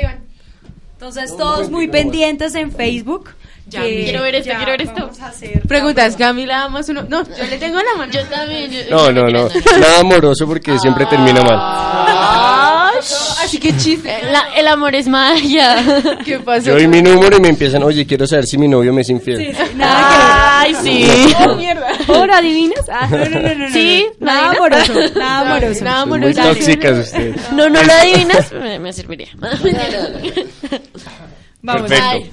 [0.94, 3.32] Entonces, todos muy pendientes en Facebook.
[3.66, 4.94] Ya, que quiero ver esto, ya quiero ver esto.
[5.00, 7.04] vamos a hacer Preguntas, Camila, vamos uno.
[7.08, 8.12] No, yo le tengo la mano.
[8.12, 8.70] Yo también.
[8.70, 9.48] yo- No, no, no.
[9.80, 11.58] Nada amoroso porque siempre termina mal.
[11.60, 13.00] Ay,
[13.44, 14.16] Así que chiste.
[14.32, 15.78] la- el amor es magia.
[16.26, 16.66] ¿Qué pasó?
[16.68, 19.10] Yo doy mi número y me empiezan, oye, quiero saber si mi novio me es
[19.10, 19.38] infiel.
[19.38, 21.34] Sí, sí, nada Ay, sí.
[21.48, 21.88] Oh, mierda.
[22.10, 22.86] ¿Ahora adivinas?
[22.92, 23.08] Ah.
[23.10, 23.74] No, no, no, no, no.
[23.74, 25.84] Sí, nada amoroso, nada amoroso.
[25.86, 26.42] Nada Son muy amoroso.
[26.44, 27.52] tóxicas ustedes.
[27.54, 29.30] No, no lo adivinas, me, me serviría.
[31.62, 31.90] Vamos.
[31.90, 32.30] Perfecto.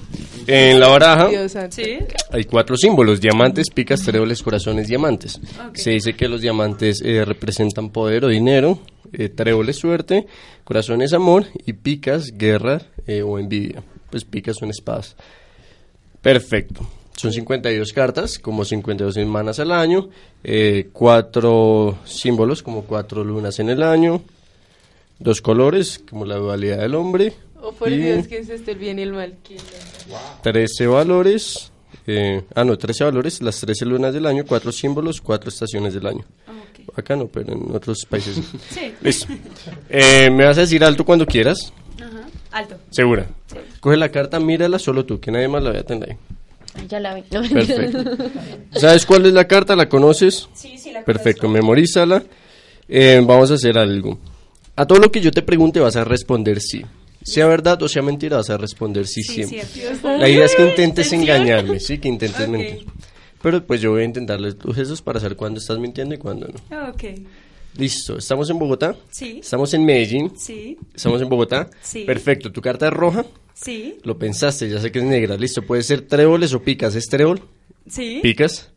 [0.53, 1.29] En la baraja.
[1.71, 1.99] Sí.
[2.33, 5.41] hay cuatro símbolos, diamantes, picas, tréboles, corazones, diamantes.
[5.75, 8.81] Se dice que los diamantes eh, representan poder o dinero,
[9.13, 10.27] eh, tréboles suerte,
[10.65, 13.83] corazones amor y picas guerra eh, o envidia.
[14.11, 15.15] Pues picas son espadas.
[16.21, 16.87] Perfecto.
[17.17, 20.09] Son 52 cartas, como 52 semanas al año,
[20.43, 24.23] eh, cuatro símbolos, como cuatro lunas en el año,
[25.21, 27.33] dos colores, como la dualidad del hombre,
[27.63, 28.71] Oh, por y Dios, ¿qué es esto?
[28.71, 29.37] El bien y el mal.
[30.43, 31.71] 13 valores,
[32.07, 36.07] eh, ah no, 13 valores, las 13 lunas del año, cuatro símbolos, cuatro estaciones del
[36.07, 36.25] año.
[36.97, 38.37] Acá no, pero en otros países.
[38.37, 38.43] sí.
[38.71, 38.95] Sí.
[39.03, 39.27] Listo.
[39.91, 42.27] Eh, me vas a decir alto cuando quieras, Ajá.
[42.51, 42.77] Alto.
[42.91, 43.27] segura.
[43.81, 46.17] Coge la carta, mírala solo tú, que nadie más la vea tener ahí.
[46.89, 47.25] Ya la vi.
[47.31, 48.05] No, Perfecto.
[48.79, 49.77] ¿Sabes cuál es la carta?
[49.77, 50.49] ¿La conoces?
[50.55, 52.23] Sí, sí, la Perfecto, memorízala.
[52.89, 54.19] Eh, vamos a hacer algo.
[54.81, 56.81] A todo lo que yo te pregunte vas a responder sí.
[57.23, 59.63] Sea verdad o sea mentira, vas a responder sí, Sí, siempre.
[59.65, 60.17] cierto.
[60.17, 62.87] La idea es que intentes engañarme, sí, que intentes mentir.
[63.43, 66.49] Pero pues yo voy a intentarles tus gestos para saber cuándo estás mintiendo y cuándo
[66.49, 66.89] no.
[66.89, 67.05] Ok.
[67.77, 68.97] Listo, ¿estamos en Bogotá?
[69.11, 69.41] Sí.
[69.43, 70.33] Estamos en Medellín.
[70.39, 70.79] Sí.
[70.95, 71.69] ¿Estamos en Bogotá?
[71.83, 72.05] Sí.
[72.05, 73.27] Perfecto, tu carta es roja.
[73.53, 73.99] Sí.
[74.05, 75.37] Lo pensaste, ya sé que es negra.
[75.37, 76.95] Listo, puede ser tréboles o picas.
[76.95, 77.43] ¿Es trébol?
[77.87, 78.21] Sí.
[78.23, 78.71] Picas.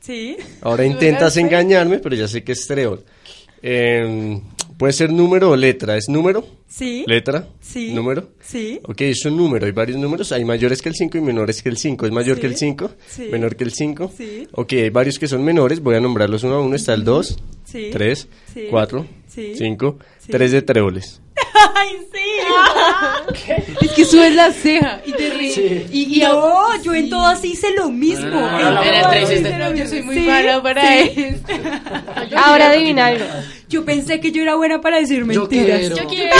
[0.00, 0.36] Sí.
[0.60, 3.02] Ahora intentas engañarme, pero ya sé que es trébol.
[3.62, 4.40] Eh,
[4.78, 5.96] puede ser número o letra.
[5.96, 6.46] ¿Es número?
[6.68, 7.04] Sí.
[7.06, 7.46] ¿Letra?
[7.60, 7.92] Sí.
[7.92, 8.30] ¿Número?
[8.40, 8.80] Sí.
[8.84, 9.66] Ok, es un número.
[9.66, 10.32] Hay varios números.
[10.32, 12.06] Hay mayores que el 5 y menores que el 5.
[12.06, 12.40] ¿Es mayor Sí.
[12.40, 12.90] que el 5?
[13.06, 13.28] Sí.
[13.30, 14.12] ¿Menor que el 5?
[14.16, 14.48] Sí.
[14.52, 15.80] Ok, hay varios que son menores.
[15.82, 16.74] Voy a nombrarlos uno a uno.
[16.76, 17.90] Está el 2, Sí.
[17.92, 18.66] 3, Sí.
[18.70, 19.52] 4, Sí.
[19.56, 20.30] 5, Sí.
[20.32, 21.20] 3 de tréboles.
[21.74, 22.18] Ay, sí.
[23.80, 25.58] Es que subes la ceja y te ríes.
[25.92, 28.26] Y, y no, yo en todas hice lo mismo.
[28.26, 29.58] En Era el todas tres, hice este.
[29.58, 29.88] lo Yo mismo.
[29.88, 31.10] soy muy Sí, mala para sí.
[31.16, 31.52] esto.
[32.36, 33.24] Ahora adivina algo.
[33.68, 35.80] Yo pensé que yo era buena para decir Yo mentiras.
[35.80, 35.96] quiero.
[35.96, 36.36] Yo quiero.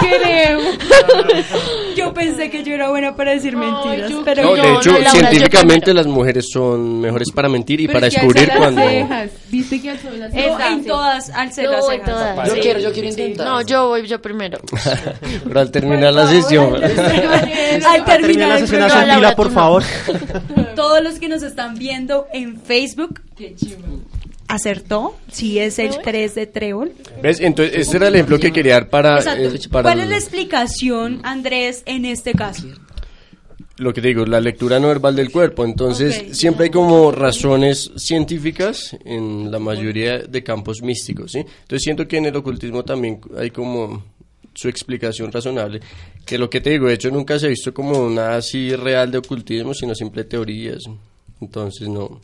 [0.00, 0.78] Queremos.
[1.96, 4.90] Yo pensé que yo era buena para decir mentiras, yo pero No, yo, de hecho,
[4.92, 8.54] no, Laura, yo científicamente las mujeres son mejores para mentir y Pero para descubrir alza
[8.54, 8.80] las cuando...
[8.82, 9.30] cejas.
[9.50, 10.72] ¿Viste que alzó las no, cejas?
[10.72, 12.10] en todas alcé Yo las cejas.
[12.10, 12.48] todas.
[12.48, 12.60] Yo Sí.
[12.60, 13.46] quiero, yo quiero intentar.
[13.46, 14.58] No, yo voy yo primero.
[15.44, 16.74] Pero al terminar la sesión...
[16.82, 16.90] Al
[18.04, 19.82] Termina terminar la sesión fila, por favor.
[20.74, 23.20] todos los que nos están viendo en Facebook,
[24.52, 26.92] acertó, si es el 3 de trébol.
[27.22, 27.40] ¿Ves?
[27.40, 29.18] Entonces, este era el ejemplo que quería dar para...
[29.18, 32.66] Eh, para ¿Cuál es la explicación, Andrés, en este caso?
[33.78, 35.64] lo que te digo, la lectura no verbal del cuerpo.
[35.64, 41.38] Entonces, siempre hay como razones científicas en la mayoría de campos místicos, ¿sí?
[41.38, 44.04] Entonces, siento que en el ocultismo también hay como
[44.54, 45.80] su explicación razonable.
[46.26, 49.10] Que lo que te digo, de hecho, nunca se ha visto como nada así real
[49.10, 50.84] de ocultismo, sino simple teorías.
[51.40, 52.20] Entonces, no.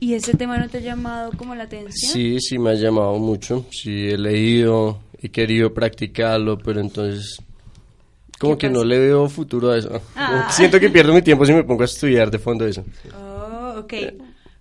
[0.00, 2.12] ¿Y ese tema no te ha llamado como la atención?
[2.12, 3.66] Sí, sí me ha llamado mucho.
[3.70, 7.40] Sí, he leído, he querido practicarlo, pero entonces
[8.38, 10.00] como ¿Qué que no le veo futuro a eso.
[10.14, 10.48] Ah.
[10.50, 12.84] siento que pierdo mi tiempo si me pongo a estudiar de fondo eso.
[13.16, 13.94] Oh, ok.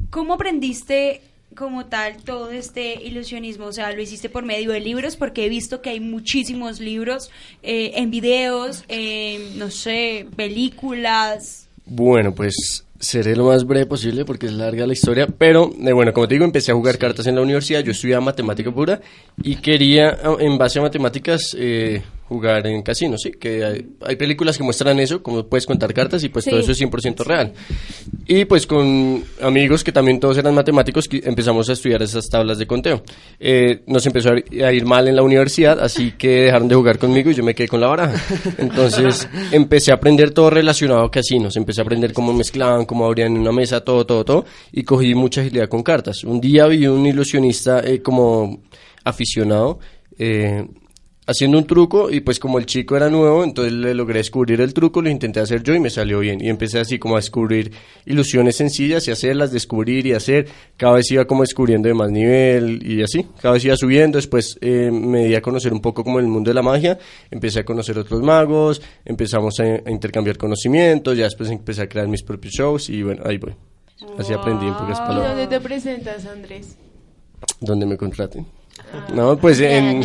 [0.09, 1.22] ¿Cómo aprendiste
[1.55, 3.65] como tal todo este ilusionismo?
[3.65, 5.15] O sea, ¿lo hiciste por medio de libros?
[5.15, 7.30] Porque he visto que hay muchísimos libros
[7.61, 11.68] eh, en videos, en, no sé, películas.
[11.85, 16.13] Bueno, pues seré lo más breve posible porque es larga la historia, pero eh, bueno,
[16.13, 19.01] como te digo, empecé a jugar cartas en la universidad, yo estudiaba matemática pura
[19.41, 24.15] y quería, ah, en base a matemáticas, eh, jugar en casinos, sí, que hay, hay
[24.17, 26.51] películas que muestran eso, como puedes contar cartas y pues Sí.
[26.51, 27.53] todo eso es 100% real.
[28.27, 32.57] Y pues con amigos que también todos eran matemáticos, que empezamos a estudiar esas tablas
[32.57, 33.01] de conteo.
[33.39, 37.31] Eh, nos empezó a ir- mal en la universidad, así que dejaron de jugar conmigo
[37.31, 38.21] y yo me quedé con la baraja.
[38.57, 43.37] Entonces empecé a aprender todo relacionado a casinos, empecé a aprender cómo mezclaban, cómo abrían
[43.37, 46.23] una mesa, todo, todo, todo, y cogí mucha agilidad con cartas.
[46.25, 48.61] Un día vi un ilusionista eh, como
[49.03, 49.79] aficionado.
[50.19, 50.65] eh,
[51.27, 54.73] haciendo un truco y pues como el chico era nuevo, entonces le logré descubrir el
[54.73, 56.41] truco, lo intenté hacer yo y me salió bien.
[56.41, 57.71] Y empecé así como a descubrir
[58.05, 60.47] ilusiones sencillas y hacerlas, descubrir y hacer.
[60.77, 63.27] Cada vez iba como descubriendo de más nivel y así.
[63.41, 64.17] Cada vez iba subiendo.
[64.17, 66.97] Después eh, me di a conocer un poco como el mundo de la magia.
[67.29, 72.07] Empecé a conocer otros magos, empezamos a, a intercambiar conocimientos, ya después empecé a crear
[72.07, 73.53] mis propios shows y bueno, ahí voy.
[74.17, 75.29] Así aprendí en pocas ¿Y palabras.
[75.31, 76.77] dónde te presentas, Andrés?
[77.59, 78.45] Donde me contraten.
[79.13, 80.03] No, pues en,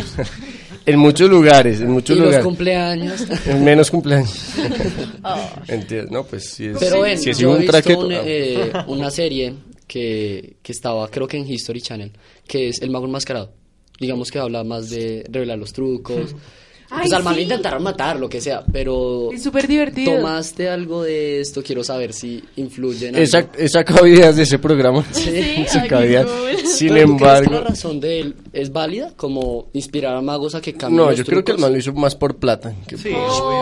[0.85, 2.45] En muchos lugares, en muchos Y los lugares.
[2.45, 3.25] cumpleaños.
[3.47, 4.33] En menos cumpleaños.
[5.67, 6.77] Entiendes, No, pues sí es.
[6.77, 8.05] Pero bueno, si es yo he un visto traqueto.
[8.07, 8.21] un, ah.
[8.25, 9.53] eh, una serie
[9.87, 12.11] que, que estaba, creo que en History Channel,
[12.47, 13.51] que es El Mago Enmascarado.
[13.99, 16.35] Digamos que habla más de revelar los trucos.
[16.93, 17.43] Ay, pues al man lo sí.
[17.43, 19.31] intentaron matar, lo que sea, pero...
[19.33, 20.15] Es súper divertido.
[20.17, 21.63] ¿Tomaste algo de esto?
[21.63, 23.49] Quiero saber si influye en Esa, algo.
[23.57, 25.03] esa cavidad de ese programa.
[25.13, 25.55] Sí,
[25.89, 26.25] cavidad.
[26.25, 26.57] cool.
[26.67, 27.51] Sin Pero ¿tú crees que embargo.
[27.51, 29.11] la razón de él es válida?
[29.15, 31.77] Como inspirar a magos a que cambien No, los yo creo que el man lo
[31.79, 33.11] hizo más por plata que por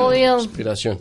[0.10, 0.38] Obvio.
[0.40, 1.00] inspiración.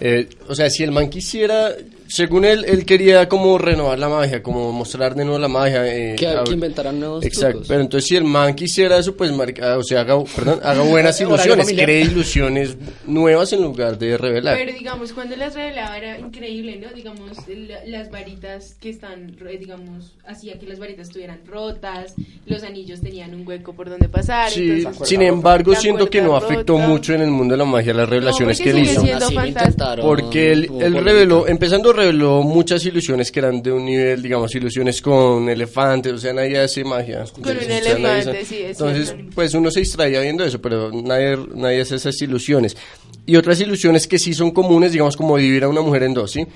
[0.00, 1.70] Eh, o sea, si el man quisiera,
[2.12, 5.86] según él, él quería como renovar la magia, como mostrar de nuevo la magia.
[5.86, 7.68] eh, Que, a- que inventaran nuevos Exacto, trucos.
[7.68, 11.18] pero entonces si el man quisiera eso, pues, marca- o sea, haga, perdón, haga buenas
[11.22, 12.76] ilusiones, cree ilusiones
[13.06, 14.58] nuevas en lugar de revelar.
[14.58, 16.92] Pero digamos, cuando las revelaba era increíble, ¿no?
[16.94, 22.14] Digamos, la- las varitas que están, eh, digamos, hacía que las varitas estuvieran rotas,
[22.44, 24.50] los anillos tenían un hueco por donde pasar.
[24.50, 26.86] Sí, entonces, sin embargo, siento que no afectó rota.
[26.88, 29.00] mucho en el mundo de la magia las revelaciones porque que él hizo.
[29.02, 30.02] Así fantástico.
[30.02, 30.68] Porque él,
[31.04, 36.18] reveló, empezando reveló muchas ilusiones que eran de un nivel, digamos, ilusiones con elefantes, o
[36.18, 37.24] sea, nadie hace magia.
[37.32, 39.30] Con un O sea, nadie elefante, sí, es Entonces, cierto.
[39.34, 42.76] pues uno se distraía viendo eso, pero nadie, nadie hace esas ilusiones.
[43.24, 46.32] Y otras ilusiones que sí son comunes, digamos, como dividir a una mujer en dos,
[46.32, 46.46] ¿sí?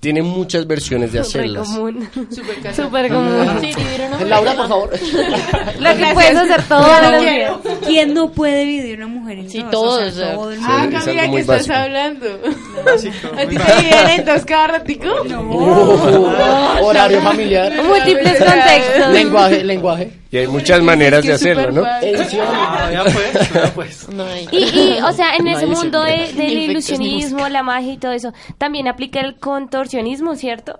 [0.00, 1.68] Tiene muchas versiones de hacerlas.
[1.68, 2.08] común.
[2.30, 2.88] Súper casado.
[2.88, 3.58] Súper común.
[3.60, 3.70] Sí,
[4.26, 4.90] Laura, por favor.
[5.80, 6.62] Lo que puedes hacer
[7.20, 7.52] días.
[7.84, 9.70] ¿Quién no puede dividir una mujer en Sí, dos?
[9.70, 11.74] todos, todo Ah, muy ¿qué estás básico.
[11.74, 12.26] hablando?
[12.26, 15.08] ¿A ti te dividen en dos cada ratico?
[15.24, 17.72] Uh, horario familiar.
[17.82, 19.12] Múltiples contextos.
[19.12, 20.10] lenguaje, lenguaje.
[20.28, 21.84] Y hay muchas maneras de hacerlo, ¿no?
[21.86, 22.00] Ah,
[23.04, 24.08] pues, pues.
[24.08, 24.48] No hay.
[24.50, 28.32] Y, y, o sea, en No ese mundo del ilusionismo, la magia y todo eso,
[28.58, 29.95] también aplica el contorsionismo,
[30.36, 30.78] ¿cierto?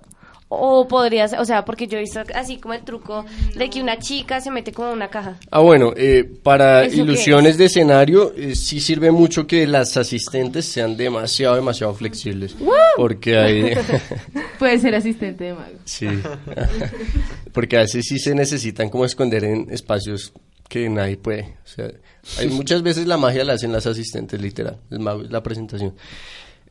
[0.48, 3.24] O podría ser, o sea, porque yo he visto así como el truco
[3.56, 5.36] de que una chica se mete como en una caja.
[5.51, 9.97] Ah, bueno, eh, para ¿Eso qué ilusiones de escenario eh, sí sirve mucho que las
[9.97, 12.55] asistentes sean demasiado, demasiado flexibles.
[12.97, 13.74] Porque hay...
[14.60, 15.78] Puede ser asistente de mago.
[15.84, 16.06] sí.
[17.52, 20.32] Porque a veces sí se necesitan como esconder en espacios
[20.68, 21.56] que nadie puede.
[21.64, 21.90] O sea,
[22.38, 24.78] hay muchas veces la magia la hacen las asistentes, literal.
[24.90, 25.94] El mago es la presentación.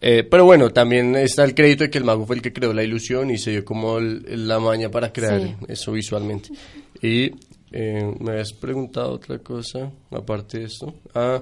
[0.07, 2.71] Eh, pero bueno, también está el crédito de que el mago fue el que creó
[2.73, 5.55] la ilusión y se dio como el- la maña para crear Sí.
[5.67, 6.49] eso visualmente.
[7.01, 7.31] Y
[7.71, 10.93] eh, me habías preguntado otra cosa, aparte de esto.
[11.15, 11.41] Ah,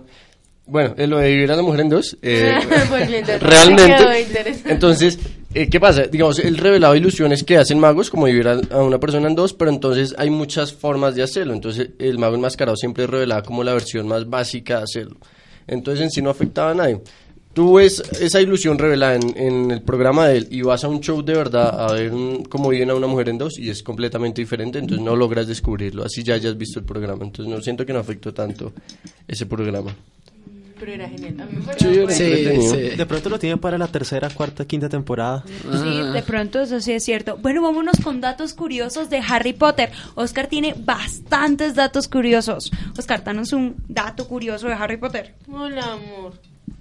[0.66, 2.18] bueno, eh, lo de dividir a la mujer en dos.
[2.22, 2.54] eh,
[3.42, 4.26] realmente.
[4.66, 5.20] Entonces,
[5.54, 6.04] eh, ¿qué pasa?
[6.04, 9.54] Digamos, el revelado ilusiones que hacen magos, como dividir a, a una persona en dos,
[9.54, 11.54] pero entonces hay muchas formas de hacerlo.
[11.54, 15.18] Entonces, el mago enmascarado siempre revelaba como la versión más básica de hacerlo.
[15.68, 17.02] Entonces, en sí no afectaba a nadie.
[17.54, 21.02] Tú ves esa ilusión revelada en, en el programa de él y vas a un
[21.02, 23.84] show de verdad a ver un- cómo viven a una mujer en dos y es
[23.84, 27.24] completamente diferente, entonces no logras descubrirlo, así ya hayas visto el programa.
[27.24, 28.74] Entonces, no siento que no afectó tanto
[29.28, 29.96] ese programa.
[30.80, 31.40] Pero era genial.
[31.40, 32.62] A mí me Sí, Sí,
[32.92, 32.98] sí.
[32.98, 35.44] De pronto lo tienen para la tercera, cuarta, quinta temporada.
[35.48, 37.38] Sí, de pronto eso sí es cierto.
[37.38, 39.92] Bueno, vámonos con datos curiosos de Harry Potter.
[40.16, 42.72] Oscar tiene bastantes datos curiosos.
[42.98, 45.36] Oscar, danos un dato curioso de Harry Potter.
[45.50, 46.34] Hola, amor.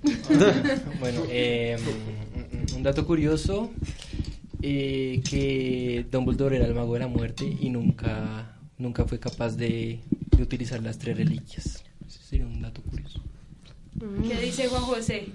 [1.01, 1.77] Bueno, eh,
[2.77, 3.71] un- dato curioso,
[4.61, 10.01] eh, que Dumbledore era el mago de la muerte y nunca, nunca fue capaz de,
[10.37, 11.85] de utilizar las tres reliquias.
[12.07, 13.21] Ese sería un dato curioso.
[14.29, 15.29] ¿Qué dice Juan José?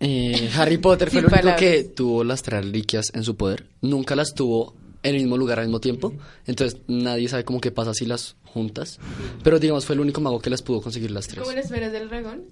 [0.00, 1.60] Eh, Harry Potter fue Sin el único palabras.
[1.60, 3.66] que tuvo las tres reliquias en su poder.
[3.80, 6.12] Nunca las tuvo en el mismo lugar al mismo tiempo.
[6.46, 8.98] Entonces nadie sabe cómo qué pasa si las juntas.
[9.44, 11.40] Pero digamos, fue el único mago que las pudo conseguir las tres.
[11.44, 12.44] ¿Cómo las esferas del dragón?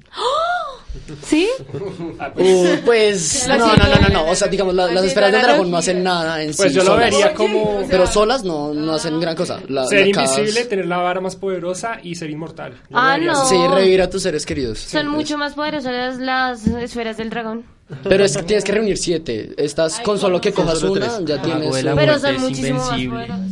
[1.27, 1.49] ¿Sí?
[1.73, 4.07] Uh, pues Las no, no, no, no, no.
[4.07, 6.77] cinco- O sea, digamos, la- las esferas del dragón no hacen nada en Pues sí.
[6.77, 7.11] yo lo solas.
[7.11, 9.61] vería como- Pero solas no, no hacen gran cosa.
[9.69, 12.75] La- ser la- cada- invisible, tener la vara más poderosa y ser inmortal.
[12.75, 13.43] Yo lo Ah, vería no.
[13.43, 13.57] así.
[13.57, 14.79] Sí, revivir a tus seres queridos.
[14.79, 15.39] Son mucho pues.
[15.39, 17.65] más poderosas las, esferas del dragón.
[18.05, 19.53] Pero es que tienes que reunir siete.
[19.59, 21.21] Estás con solo que cojas una, tres.
[21.27, 21.83] ya Ah, tienes.
[21.85, 23.27] La Pero muerte son es muchísimo más invencible.
[23.27, 23.51] poderosas.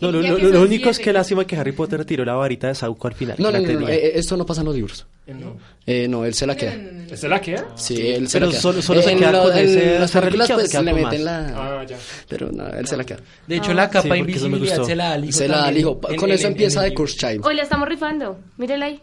[0.00, 2.68] No, lo, lo- que lo único es que lástima que Harry Potter tiró la varita
[2.68, 3.36] de Sauco al final.
[3.38, 5.06] No, no, La no, no, eh, esto no pasa en los libros.
[5.26, 5.56] No.
[5.86, 6.72] Eh, no, él se la queda.
[6.74, 7.66] ¿Esta es la queda?
[7.74, 8.60] Sí, él se Pero la queda.
[8.62, 10.92] solo- solo se en queda lo- con en ese- las películas se pues queda le
[10.94, 11.38] meten la...
[11.80, 11.96] Ah, ya.
[12.28, 13.18] Pero no, él se la queda.
[13.46, 14.84] De hecho, la capa Sí, invisibilidad gustó.
[14.86, 16.00] se la da al hijo Se la da al hijo.
[16.00, 17.44] Con en- eso en- empieza de el Curse Child.
[17.44, 18.38] Hoy la estamos rifando.
[18.56, 19.00] Mírela ahí.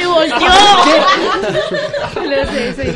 [0.00, 0.48] ¡Y volteó!
[2.14, 2.88] Lo sé, sí.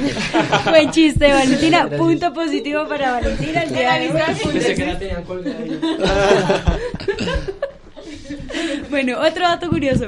[0.68, 1.88] Buen chiste, Valentina.
[1.88, 4.22] Punto positivo para Valentina el día de hoy.
[8.90, 10.06] Bueno, otro dato curioso.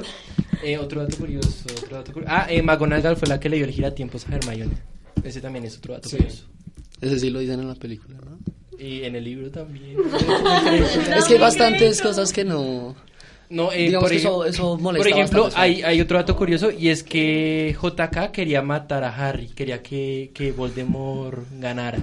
[0.63, 2.35] Eh, otro dato curioso, otro dato curioso.
[2.35, 4.77] Ah, eh, McGonagall fue la que le dio el giratiempos a Hermione.
[5.23, 6.45] Ese también es otro dato curioso.
[7.01, 8.39] Ese sí lo dicen en la película, ¿no?
[8.79, 9.97] Y en el libro también.
[11.17, 12.95] Es que hay bastantes cosas que no...
[13.51, 15.63] No, eh, Digamos por, que ej- eso- eso molesta por ejemplo, bastante.
[15.71, 20.31] hay, hay otro dato curioso y es que JK quería matar a Harry, quería que,
[20.35, 21.99] que Voldemort ganara.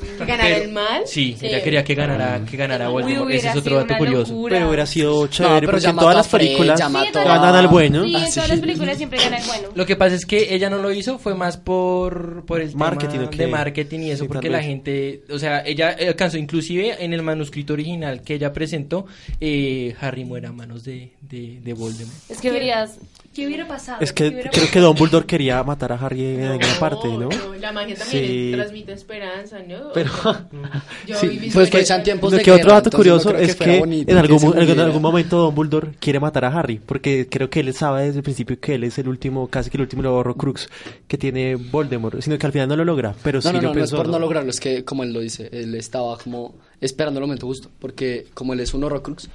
[0.00, 1.02] ¿Que ganara Pero- el mal?
[1.06, 1.46] Sí, Sí.
[1.46, 3.30] ella quería que ganara, que ganara Uy, Voldemort.
[3.30, 4.32] Ese es otro dato curioso.
[4.32, 4.56] locura.
[4.56, 8.04] Pero hubiera sido chévere pero porque en todas las películas ganan al bueno.
[8.04, 8.34] Sí, Ah, en sí.
[8.34, 9.68] todas las películas siempre gana el bueno.
[9.74, 13.18] Lo que pasa es que ella no lo hizo, fue más por, por el Marketing,
[13.30, 17.12] tema de marketing y eso, Sí, porque la gente, o sea, ella alcanzó, inclusive en
[17.12, 19.06] el manuscrito original que ella presentó,
[19.40, 20.87] eh, Harry muere a manos de,
[21.22, 22.16] de, de Voldemort.
[22.28, 22.98] Es que verías.
[23.34, 23.98] ¿Qué hubiera pasado?
[24.00, 24.80] Es ¿Qué que creo que?
[24.80, 27.28] Dumbledore quería matar a Harry en alguna parte, ¿no?
[27.60, 28.50] La magia también Sí.
[28.52, 29.92] transmite esperanza, ¿no?
[29.94, 30.10] Pero-
[31.06, 31.48] Yo Sí.
[31.52, 34.10] Pues fue en tiempos Lo de que otro dato curioso no es fuera que bonito
[34.10, 37.60] en que algún, mo- en algún momento Dumbledore quiere matar a Harry, porque creo que
[37.60, 40.68] él sabe desde el principio que él es el último, casi que el último Horrocrux
[41.06, 43.68] que tiene Voldemort, sino que al final no lo logra, pero sí No, no, lo
[43.68, 43.96] no, no es pensó.
[43.98, 44.18] por no ¿no?
[44.18, 48.26] lograrlo, es que como él lo dice, él estaba como esperando el momento justo, porque
[48.34, 49.28] como él es un Horrocrux,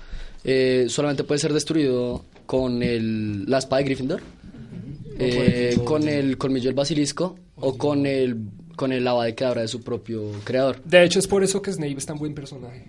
[0.43, 4.21] eh, solamente puede ser destruido con el, la espada de Gryffindor,
[5.19, 8.37] eh, con el colmillo del basilisco o con el
[8.75, 10.81] con el lava de cadabra de su propio creador.
[10.83, 12.85] De hecho, es por eso que Snape es tan buen personaje.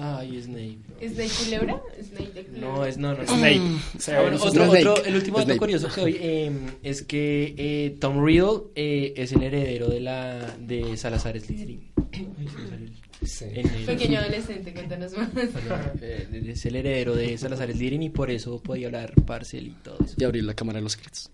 [0.00, 0.78] Ay, Snape.
[1.06, 1.82] ¿Snake Culebra?
[2.02, 2.68] Snake de Culebra.
[2.68, 3.26] No, es no, no.
[3.26, 3.60] Snape.
[3.98, 4.86] Sea, bueno, es otro, Snake.
[4.88, 5.58] otro- el último dato Snape.
[5.58, 6.52] curioso que doy eh,
[6.82, 11.90] es que eh, Tom Riddle eh, es el heredero de la de Salazar Slytherin.
[12.12, 13.44] Ay, se me salió el- Sí.
[13.52, 15.28] en el- Pequeño adolescente, cuéntanos más.
[15.34, 19.70] Perdón, eh, es el heredero de Salazar Slytherin y por eso podía hablar parcel y
[19.82, 20.14] todo eso.
[20.18, 21.30] Y abrir la cámara de los secretos.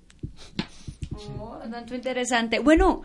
[1.39, 2.59] Oh, tanto interesante.
[2.59, 3.02] Bueno,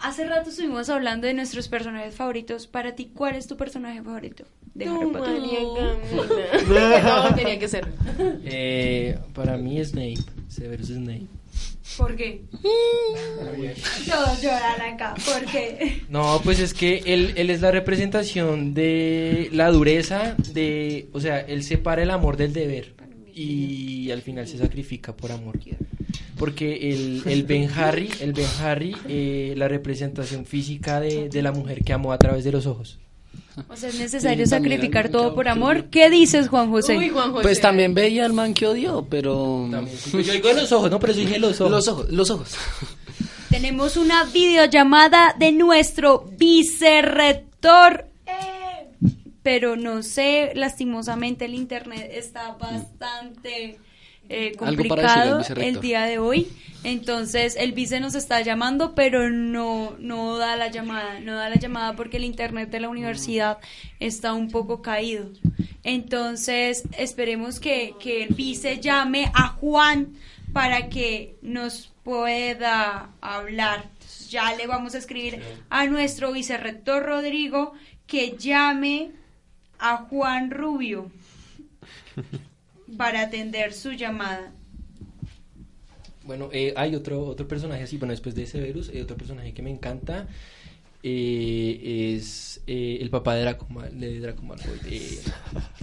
[0.00, 2.66] hace rato estuvimos hablando de nuestros personajes favoritos.
[2.66, 4.44] Para ti, ¿cuál es tu personaje favorito
[4.74, 5.38] de Harry No, Potter?
[5.40, 5.58] María
[6.66, 7.02] Camila.
[7.30, 7.86] No, tenía que ser.
[8.44, 10.18] Eh, para mí Snape,
[10.48, 11.26] Severus Snape.
[11.96, 12.42] ¿Por qué?
[14.08, 15.14] Todos lloran acá.
[15.24, 16.02] ¿Por qué?
[16.08, 21.40] No, pues es que él, él es la representación de la dureza, de, o sea,
[21.40, 22.94] él separa el amor del deber
[23.34, 25.58] y al final se sacrifica por amor.
[26.38, 31.52] Porque el, el Ben Harry, el Ben Harry, eh, la representación física de, de la
[31.52, 32.98] mujer que amó a través de los ojos.
[33.68, 35.86] O sea, es necesario sacrificar todo por amor.
[35.90, 36.96] ¿Qué dices, Juan José?
[36.96, 37.42] Uy, Juan José.
[37.42, 39.68] Pues también veía al man que odió, pero...
[39.70, 41.70] También, sí, pues yo digo los ojos, no, pero eso dije los ojos.
[41.70, 42.48] Los ojos, los ojos.
[43.50, 48.06] Tenemos una videollamada de nuestro vicerrector.
[48.26, 48.88] Eh,
[49.42, 53.78] Pero no sé, lastimosamente el internet está bastante
[54.32, 56.48] eh, decirle complicado el día de hoy.
[56.84, 61.20] Entonces el vice nos está llamando, pero no, no da la llamada.
[61.20, 63.58] No da la llamada porque el internet de la universidad
[64.00, 65.28] está un poco caído.
[65.84, 70.14] Entonces esperemos que, que el vice llame a Juan
[70.52, 73.84] para que nos pueda hablar.
[73.92, 77.74] Entonces, ya le vamos a escribir a nuestro vicerrector Rodrigo
[78.06, 79.12] que llame
[79.78, 81.10] a Juan Rubio
[82.96, 84.52] para atender su llamada.
[86.24, 89.62] Bueno, eh, hay otro otro personaje así, bueno, después de Severus, hay otro personaje que
[89.62, 90.26] me encanta.
[91.02, 94.78] Eh, es eh, el papá de Draco, Mal- de Draco Malfoy.
[94.86, 95.18] eh,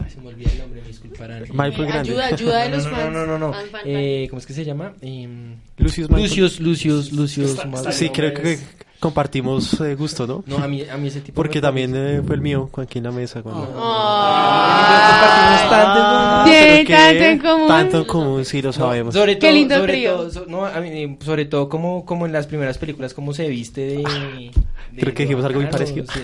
[0.02, 1.44] ay, se me olvida el nombre, me disculparán.
[1.54, 2.10] Malfoy grande.
[2.12, 3.14] Ayuda, ayuda de No, los no, no, fans.
[3.14, 3.54] no, no, no.
[3.54, 3.82] Fan, fan, fan.
[3.86, 4.94] Eh, ¿Cómo es que se llama?
[5.02, 6.28] Em, Lucius Malfoy.
[6.30, 7.52] Lucius, Lucius, Lucius.
[7.52, 7.92] Está-.
[7.92, 8.60] Sí, creo que
[9.00, 10.44] compartimos eh, gusto, ¿no?
[10.46, 13.06] No, a mí, a mí ese tipo Porque también eh, fue el mío aquí en
[13.06, 13.42] la mesa.
[13.42, 13.74] Cuando...
[13.78, 16.52] Ah, compartimos tanto en común.
[16.52, 17.68] Tienen tanto en común.
[17.68, 19.14] Tanto en común, sí lo sabemos.
[19.14, 20.16] Sobre Qué todo, lindo sobre trío.
[20.16, 23.48] todo, so- no, a mí, sobre todo como, como en las primeras películas, como se
[23.50, 24.52] viste de...
[25.00, 26.06] Creo que dijimos algo muy parecido.
[26.12, 26.20] sí.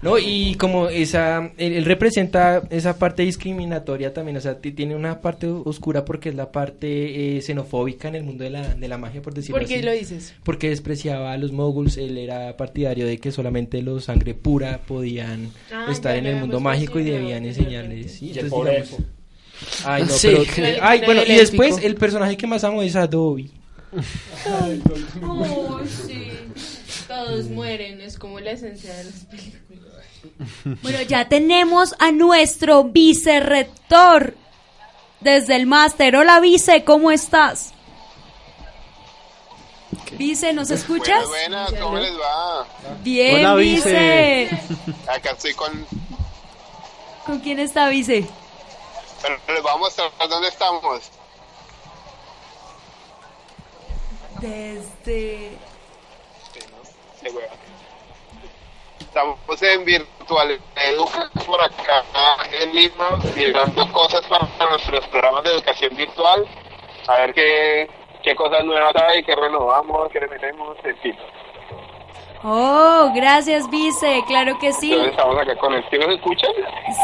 [0.00, 4.94] No, y como esa, él, él representa esa parte discriminatoria también, o sea, ti- tiene
[4.94, 8.86] una parte oscura porque es la parte eh, xenofóbica en el mundo de la, de
[8.88, 9.82] la magia, por decirlo ¿Por qué así.
[9.84, 10.34] lo dices?
[10.44, 15.50] Porque despreciaba a los moguls, él era partidario de que solamente los sangre pura podían
[15.72, 18.12] Ah, estar en el mundo mágico y debían enseñarles.
[18.12, 18.26] ¿sí?
[18.26, 19.84] Y el Entonces, digamos-.
[19.84, 20.28] Ay, no, Sí.
[20.54, 20.78] pero...
[20.82, 23.50] Ay, bueno, y después el personaje que más amo es a Dobby.
[25.22, 26.28] Oh, sí.
[27.08, 29.64] Todos mueren, es como la esencia de las películas.
[30.82, 34.34] Bueno, ya tenemos a nuestro vicerrector
[35.20, 36.16] desde el máster.
[36.16, 37.72] Hola, vice, ¿cómo estás?
[40.12, 41.26] Vice, ¿nos escuchas?
[41.28, 42.66] Buenas, buenas, ¿cómo les va?
[43.02, 44.48] Bien, Hola, vice.
[44.50, 45.02] vice.
[45.10, 45.86] Acá estoy con...
[47.24, 48.26] ¿Con quién está, vice?
[49.22, 51.10] Pero les voy a mostrar dónde estamos.
[54.40, 55.56] Desde...
[57.24, 57.54] Hueva.
[59.00, 61.04] Estamos en Virtual Edu
[61.46, 62.04] por acá
[62.52, 66.46] en Lima, mirando cosas para nuestros programas de educación virtual.
[67.08, 67.88] A ver qué,
[68.22, 71.16] qué cosas nuevas hay, qué renovamos, qué le metemos, en fin.
[72.44, 74.22] Oh, gracias, Vice.
[74.28, 74.92] Claro que sí.
[74.92, 75.84] Entonces estamos acá con él.
[75.90, 76.50] ¿Sí nos escuchan?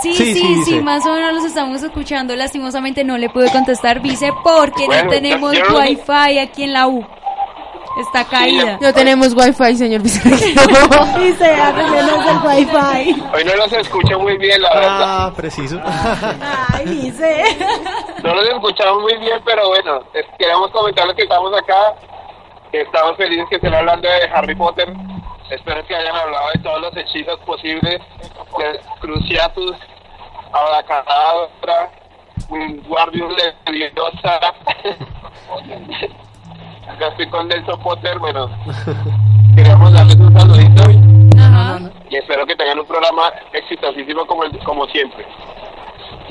[0.03, 2.37] Sí, Sí, sí, sí, más o menos los estamos escuchando.
[2.37, 6.87] Lastimosamente no le pude contestar, Vice, porque Bueno, no tenemos yo wifi aquí en la
[6.87, 7.05] U.
[8.01, 8.79] Está caída.
[8.81, 10.37] No tenemos wifi, señor Vicente.
[11.19, 13.23] Vice, arreglenos el wifi.
[13.35, 15.03] Hoy no los escucho muy bien, la verdad.
[15.27, 15.81] Ah, preciso.
[16.73, 17.57] Ay, Vice.
[18.23, 21.95] No los escuchamos muy bien, pero bueno, es- queremos comentarles que estamos acá,
[22.73, 24.93] que estamos felices que estén hablando de Harry Potter.
[25.51, 28.01] Espero que hayan hablado de todos los hechizos posibles,
[28.59, 29.77] de Cruciatus,
[30.53, 31.91] Abracadabra,
[32.49, 33.31] Wingardium
[33.67, 34.41] Leviosa.
[36.89, 38.49] Acá estoy con Nelson Potter, bueno,
[39.57, 40.83] queremos darles un saludito
[42.11, 45.27] y espero que tengan un programa exitosísimo como, el- como siempre.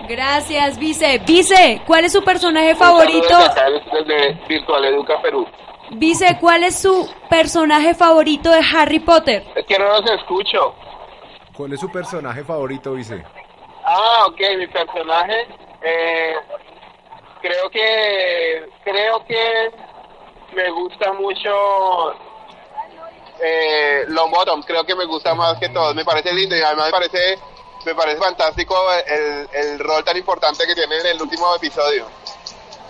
[0.08, 1.20] Gracias, Vice.
[1.26, 3.38] Vice, ¿cuál es su personaje Un favorito?
[3.38, 5.48] desde acá, desde Virtual Educa Perú.
[5.92, 9.44] Vice, ¿cuál es su personaje favorito de Harry Potter?
[9.56, 10.76] Es que no los escucho.
[11.56, 13.24] ¿Cuál es su personaje favorito, Vice?
[13.86, 15.48] Ah, ok, mi personaje.
[15.84, 16.34] eh,
[17.42, 19.70] creo que creo que
[20.54, 22.14] me gusta mucho
[23.42, 24.64] eh, Longbottom.
[24.64, 25.96] Creo que me gusta más que todos.
[25.96, 27.40] Me parece lindo y además me parece
[27.86, 28.76] me parece fantástico
[29.06, 32.08] el, el rol tan importante que tiene en el último episodio.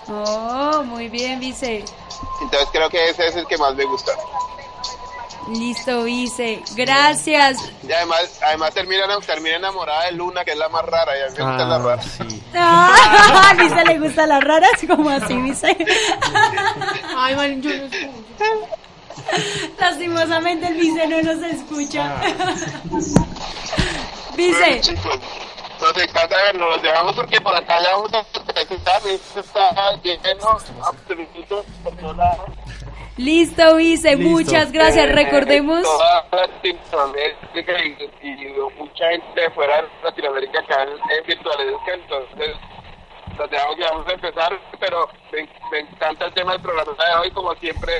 [0.07, 1.85] Oh, muy bien, Vice.
[2.41, 4.11] Entonces creo que ese es el que más me gusta.
[5.49, 6.61] Listo, Vice.
[6.75, 7.57] Gracias.
[7.87, 11.25] Y además, además termina, termina enamorada de Luna, que es la más rara, y a
[11.27, 12.19] mí me gustan las raras.
[12.55, 15.77] Ah, a Vice le gustan las raras, como así, Vice.
[17.17, 18.13] Ay, man, yo no escucho.
[19.79, 22.15] Lastimosamente el Vice no nos escucha.
[24.35, 24.59] Vice.
[24.59, 25.19] Bueno, chicos,
[25.81, 30.57] nos encanta vernos, los dejamos porque por acá ya vamos a presentar, esto está lleno,
[30.81, 31.65] absoluto,
[33.17, 34.17] Listo, Vice.
[34.17, 35.07] Muchas gracias.
[35.07, 35.83] Eh, Recordemos.
[35.83, 41.93] Toda Latinoamérica y, y mucha gente de fuera de Latinoamérica acá en, en Virtual Educa,
[41.93, 42.55] entonces
[43.37, 45.41] que vamos a empezar, pero me,
[45.71, 47.93] me encanta el tema del programa de hoy, como siempre,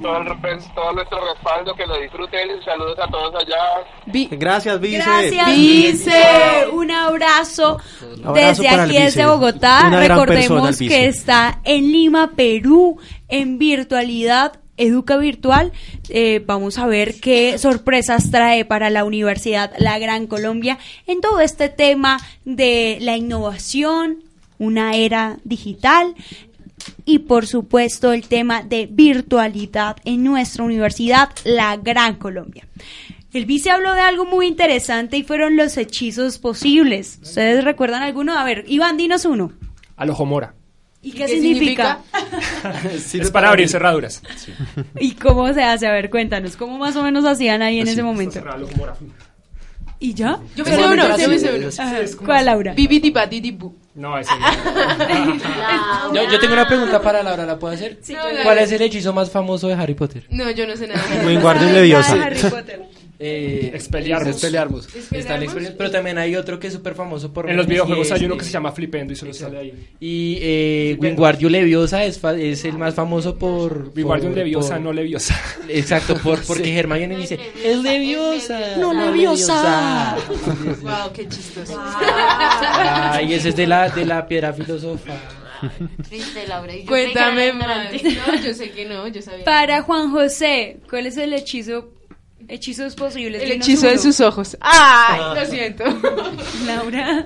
[0.00, 4.28] todo, el, todo nuestro respaldo, que lo disfruten, saludos a todos allá.
[4.30, 4.96] Gracias, Vice.
[4.98, 6.68] Gracias, Vice.
[6.72, 7.78] Un abrazo
[8.24, 9.26] Abrazo desde aquí, desde.
[9.26, 9.84] Bogotá.
[9.86, 12.98] Una gran persona, Recordemos que está en Lima, Perú,
[13.28, 14.54] en virtualidad.
[14.76, 15.72] Educa Virtual,
[16.08, 21.40] Eh, vamos a ver qué sorpresas trae para la Universidad La Gran Colombia en todo
[21.40, 24.24] este tema de la innovación,
[24.60, 26.14] una era digital
[27.04, 32.68] y por supuesto el tema de virtualidad en nuestra universidad La Gran Colombia.
[33.32, 37.18] El vice habló de algo muy interesante y fueron los hechizos posibles.
[37.22, 38.36] ¿Ustedes recuerdan alguno?
[38.36, 39.52] A ver, Iván, dinos uno.
[39.96, 40.54] Al ojo mora.
[41.02, 42.00] ¿Y qué, significa?
[43.14, 44.22] es para abrir cerraduras.
[44.98, 45.86] ¿Y cómo se hace?
[45.86, 48.42] A ver, cuéntanos, ¿cómo más o menos hacían ahí en ese momento?
[49.98, 50.40] ¿Y ya?
[50.56, 51.68] Yo me sé uno, yo me sé uno.
[52.24, 52.74] ¿Cuál, Laura?
[52.74, 53.74] Bu.
[53.94, 56.14] No, ese no.
[56.14, 57.98] Yo, yo tengo una pregunta para Laura, ¿la puedo hacer?
[58.02, 58.14] Sí,
[58.44, 60.24] ¿Cuál es el hechizo más famoso de Harry Potter?
[60.30, 61.02] No, yo no sé nada.
[61.26, 62.12] Wingardium Leviosa.
[62.22, 62.86] Harry Potter.
[63.22, 64.28] Eh, Expelliarmus.
[64.32, 64.86] Expelliarmus.
[65.12, 68.10] Está el Expelliarmus, pero también hay otro que es súper famoso por En los videojuegos
[68.12, 69.88] hay uno que se llama Flipendo y solo sale ahí.
[70.00, 73.92] Y eh, Wingardium Leviosa es, es el más famoso por...
[73.94, 75.38] Wingardium Leviosa, por- no Leviosa.
[75.68, 76.70] Exacto, por, porque Sí.
[76.78, 78.76] Hermione dice, es Leviosa.
[78.78, 80.16] No, Leviosa.
[80.80, 81.76] Wow, qué chistoso.
[81.78, 85.12] Ah, y ese es de la, de la piedra filósofa.
[86.08, 86.72] Triste, Laura.
[86.88, 87.92] Cuéntame más.
[88.02, 89.44] No, yo sé que no, yo sabía.
[89.44, 91.90] Para Juan José, ¿cuál es el hechizo?
[92.50, 93.40] Hechizos posibles.
[93.42, 94.56] El hechizo de sus ojos.
[94.60, 95.84] Ay, lo siento.
[96.66, 97.24] Laura.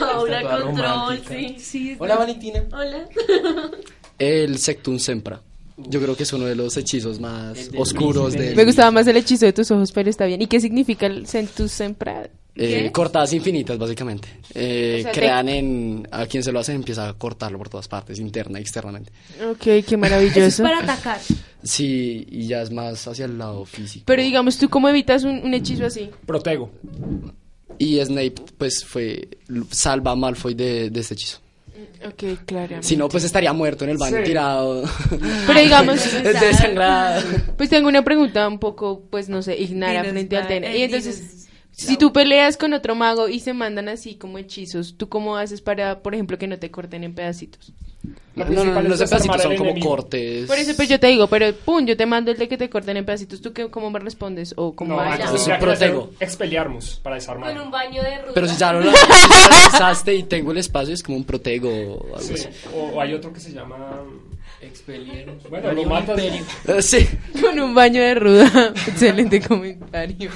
[0.00, 1.56] Laura Control, sí.
[1.58, 2.64] Sí, Hola, Valentina.
[2.72, 3.06] Hola.
[4.18, 5.42] El Sectum Sempra.
[5.76, 9.16] Yo creo que es uno de los hechizos más oscuros de Me gustaba más el
[9.18, 10.40] hechizo de tus ojos, pero está bien.
[10.40, 12.30] ¿Y qué significa el centus sempra?
[12.54, 14.28] Eh, cortadas infinitas, básicamente.
[14.54, 16.06] Eh, O sea, crean en.
[16.10, 19.10] A quien se lo hace empieza a cortarlo por todas partes, interna y externamente.
[19.50, 20.62] Ok, qué Eso es maravilloso.
[20.62, 21.18] para atacar.
[21.62, 24.04] Sí, y ya es más hacia el lado físico.
[24.06, 26.10] Pero digamos, ¿tú cómo evitas un, un hechizo así?
[26.26, 26.70] Protego.
[27.78, 29.28] Y Snape, pues, fue.
[29.70, 31.38] Salva a Malfoy de, de este hechizo.
[32.06, 32.76] Ok, claro.
[32.82, 34.24] Si no, pues estaría muerto en el baño Sí.
[34.24, 34.82] tirado.
[35.46, 37.22] Pero digamos, desangrado.
[37.56, 40.66] pues tengo una pregunta un poco, pues no sé, ignara frente al tema.
[40.68, 41.41] Y entonces.
[41.72, 45.60] Si tú peleas con otro mago y se mandan así como hechizos, ¿tú cómo haces
[45.60, 47.72] para, por ejemplo, que no te corten en pedacitos?
[48.34, 49.88] Lo No, no, no es son pedacitos, son como enemigo.
[49.90, 50.46] cortes.
[50.46, 52.68] Por eso pues yo te digo, pero pum, yo te mando el de que te
[52.70, 54.54] corten en pedacitos, ¿tú qué, cómo me respondes?
[54.56, 56.10] O cómo No, que hacer protego.
[56.18, 57.52] Expeliarmus para desarmar.
[57.54, 58.32] Con un baño de ruda.
[58.34, 58.92] Pero si ya no la
[59.50, 62.48] lanzaste y tengo el espacio, es como un protego o algo Sí, así.
[62.74, 64.02] O, o hay otro que se llama...
[64.60, 65.38] Expelieron.
[65.50, 66.20] Bueno, lo matas.
[66.80, 67.06] Sí.
[67.40, 68.72] Con un baño de ruda.
[68.86, 70.30] Excelente comentario.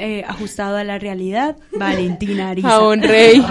[0.00, 2.68] Eh, ajustado a la realidad, Valentina Ariza.
[2.68, 3.44] Jabón rey.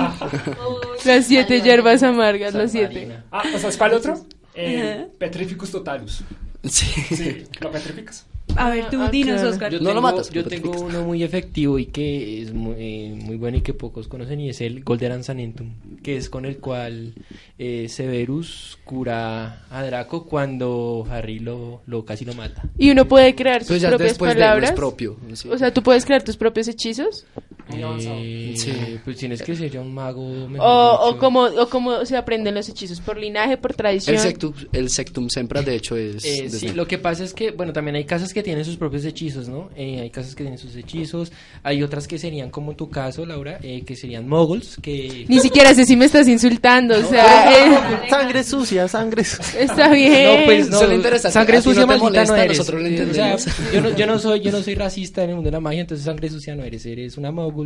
[1.06, 3.18] Las siete hierbas amargas, las siete.
[3.32, 4.26] Ah, ¿o sea, cuál otro?
[4.56, 6.24] Eh, Petrificus totalus.
[6.64, 6.86] Sí.
[7.16, 8.26] Sí, lo petrificas.
[8.56, 9.50] A ver, tú Ah, dinos, claro.
[9.50, 9.72] Oscar.
[9.72, 12.76] Yo No lo tengo, matas, yo tengo te uno muy efectivo y que es muy,
[12.80, 16.46] eh, muy bueno y que pocos conocen y es el Golden Sanentum, que es con
[16.46, 17.14] el cual
[17.60, 22.64] eh, Severus cura a Draco cuando Harry lo, lo casi lo mata.
[22.78, 24.72] Y uno puede crear sus Pues ya propias después de él no es palabras.
[24.72, 25.18] propio.
[25.34, 25.50] sí.
[25.50, 27.26] O sea, tú puedes crear tus propios hechizos.
[27.74, 28.72] Eh, Sí.
[29.04, 30.48] Pues tienes que ser ya un mago.
[30.48, 34.16] mejor O, o como o cómo se aprenden los hechizos por linaje, por tradición.
[34.16, 36.24] el, sectum, el sectum sempra, de hecho, es...
[36.26, 39.06] Eh, sí, lo que pasa es que, bueno, también hay casas que tienen sus propios
[39.06, 39.70] hechizos, ¿no?
[39.76, 41.32] Eh, hay casas que tienen sus hechizos,
[41.64, 45.26] hay otras que serían como tu caso, Laura, eh, que serían moguls, que...
[45.28, 47.78] Ni siquiera sé si me estás insultando, o sea, eh,
[48.10, 49.62] Sangre sucia, sangre sucia.
[49.62, 50.40] está bien.
[50.40, 51.34] No, pues no, Solo interesante.
[51.34, 52.58] sangre sucia no maldita no molesta, eres.
[52.58, 53.46] nosotros lo o sea, entendemos.
[53.74, 55.82] yo, no, yo, no soy, yo no soy racista en el mundo de la magia,
[55.82, 57.57] entonces sangre sucia no eres, eres una mogul.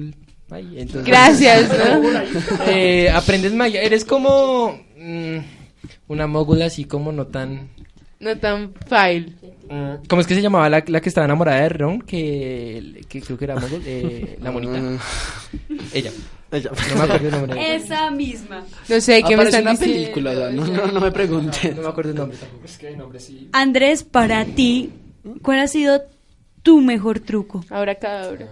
[0.49, 2.67] Ay, entonces- Gracias, ¿no?
[2.67, 5.37] Eh, aprendes magia, eres como mm,
[6.09, 7.69] una mogul así como no tan...
[8.19, 9.33] No tan file.
[9.69, 12.01] Mm, ¿Cómo es que se llamaba la, la que estaba enamorada de Ron?
[12.01, 14.79] Que, que creo que era mogul, eh, la monita.
[15.93, 16.11] Ella.
[16.51, 16.59] No
[16.97, 17.75] me acuerdo el nombre.
[17.75, 18.63] Esa misma.
[18.89, 19.95] No sé qué me están una diciendo.
[19.95, 21.77] película, no, no, no me pregunten.
[21.77, 22.65] No me acuerdo el nombre tampoco.
[22.65, 23.49] Es que hay nombre sí.
[23.53, 24.91] Andrés, para ti,
[25.41, 26.03] ¿cuál ha sido
[26.63, 27.63] tu mejor truco?
[27.69, 28.47] Ahora cada hora.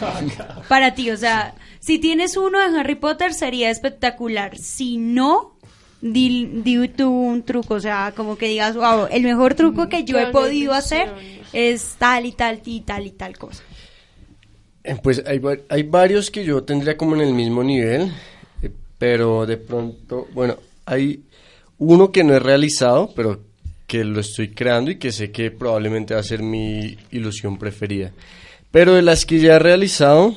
[0.68, 4.56] Para ti, o sea, si tienes uno de Harry Potter sería espectacular.
[4.58, 5.56] Si no,
[6.00, 10.04] di, di tú un truco, o sea, como que digas, wow, el mejor truco que
[10.04, 11.12] yo he podido hacer
[11.52, 13.62] es tal y tal y tal y tal cosa.
[14.84, 18.12] Eh, Pues hay, hay varios que yo tendría como en el mismo nivel,
[18.62, 20.56] eh, pero de pronto, bueno,
[20.86, 21.22] hay
[21.78, 23.40] uno que no he realizado, pero
[23.92, 28.10] que lo estoy creando y que sé que probablemente va a ser mi ilusión preferida.
[28.70, 30.34] Pero de las que ya he realizado,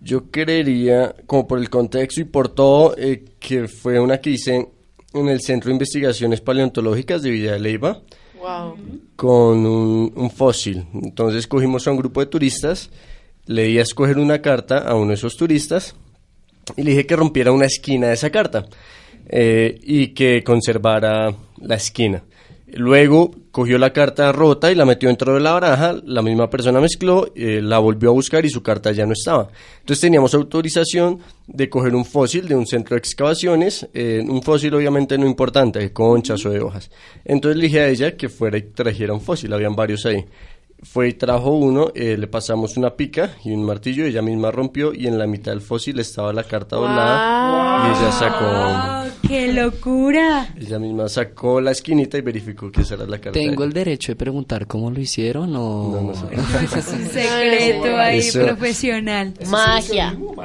[0.00, 4.68] yo creería, como por el contexto y por todo, eh, que fue una que hice
[5.12, 8.02] en el Centro de Investigaciones Paleontológicas de Villa de Leyva
[8.40, 8.78] Wow.
[9.14, 10.86] con un, un fósil.
[10.92, 12.90] Entonces cogimos a un grupo de turistas,
[13.46, 15.94] le di a escoger una carta a uno de esos turistas
[16.76, 18.66] y le dije que rompiera una esquina de esa carta
[19.28, 22.22] eh, y que conservara la esquina.
[22.76, 26.80] Luego cogió la carta rota y la metió dentro de la baraja, la misma persona
[26.80, 29.48] mezcló, eh, la volvió a buscar y su carta ya no estaba.
[29.78, 34.74] Entonces teníamos autorización de coger un fósil de un centro de excavaciones, eh, un fósil
[34.74, 36.90] obviamente no importante, de conchas o de hojas.
[37.24, 40.24] Entonces le dije a ella que fuera y trajera un fósil, habían varios ahí.
[40.82, 44.92] Fue y trajo uno, eh, le pasamos una pica y un martillo, ella misma rompió
[44.92, 49.03] y en la mitad del fósil estaba la carta doblada y ella sacó...
[49.24, 50.48] ¡Oh, ¡Qué locura!
[50.60, 53.32] Ella misma sacó la esquinita y verificó que esa era la carta.
[53.38, 55.90] ¿Tengo el derecho de preguntar cómo lo hicieron o...?
[55.92, 56.26] No, no sé.
[56.64, 59.34] Eso es un secreto ahí Eso- profesional.
[59.48, 60.12] Magia.
[60.12, 60.42] No,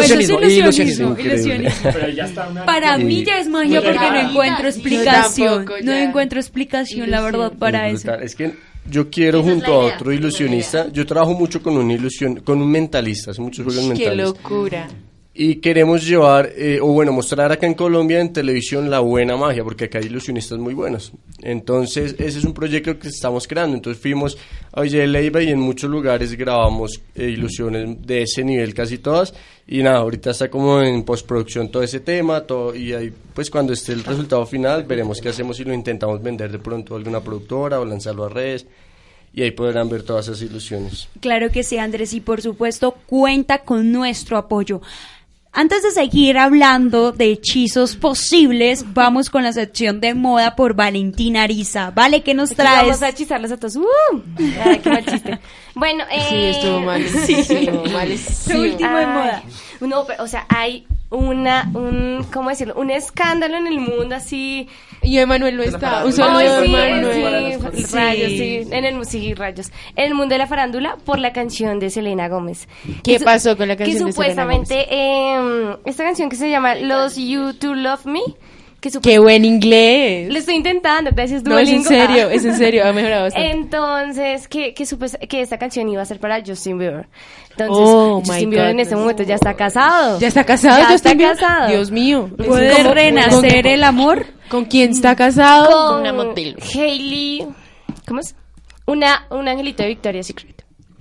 [0.00, 1.10] eso es Ilusionismo, ilusionismo.
[1.10, 1.34] increíble.
[1.34, 1.90] ilusionismo.
[1.92, 2.64] Pero ya está una...
[2.66, 5.66] Para Y- mí ya es magia porque no encuentro explicación.
[5.82, 8.14] No encuentro explicación, la verdad, para Es eso.
[8.14, 8.54] Es que
[8.90, 12.36] yo quiero Esa es junto a otro es ilusionista, yo trabajo mucho con un ilusión,
[12.40, 14.26] con un mentalista, hace muchos juegos Qué mentales.
[14.26, 14.88] locura.
[15.36, 19.64] Y queremos llevar, eh, o bueno, mostrar acá en Colombia en televisión la buena magia,
[19.64, 21.12] porque acá hay ilusionistas muy buenos.
[21.42, 23.74] Entonces, ese es un proyecto que estamos creando.
[23.74, 24.38] Entonces, fuimos
[24.70, 28.98] a Villa de Leyva y en muchos lugares grabamos eh, ilusiones de ese nivel, casi
[28.98, 29.34] todas.
[29.66, 33.72] Y nada, ahorita está como en postproducción todo ese tema, todo, y ahí, pues cuando
[33.72, 37.20] esté el resultado final, veremos qué hacemos si lo intentamos vender de pronto a alguna
[37.20, 38.66] productora o lanzarlo a redes.
[39.36, 41.08] Y ahí podrán ver todas esas ilusiones.
[41.18, 44.80] Claro que sí, Andrés, y por supuesto cuenta con nuestro apoyo.
[45.56, 51.44] Antes de seguir hablando de hechizos posibles, vamos con la sección de moda por Valentina
[51.44, 51.92] Ariza.
[51.92, 52.82] Vale, ¿qué nos Aquí traes?
[52.82, 53.76] Vamos a hechizarlos a todos.
[53.76, 53.84] ¡Uh!
[54.64, 55.38] Ay, qué mal chiste.
[55.76, 56.26] Bueno, eh...
[56.28, 57.04] Sí, estuvo mal.
[57.24, 57.34] Sí.
[57.34, 58.54] Estuvo malísimo.
[58.56, 59.42] Lo último de moda.
[59.80, 62.74] No, pero, o sea, hay una, un, ¿cómo decirlo?
[62.76, 64.68] Un escándalo en el mundo así.
[65.02, 66.04] Y Emanuel no está.
[66.04, 67.58] Un saludo sí, Emanuel.
[67.74, 69.70] sí, rayos, sí, en el, sí, rayos.
[69.96, 72.68] En el mundo de la farándula por la canción de Selena Gómez.
[73.02, 76.50] ¿Qué Que pasó con la canción Que de Selena supuestamente, eh, esta canción que se
[76.50, 78.22] llama Los You To Love Me,
[78.90, 80.30] que Qué buen inglés.
[80.32, 81.88] Lo estoy intentando, gracias No, es en Duolingo.
[82.06, 82.34] serio, Ah.
[82.34, 83.50] es en serio, ha mejorado bastante.
[83.50, 87.06] Entonces, que, que, supe que esta canción iba a ser para Justin Bieber.
[87.50, 90.18] Entonces, Oh, my Justin Bieber en este momento ya está casado.
[90.20, 91.36] ¿Ya está casado Ya Justin está Bieber?
[91.38, 91.68] casado.
[91.70, 92.30] Dios mío.
[92.36, 94.26] ¿Puede renacer ¿Con- el amor?
[94.48, 95.90] ¿Con quién está casado?
[95.90, 96.56] Con Una modelo.
[96.74, 97.46] Hailey,
[98.06, 98.34] ¿cómo es?
[98.86, 100.53] Una, un angelito de Victoria's Secret.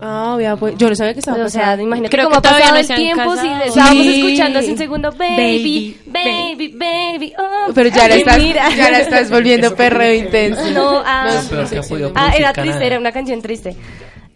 [0.05, 2.51] Ah, vea, pues, yo no sabía que estaba O sea, imagínate Creo cómo que ha
[2.51, 3.38] pasado no el tiempo.
[3.38, 4.19] Si estábamos Sí.
[4.21, 7.34] escuchando hace un segundo, baby, Baby, baby, baby.
[7.38, 7.71] oh.
[7.73, 8.69] Pero ya la estás, mira.
[8.75, 10.69] ya la estás volviendo perreo intenso.
[10.71, 13.77] No, ah, No, que ha podido ah, era triste, era una canción triste.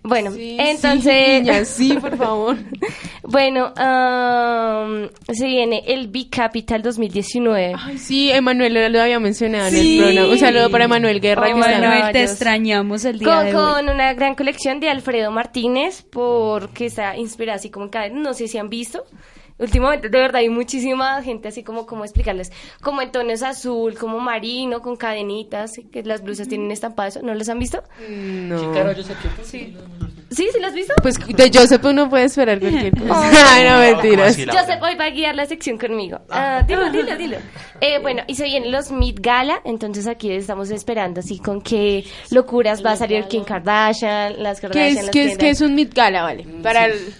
[0.07, 1.03] Bueno, Sí, entonces.
[1.03, 2.57] sí, niña, sí, por favor.
[3.23, 7.73] bueno, am, se viene el Big Capital 2019.
[7.77, 9.97] Ay, sí, Emanuel lo había mencionado en Sí.
[9.99, 10.29] el programa.
[10.31, 11.41] Un saludo para Emanuel Guerra.
[11.41, 13.73] Oh, que está- bueno, Manuel, te extrañamos el día Con, de hoy.
[13.75, 18.19] con una gran colección de Alfredo Martínez, porque está inspirada así como en cadena.
[18.19, 19.03] No sé si han visto.
[19.59, 22.51] Últimamente, de verdad, hay muchísima gente así como, ¿cómo explicarles?
[22.81, 27.21] Como en tonos azul, como marino, con cadenitas, que las blusas tienen estampado eso.
[27.23, 27.81] ¿No los han visto?
[28.09, 28.71] No.
[28.71, 29.07] Pues,
[29.43, 29.75] Sí.
[30.29, 30.49] ¿Sí?
[30.51, 30.93] ¿Sí los has visto?
[31.01, 33.53] Pues de Joseph uno puede esperar cualquier cosa.
[33.55, 34.35] Ay, no, mentiras.
[34.35, 36.19] Joseph hoy va a guiar la sección conmigo.
[36.29, 37.37] Ah, dilo, dilo, dilo.
[37.79, 42.03] Eh, bueno, y se vienen los Meet Gala, entonces aquí estamos esperando así con qué
[42.31, 44.97] locuras va a salir Kim Kardashian, las ¿Qué Kardashian.
[44.97, 46.45] es, las qué es, qué es un Met Gala, vale?
[46.61, 47.13] Para el,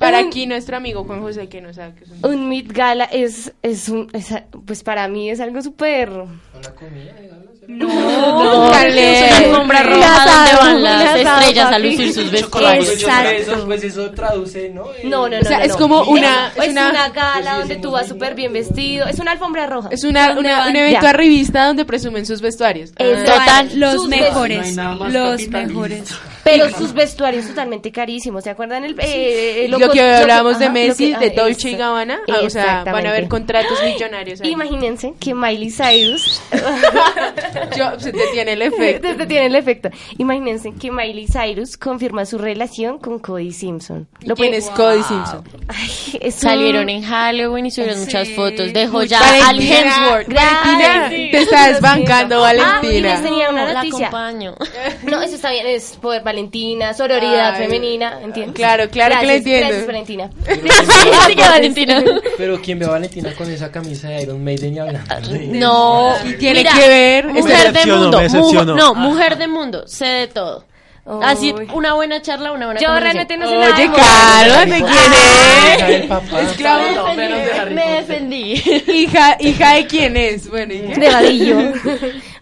[0.00, 2.72] para Un- aquí nuestro amigo Juan José que no sabe qué es un Un Meet
[2.72, 6.10] Gala es, es un, es a- pues para mí es algo súper...
[6.10, 7.40] una comida de galas.
[7.68, 11.82] No, Es una alfombra roja donde van las estrellas a papi.
[11.96, 13.64] lucir sus que Exacto.
[13.66, 14.86] pues eso traduce, ¿no?
[14.92, 15.40] Eh, No, no, no.
[15.40, 15.78] O sea, no, es no.
[15.78, 19.06] como una- Es, es una, una- gala donde tú vas súper bien vestido.
[19.06, 19.88] Es una alfombra roja.
[19.92, 21.10] Es una, una- un evento Ya.
[21.10, 22.90] a revista donde presumen sus vestuarios.
[22.98, 23.70] Es total.
[23.78, 26.12] Los Sus mejores, no los mejores.
[26.44, 28.44] Pero sus vestuarios totalmente carísimos.
[28.44, 31.74] ¿Se acuerdan el, eh, Lo, que hablábamos de lo Messi, que- de ah, Dolce y.
[31.76, 34.40] Gabbana, ah, o sea, van a haber contratos millonarios.
[34.40, 34.50] ahí.
[34.50, 36.40] Imagínense que Miley Cyrus
[37.76, 39.08] Yo, se te tiene el efecto.
[39.08, 39.90] Te- te tiene el efecto.
[40.18, 44.08] Imagínense que Miley Cyrus confirma su relación con Cody Simpson.
[44.18, 45.44] ¿Quién pueden- es Cody Simpson?
[45.68, 45.90] Ay,
[46.20, 48.72] es un- Salieron en Halloween y subieron muchas fotos.
[48.72, 50.28] Dejó ya Valentina, al Hemsworth.
[50.34, 52.36] Valentina, te estás bancando.
[52.44, 53.10] Ah, Valentina.
[53.14, 54.06] les tenía una La noticia.
[54.08, 54.54] acompaño.
[55.02, 57.64] No, eso está bien, es poder Valentina, sororidad Ay.
[57.64, 58.54] femenina, ¿entiendes?
[58.54, 59.66] Claro, claro que le Gracias, entiendo.
[59.68, 60.30] Gracias, Valentina.
[61.24, 62.04] Así que Valentina.
[62.38, 65.14] Pero ¿quién ve a Valentina con esa camisa de Iron Maiden y hablando?
[65.50, 67.26] No, Tiene Mira, que ver.
[67.28, 68.16] Mujer Me de mundo.
[68.18, 68.72] me decepciono.
[68.74, 69.82] mu- no, mujer de mundo.
[69.86, 70.64] Sé de todo.
[71.22, 73.74] Así, una buena charla, una buena Yo realmente no sé nada.
[73.74, 74.02] Oye, de moda.
[74.02, 75.88] cálmate, ¿quién Hija es?
[76.00, 76.40] del papá.
[76.42, 77.14] Esclavo.
[77.74, 78.52] Me defendí.
[78.86, 80.48] Hija, hija de quién es.
[80.48, 81.00] Bueno, ¿y qué?
[81.00, 81.58] de vadillo.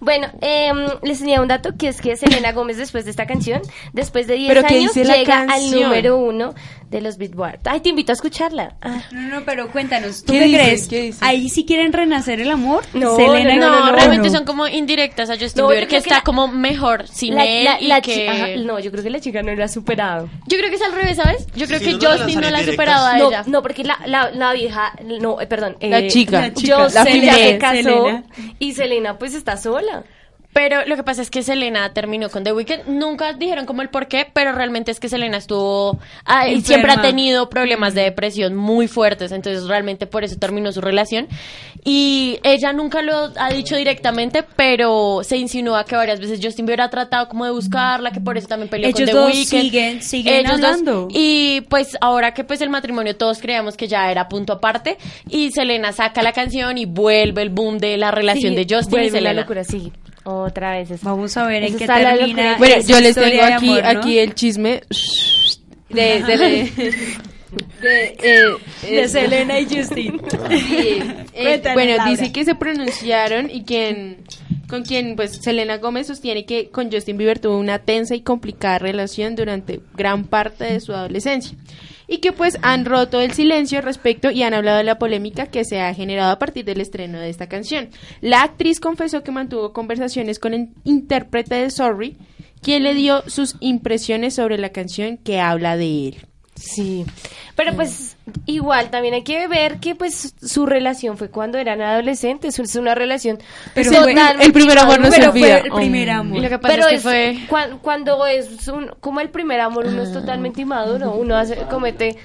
[0.00, 3.62] Bueno, em, les tenía un dato que es que Selena Gómez después de esta canción,
[3.92, 6.54] después de 10 ¿Pero qué años, llega al número uno
[6.90, 7.60] de los Billboard.
[7.65, 8.74] Ay, te invito a escucharla.
[8.81, 9.02] Ah.
[9.12, 10.59] No, no, pero cuéntanos, ¿tú ¿Qué qué, dice?
[10.59, 10.89] crees?
[10.89, 11.19] ¿Qué dice?
[11.24, 12.85] ¿Ahí sí quieren renacer el amor?
[12.94, 14.35] No, Selena no, No, no, realmente no.
[14.36, 17.44] son como indirectas a Justin Bieber, que creo que está la- como mejor sin La-
[17.44, 18.15] él la- y la que...
[18.15, 20.28] chi- ajá, no, yo creo que la chica no lo ha superado.
[20.47, 21.47] Yo creo que es al revés, ¿sabes?
[21.55, 23.43] Yo creo Sí, que Justin no la ha superado a No, ella.
[23.47, 25.77] no, porque la, la, la vieja, no, eh, perdón.
[25.81, 26.40] La eh, chica.
[26.40, 28.24] la chica, la se casó Selena.
[28.59, 30.05] y Selena pues está sola.
[30.54, 32.88] Pero lo que pasa es que Selena terminó con The Weeknd.
[32.88, 35.98] Nunca dijeron como el por qué, pero realmente es que Selena estuvo...
[36.24, 40.72] ah, y siempre ha tenido problemas de depresión muy fuertes, entonces realmente por eso terminó
[40.72, 41.28] su relación.
[41.84, 46.80] Y ella nunca lo ha dicho directamente, pero se insinúa que varias veces Justin Bieber
[46.80, 49.46] ha tratado como de buscarla, que por eso también peleó con The Weeknd.
[49.46, 50.64] siguen- siguen Ellos dos.
[50.70, 51.08] hablando.
[51.10, 54.96] Y pues ahora que pues el matrimonio todos creíamos que ya era punto aparte,
[55.28, 58.88] y Selena saca la canción y vuelve el boom de la relación Sí, de Justin
[58.88, 59.40] y vuelve la Selena.
[59.42, 59.92] locura, sí.
[60.30, 60.90] Otra vez.
[60.90, 61.06] eso.
[61.06, 62.59] Vamos a ver en qué termina.
[62.59, 63.88] Bueno, yo les tengo aquí, amor, ¿no?
[63.88, 64.82] aquí el chisme
[65.88, 66.36] de, de, de,
[67.80, 70.20] de, eh, de eh, Selena y Justin.
[70.50, 71.02] Sí,
[71.32, 72.10] eh, bueno, Laura.
[72.10, 74.18] dice que se pronunciaron y quien
[74.68, 78.78] con quien pues Selena Gómez sostiene que con Justin Bieber tuvo una tensa y complicada
[78.78, 81.56] relación durante gran parte de su adolescencia
[82.09, 85.64] y que pues han roto el silencio respecto y han hablado de la polémica que
[85.64, 87.90] se ha generado a partir del estreno de esta canción.
[88.20, 92.16] La actriz confesó que mantuvo conversaciones con el intérprete de Sorry,
[92.62, 96.16] quien le dio sus impresiones sobre la canción que habla de él.
[96.59, 97.06] Sí,
[97.55, 98.16] pero pues
[98.47, 102.94] igual también hay que ver que pues su relación fue cuando eran adolescentes, es una
[102.94, 103.39] relación
[103.74, 105.59] Pero totalmente fue- el primer amor no se Pero olvida.
[105.59, 106.43] el primer amor.
[106.43, 107.39] Lo que pasa Pero es que es fue...
[107.48, 112.16] cuan- cuando es un, como el primer amor uno es totalmente inmaduro, uno hace, comete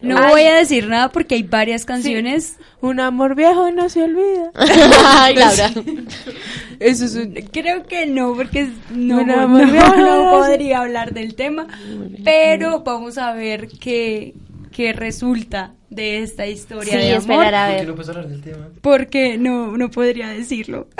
[0.00, 0.30] No Ay.
[0.30, 2.58] voy a decir nada porque hay varias canciones.
[2.80, 4.50] Un amor viejo no se olvida.
[4.54, 5.70] Ay, Laura.
[6.80, 7.32] Eso es un...
[7.52, 9.96] Creo que no, porque no, Un no, amor viejo.
[9.96, 11.66] no podría hablar del tema.
[12.24, 14.34] Pero vamos a ver qué,
[14.72, 17.20] qué resulta de esta historia Sí, de amor.
[17.44, 17.88] esperar a ¿Por qué ver.
[17.88, 18.68] no puedes hablar del tema?
[18.80, 20.88] Porque no, no podría decirlo.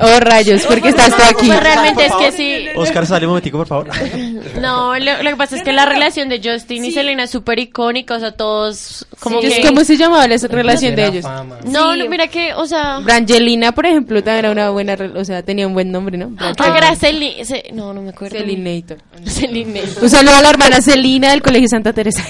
[0.00, 1.46] Oh, rayos, porque estás tú aquí.
[1.46, 2.66] Pues realmente es que sí.
[2.76, 3.88] Oscar, sale un momentico, por favor.
[4.60, 7.58] No, lo, lo que pasa es que la relación de Justin y Selena es súper
[7.58, 9.48] icónica, o sea, todos como Sí.
[9.48, 9.66] que...
[9.68, 11.24] ¿Cómo se llamaba la relación de ellos?
[11.64, 11.98] No, Sí.
[11.98, 12.98] no, mira que, o sea...
[13.00, 16.32] Brangelina, por ejemplo, también era una buena, o sea, tenía un buen nombre, ¿no?
[16.38, 18.38] Ah, era Celi- Ce- no, no me acuerdo.
[18.38, 18.98] Celinator.
[19.26, 20.02] Celinator.
[20.02, 22.22] Un saludo a la hermana Celina del Colegio Santa Teresa.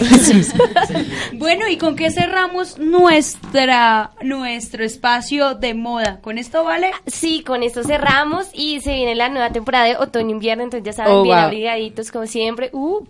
[1.34, 6.20] Bueno, ¿y con qué cerramos nuestra nuestro espacio de moda?
[6.20, 6.90] ¿Con esto vale?
[7.06, 11.12] Sí, con esto cerramos y se viene la nueva temporada de otoño-invierno, entonces ya saben,
[11.14, 11.44] Oh, bien wow.
[11.46, 12.70] abrigaditos como siempre.
[12.72, 13.04] Uh,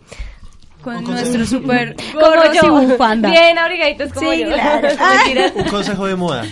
[0.83, 2.73] Con nuestro super como gorros y yo.
[2.75, 3.31] bufanda.
[3.31, 4.49] Bien abrigaditos como Sí, yo.
[4.49, 4.89] claro.
[5.25, 5.53] Mentiras.
[5.55, 6.45] Un consejo de moda.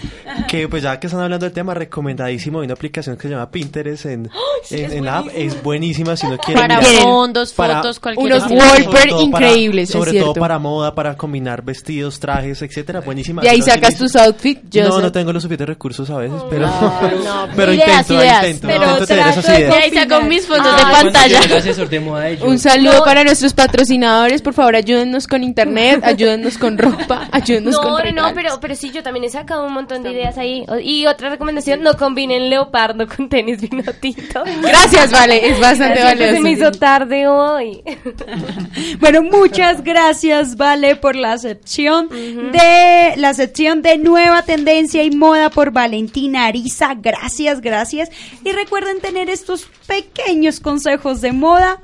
[0.48, 2.61] Que pues ya que están hablando del tema, recomendadísimo.
[2.61, 4.31] Hay una aplicación que se llama Pinterest en,
[4.70, 5.27] en, en la app.
[5.35, 6.61] Es buenísima si uno quiere.
[6.61, 11.16] Para mirar- fondos, para- fotos, cualquier unos wallpaper increíbles, es Sobre todo para moda, para
[11.16, 13.01] combinar vestidos, trajes, etcétera.
[13.01, 13.44] Buenísima.
[13.44, 17.48] Y ahí sacas tus outfits, No, no tengo los suficientes recursos a veces, pero, no,
[17.57, 18.44] pero ideas, intento, ideas.
[18.47, 19.74] intento, Pero intento tener esas de Y ideas.
[19.82, 22.47] ahí saco mis fotos Ah, de Bueno, pantalla.
[22.47, 27.81] Un saludo para nuestros patrocinadores, por favor, ayúdennos con internet, ayúdennos con ropa, ayúdennos No,
[27.81, 28.33] con no, no, regalos.
[28.35, 30.65] pero, pero sí, yo también he sacado un montón de ideas ahí.
[30.83, 34.43] Y otra recomendación, no combinen leopardo con tenis vino tinto.
[34.63, 36.35] Gracias, vale, es bastante Gracias, valioso.
[36.35, 37.83] Se me hizo tarde hoy.
[39.01, 45.51] Bueno, muchas gracias, Vale, por la sección de la sección de nueva tendencia y moda
[45.51, 46.95] por Valentina Ariza.
[46.95, 48.11] Gracias, gracias.
[48.45, 51.81] Y recuerden tener estos pequeños consejos de moda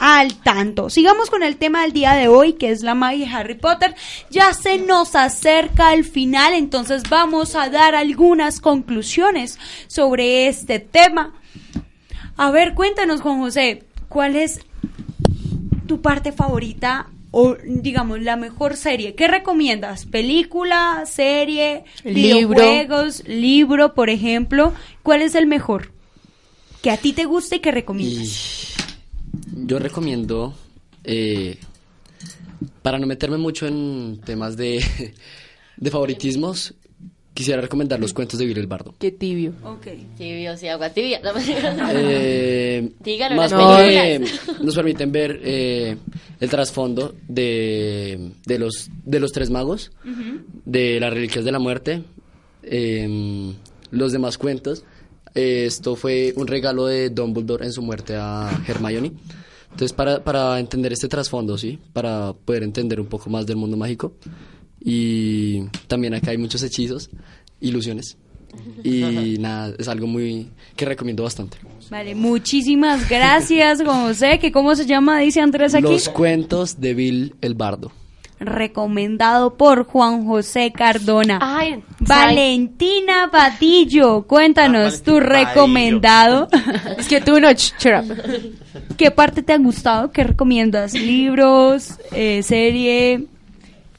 [0.00, 0.88] al tanto.
[0.88, 3.94] Sigamos con el tema del día de hoy, que es la magia de Harry Potter.
[4.30, 11.34] Ya se nos acerca el final, entonces vamos a dar algunas conclusiones sobre este tema.
[12.38, 14.60] A ver, cuéntanos, Juan José, ¿cuál es
[15.86, 19.14] tu parte favorita o digamos la mejor serie?
[19.14, 20.06] ¿Qué recomiendas?
[20.06, 22.54] ¿Película, serie, Libro.
[22.58, 24.72] videojuegos, libro, por ejemplo?
[25.02, 25.92] ¿Cuál es el mejor?
[26.80, 28.70] Que a ti te guste y que recomiendas.
[29.54, 30.54] Yo recomiendo,
[31.04, 31.58] eh,
[32.82, 34.82] para no meterme mucho en temas de,
[35.76, 36.74] de favoritismos,
[37.34, 38.94] quisiera recomendar los cuentos de Vir el Bardo.
[38.98, 39.54] Qué tibio.
[39.64, 39.86] Ok.
[40.18, 41.20] Tibio, sí, agua tibia.
[41.92, 43.52] Eh, Dígalo, más
[44.62, 45.96] nos permiten ver eh,
[46.38, 49.90] el trasfondo de, de, los, de los tres magos,
[50.64, 52.02] de las reliquias de la muerte,
[52.62, 53.52] eh,
[53.90, 54.84] los demás cuentos.
[55.34, 59.12] Eh, esto fue un regalo de Dumbledore en su muerte a Hermione.
[59.64, 61.78] Entonces, para, para entender este trasfondo, ¿sí?
[61.92, 64.14] Para poder entender un poco más del mundo mágico.
[64.80, 67.10] Y también acá hay muchos hechizos,
[67.60, 68.16] ilusiones.
[68.82, 71.58] Y nada, es algo muy que recomiendo bastante.
[71.90, 74.38] Vale, muchísimas gracias, José.
[74.38, 75.20] que ¿Cómo se llama?
[75.20, 75.84] Dice Andrés aquí.
[75.84, 77.92] Los cuentos de Bill el Bardo.
[78.40, 81.38] Recomendado por Juan José Cardona.
[81.42, 86.48] Ay, Valentina Patillo, cuéntanos tu recomendado.
[86.98, 88.96] Es que tú no, ch- shut up.
[88.96, 90.10] ¿Qué parte te ha gustado?
[90.10, 90.94] ¿Qué recomiendas?
[90.94, 91.98] ¿Libros?
[92.12, 93.26] Eh, ¿Serie?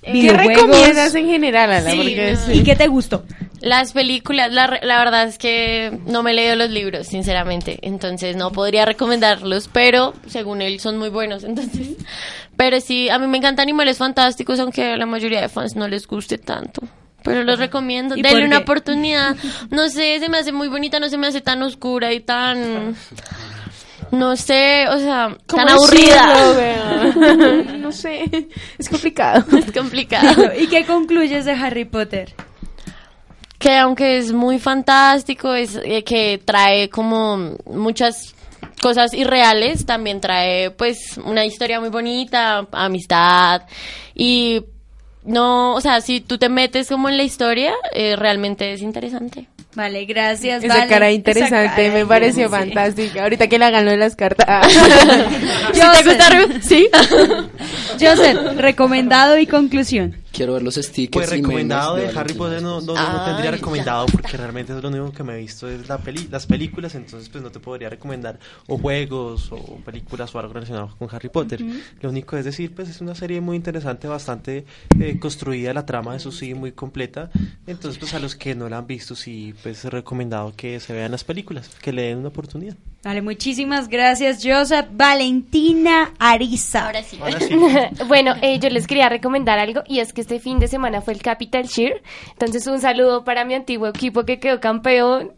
[0.01, 1.91] ¿Qué recomiendas en general, Ana?
[1.91, 2.51] Sí, Porque sí.
[2.53, 3.23] ¿Y qué te gustó?
[3.61, 7.77] Las películas, la, re- la verdad es que no me he leído los libros, sinceramente,
[7.83, 11.89] entonces no podría recomendarlos, pero según él son muy buenos, entonces.
[12.57, 15.87] Pero sí, a mí me encantan Animales Fantásticos, aunque a la mayoría de fans no
[15.87, 16.81] les guste tanto.
[17.23, 19.35] Pero los recomiendo, ¿Y denle una oportunidad.
[19.69, 22.95] No sé, se me hace muy bonita, no se me hace tan oscura y tan...
[24.11, 26.53] No sé, o sea, ¿Cómo tan aburrida.
[26.53, 28.29] decirlo, no sé,
[28.77, 29.45] es complicado.
[29.57, 30.51] Es complicado.
[30.57, 32.33] ¿Y qué concluyes de Harry Potter?
[33.61, 38.33] que aunque es muy fantástico, es eh, que trae como muchas
[38.81, 43.61] cosas irreales, también trae pues una historia muy bonita, amistad
[44.15, 44.63] y
[45.23, 49.47] no, o sea, si tú te metes como en la historia, eh, realmente es interesante.
[49.75, 50.63] Vale, gracias.
[50.63, 50.89] Esa vale.
[50.89, 52.51] cara interesante Esa cara, me pareció sí.
[52.51, 53.23] fantástica.
[53.23, 54.67] Ahorita que la ganó de las cartas.
[55.73, 56.59] ¿Sí te gusta, Ru?
[56.61, 56.89] Sí.
[57.99, 60.17] Joseph, recomendado y conclusión.
[60.31, 61.11] Quiero ver los stickers.
[61.11, 63.57] Pues y memes recomendado de Harry Potter no, no, no Ah, tendría ya.
[63.57, 66.95] recomendado porque realmente es lo único que me he visto es la peli las películas,
[66.95, 71.29] entonces pues no te podría recomendar o juegos o películas o algo relacionado con Harry
[71.29, 71.61] Potter.
[72.01, 74.65] Lo único es decir, pues es una serie muy interesante, bastante
[74.99, 77.29] eh, construida, la trama eso sí, muy completa.
[77.67, 80.93] Entonces pues a los que no la han visto sí, pues es recomendado que se
[80.93, 82.77] vean las películas, que le den una oportunidad.
[83.03, 84.85] Vale, muchísimas gracias, Joseph.
[84.91, 86.85] Valentina Ariza.
[86.85, 87.17] Ahora sí.
[87.19, 87.55] Ahora sí.
[88.07, 91.13] bueno, eh, yo les quería recomendar algo y es que este fin de semana fue
[91.13, 92.03] el Capital Cheer.
[92.33, 95.33] Entonces, un saludo para mi antiguo equipo que quedó campeón.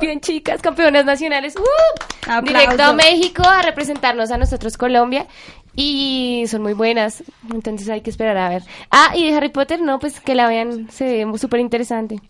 [0.00, 1.54] Bien, chicas, campeonas nacionales.
[1.56, 2.42] ¡Uh!
[2.44, 5.28] Directo a México a representarnos a nosotros, Colombia.
[5.74, 8.62] Y son muy buenas, entonces hay que esperar a ver.
[8.90, 12.20] Ah, y de Harry Potter, no, pues que la vean, se ve súper interesante.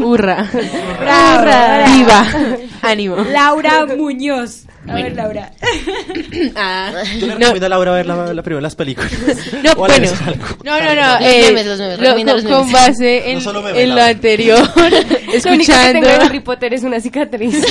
[0.00, 0.44] Hurra.
[1.00, 1.92] Bravo.
[1.92, 2.26] Viva.
[2.82, 3.16] Ánimo.
[3.16, 4.66] Laura Muñoz.
[4.88, 5.52] A ver, Laura.
[6.56, 9.12] Ah, Yo le no, recomiendo a Laura ver la, la las películas.
[9.64, 10.08] no, bueno.
[10.64, 11.12] No, no, no.
[11.20, 12.44] Los eh, memes, los memes, lo- los memes.
[12.44, 15.92] con base en, No memes, en lo anterior, Lo único que escuchando.
[15.92, 17.56] tengo de Harry Potter es una cicatriz.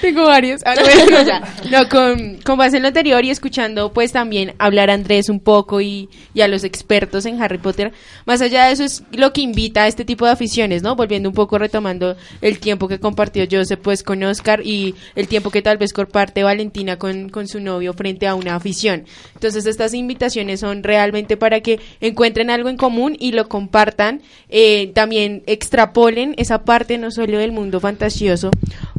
[0.00, 0.60] Tengo varios.
[0.64, 1.70] Ah, no.
[1.70, 5.40] No, con, con base en lo anterior y escuchando, pues también hablar a Andrés un
[5.40, 7.92] poco y, y a los expertos en Harry Potter.
[8.26, 10.94] Más allá de eso, es lo que invita a este tipo de aficiones, ¿no?
[10.94, 15.50] Volviendo un poco, retomando el tiempo que compartió Joseph, pues con Oscar y el tiempo
[15.50, 19.04] que tal vez comparte Valentina con, con su novio frente a una afición.
[19.34, 24.22] Entonces, estas invitaciones son realmente para que encuentren algo en común y lo compartan.
[24.48, 28.50] Eh, también extrapolen esa parte no solo del mundo fantasioso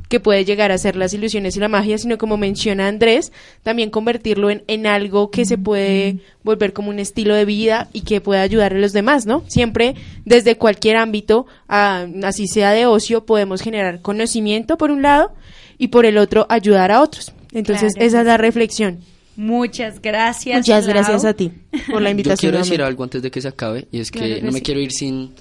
[0.09, 3.31] que puede llegar a ser las ilusiones y la magia, sino como menciona Andrés,
[3.63, 8.01] también convertirlo en, en algo que se puede volver como un estilo de vida y
[8.01, 9.43] que pueda ayudar a los demás, ¿no?
[9.47, 15.33] Siempre desde cualquier ámbito, ah, así sea de ocio, podemos generar conocimiento por un lado
[15.77, 17.31] y por el otro ayudar a otros.
[17.51, 18.99] Entonces, Claro esa es la reflexión.
[19.37, 20.57] Muchas gracias.
[20.59, 20.93] Muchas Lau.
[20.93, 21.51] gracias a ti
[21.91, 22.51] por la Yo invitación.
[22.51, 24.63] quiero decir algo antes de que se acabe y es que Claro no me sí.
[24.63, 25.33] quiero ir sin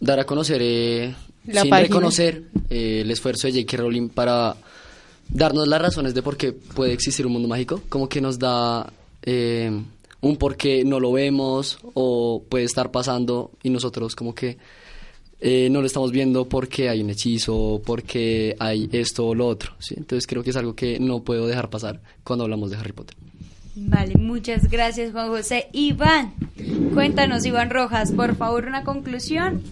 [0.00, 1.14] dar a conocer, eh,
[1.46, 1.88] La sin página.
[1.88, 3.76] reconocer eh, el esfuerzo de J.K.
[3.78, 4.56] Rowling para
[5.28, 8.92] darnos las razones de por qué puede existir un mundo mágico, como que nos da
[9.22, 9.70] eh,
[10.20, 14.58] un por qué no lo vemos o puede estar pasando y nosotros como que
[15.40, 19.72] eh, no lo estamos viendo porque hay un hechizo, porque hay esto o lo otro.
[19.78, 19.94] ¿sí?
[19.96, 23.16] Entonces creo que es algo que no puedo dejar pasar cuando hablamos de Harry Potter.
[23.74, 25.68] Vale, muchas gracias Juan José.
[25.72, 26.34] Iván,
[26.92, 29.62] cuéntanos Iván Rojas, por favor, una conclusión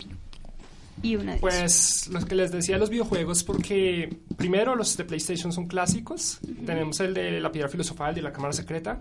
[1.02, 1.40] y una adiós.
[1.40, 6.38] Pues lo que les decía los videojuegos, porque primero los de PlayStation son clásicos.
[6.64, 9.00] Tenemos el de la piedra filosofal de la cámara secreta.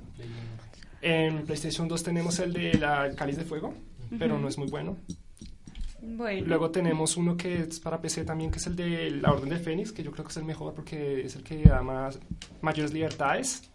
[1.02, 3.74] En PlayStation 2 tenemos el de la el cáliz de fuego,
[4.20, 4.98] pero no es muy bueno.
[6.02, 6.48] Bueno.
[6.48, 9.60] Luego tenemos uno que es para PC también, que es el de la Orden del
[9.60, 12.20] Fénix, que yo creo que es el mejor porque es el que da más,
[12.62, 13.70] mayores libertades.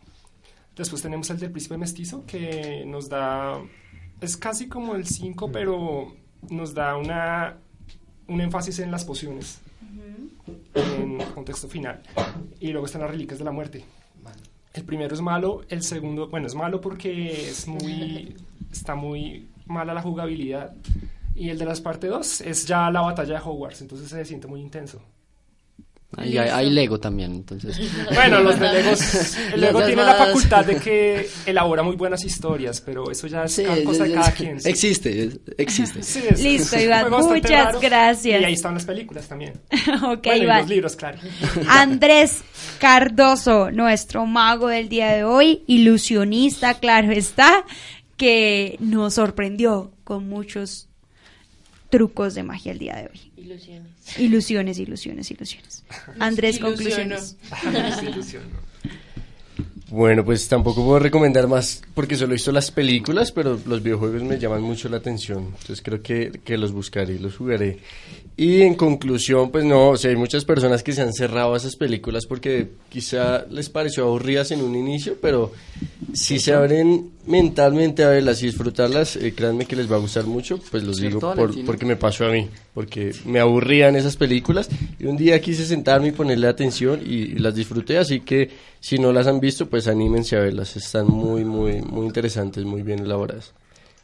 [0.76, 3.60] Después tenemos el del Príncipe Mestizo, que nos da,
[4.20, 6.14] es casi como el 5, pero
[6.48, 7.58] nos da una,
[8.28, 9.60] un énfasis en las pociones,
[10.74, 12.02] en contexto final.
[12.58, 13.84] Y luego están las Reliquias de la Muerte.
[14.72, 18.34] El primero es malo, el segundo, bueno, es malo porque es muy,
[18.72, 20.74] está muy mala la jugabilidad.
[21.34, 24.46] Y el de las parte 2 es ya la batalla de Hogwarts, entonces se siente
[24.46, 25.02] muy intenso.
[26.14, 27.80] Ahí hay, hay Lego también, entonces.
[28.14, 29.00] Bueno, los de Legos,
[29.54, 33.44] el Lego Los tiene la facultad de que elabora muy buenas historias, pero eso ya
[33.44, 34.60] es Sí, cosa de cada quien.
[34.60, 34.68] sí.
[34.68, 36.02] Existe, existe.
[36.02, 37.80] Sí, es- Listo, Iván, muchas raro.
[37.80, 38.42] gracias.
[38.42, 39.54] Y ahí están las películas también.
[40.04, 40.60] ok, Bueno, y Iván.
[40.60, 41.18] los libros, claro.
[41.66, 42.42] Andrés
[42.78, 47.64] Cardoso, nuestro mago del día de hoy, ilusionista, claro está,
[48.18, 50.90] que nos sorprendió con muchos
[51.92, 53.20] trucos de magia el día de hoy.
[53.36, 54.18] Ilusiones.
[54.18, 55.84] Ilusiones, ilusiones, ilusiones.
[56.18, 57.36] Andrés, conclusiones.
[59.90, 64.22] Bueno, pues tampoco puedo recomendar más porque solo he visto las películas, pero los videojuegos
[64.22, 65.48] me llaman mucho la atención.
[65.48, 67.80] Entonces creo que, que los buscaré y los jugaré.
[68.38, 71.58] Y en conclusión, pues no, o sea, hay muchas personas que se han cerrado a
[71.58, 75.52] esas películas porque quizá les pareció aburridas en un inicio, pero
[76.14, 80.24] si se abren mentalmente a verlas y disfrutarlas, eh, créanme que les va a gustar
[80.26, 84.16] mucho, pues los ¿Cierto, digo por- porque me pasó a mí, porque me aburrían esas
[84.16, 84.68] películas
[84.98, 88.50] y un día quise sentarme y ponerle atención y, y las disfruté, así que
[88.80, 92.82] si no las han visto, pues anímense a verlas, están muy, muy, muy interesantes, muy
[92.82, 93.52] bien elaboradas.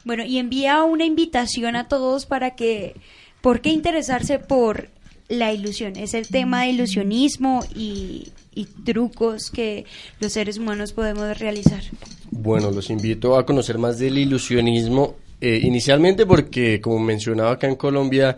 [0.04, 2.94] Bueno, y envía una invitación a todos para que,
[3.40, 4.90] ¿por qué interesarse por
[5.28, 5.96] la ilusión?
[5.96, 8.28] Es el tema de ilusionismo y,
[8.58, 9.84] y trucos que
[10.18, 11.80] los seres humanos podemos realizar.
[12.32, 17.76] Bueno, los invito a conocer más del ilusionismo, eh, inicialmente porque, como mencionaba acá en
[17.76, 18.36] Colombia,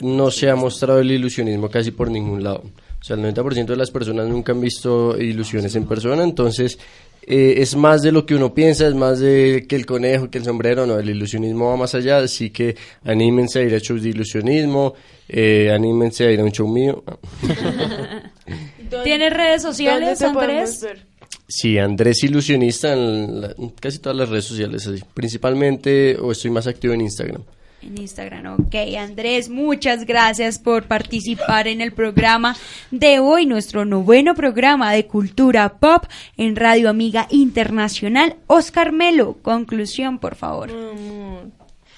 [0.00, 2.62] no se ha mostrado el ilusionismo casi por ningún lado.
[3.00, 6.78] O sea, el 90% de las personas nunca han visto ilusiones en persona, entonces
[7.22, 10.38] eh, es más de lo que uno piensa, es más de que el conejo, que
[10.38, 14.02] el sombrero, no, el ilusionismo va más allá, así que anímense a ir a shows
[14.02, 14.94] de ilusionismo,
[15.28, 17.04] eh, anímense a ir a un show mío.
[19.04, 21.04] ¿Tienes redes sociales, ¿Dónde te podemos Andrés?
[21.48, 25.02] Sí, Andrés Ilusionista en, la- en casi todas las redes sociales, así.
[25.14, 27.42] principalmente, o estoy más activo en Instagram.
[27.82, 28.74] En Instagram, ok.
[28.98, 32.54] Andrés, muchas gracias por participar en el programa
[32.90, 36.04] de hoy, nuestro noveno programa de cultura pop
[36.36, 38.36] en Radio Amiga Internacional.
[38.48, 40.70] Oscar Melo, conclusión, por favor.
[40.70, 41.50] Mm,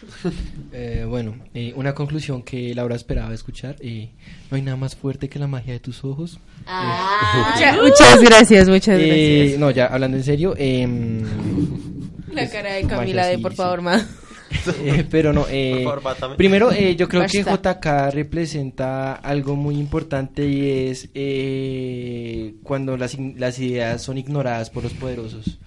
[0.75, 3.77] Eh, bueno, eh, una conclusión que Laura esperaba escuchar.
[3.81, 4.09] eh,
[4.51, 6.39] no hay nada más fuerte que la magia de tus ojos.
[6.67, 9.07] Ah, Mucha- muchas gracias, muchas Eh,
[9.41, 9.61] gracias.
[9.61, 10.55] No, ya hablando en serio.
[10.57, 11.23] em,
[12.33, 13.57] La cara de Camila magia, de sí, por sí.
[13.57, 14.07] favor, ma.
[14.85, 17.43] Eh, pero no, eh, favor, primero eh, yo creo que.
[17.43, 24.83] JK representa algo muy importante y es eh, cuando las, las ideas son ignoradas por
[24.85, 25.59] los poderosos.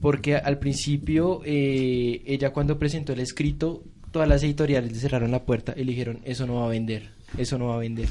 [0.00, 5.44] Porque al principio eh, ella cuando presentó el escrito, todas las editoriales le cerraron la
[5.44, 8.08] puerta y le dijeron, eso no va a vender, eso no va a vender.